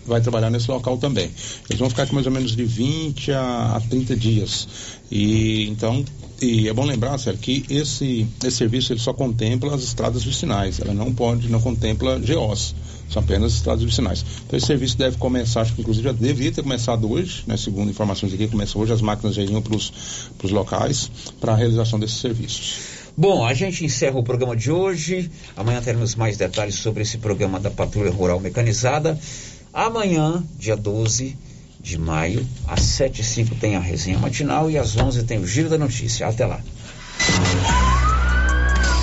vai 0.05 0.19
trabalhar 0.19 0.49
nesse 0.49 0.69
local 0.69 0.97
também. 0.97 1.31
Eles 1.69 1.79
vão 1.79 1.89
ficar 1.89 2.07
com 2.07 2.15
mais 2.15 2.25
ou 2.25 2.31
menos 2.31 2.55
de 2.55 2.65
20 2.65 3.31
a, 3.31 3.75
a 3.75 3.81
30 3.81 4.15
dias. 4.15 4.67
E 5.11 5.67
então, 5.69 6.03
e 6.41 6.67
é 6.67 6.73
bom 6.73 6.85
lembrar, 6.85 7.17
Sérgio, 7.17 7.41
que 7.41 7.65
esse, 7.69 8.27
esse 8.43 8.57
serviço 8.57 8.91
ele 8.91 8.99
só 8.99 9.13
contempla 9.13 9.75
as 9.75 9.83
estradas 9.83 10.23
vicinais, 10.23 10.79
ela 10.79 10.93
não 10.93 11.13
pode, 11.13 11.49
não 11.49 11.61
contempla 11.61 12.19
GOs, 12.19 12.73
são 13.09 13.21
apenas 13.21 13.53
estradas 13.53 13.83
vicinais. 13.83 14.25
Então 14.45 14.57
esse 14.57 14.67
serviço 14.67 14.97
deve 14.97 15.17
começar, 15.17 15.61
acho 15.61 15.73
que 15.73 15.81
inclusive 15.81 16.05
já 16.05 16.13
deveria 16.13 16.51
ter 16.51 16.63
começado 16.63 17.09
hoje, 17.11 17.43
né, 17.45 17.57
segundo 17.57 17.89
informações 17.89 18.33
aqui, 18.33 18.47
começa 18.47 18.77
hoje, 18.77 18.93
as 18.93 19.01
máquinas 19.01 19.35
já 19.35 19.43
iriam 19.43 19.61
para 19.61 19.75
os 19.75 20.51
locais 20.51 21.11
para 21.39 21.53
a 21.53 21.55
realização 21.55 21.99
desses 21.99 22.17
serviços. 22.17 22.98
Bom, 23.19 23.45
a 23.45 23.53
gente 23.53 23.83
encerra 23.83 24.17
o 24.17 24.23
programa 24.23 24.55
de 24.55 24.71
hoje. 24.71 25.29
Amanhã 25.57 25.81
teremos 25.81 26.15
mais 26.15 26.37
detalhes 26.37 26.75
sobre 26.75 27.03
esse 27.03 27.17
programa 27.17 27.59
da 27.59 27.69
Patrulha 27.69 28.09
Rural 28.09 28.39
Mecanizada. 28.39 29.19
Amanhã, 29.73 30.41
dia 30.57 30.77
12 30.77 31.37
de 31.81 31.97
maio, 31.97 32.47
às 32.65 32.79
7 32.79 33.19
e 33.19 33.23
5 33.25 33.55
tem 33.55 33.75
a 33.75 33.79
resenha 33.81 34.17
matinal 34.17 34.71
e 34.71 34.77
às 34.77 34.95
11 34.95 35.23
tem 35.23 35.37
o 35.37 35.45
Giro 35.45 35.67
da 35.67 35.77
Notícia. 35.77 36.27
Até 36.27 36.45
lá. 36.45 36.61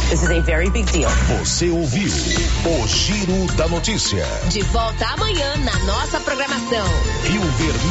This 0.08 0.22
is 0.22 0.30
a 0.30 0.40
very 0.40 0.70
big 0.70 0.90
deal. 0.92 1.10
Você 1.40 1.68
ouviu 1.68 2.08
o 2.08 2.88
Giro 2.88 3.54
da 3.56 3.68
Notícia. 3.68 4.24
De 4.48 4.62
volta 4.62 5.04
amanhã 5.08 5.56
na 5.58 5.78
nossa 5.80 6.18
programação. 6.20 6.86
Rio 7.22 7.42
Vermelho. 7.42 7.86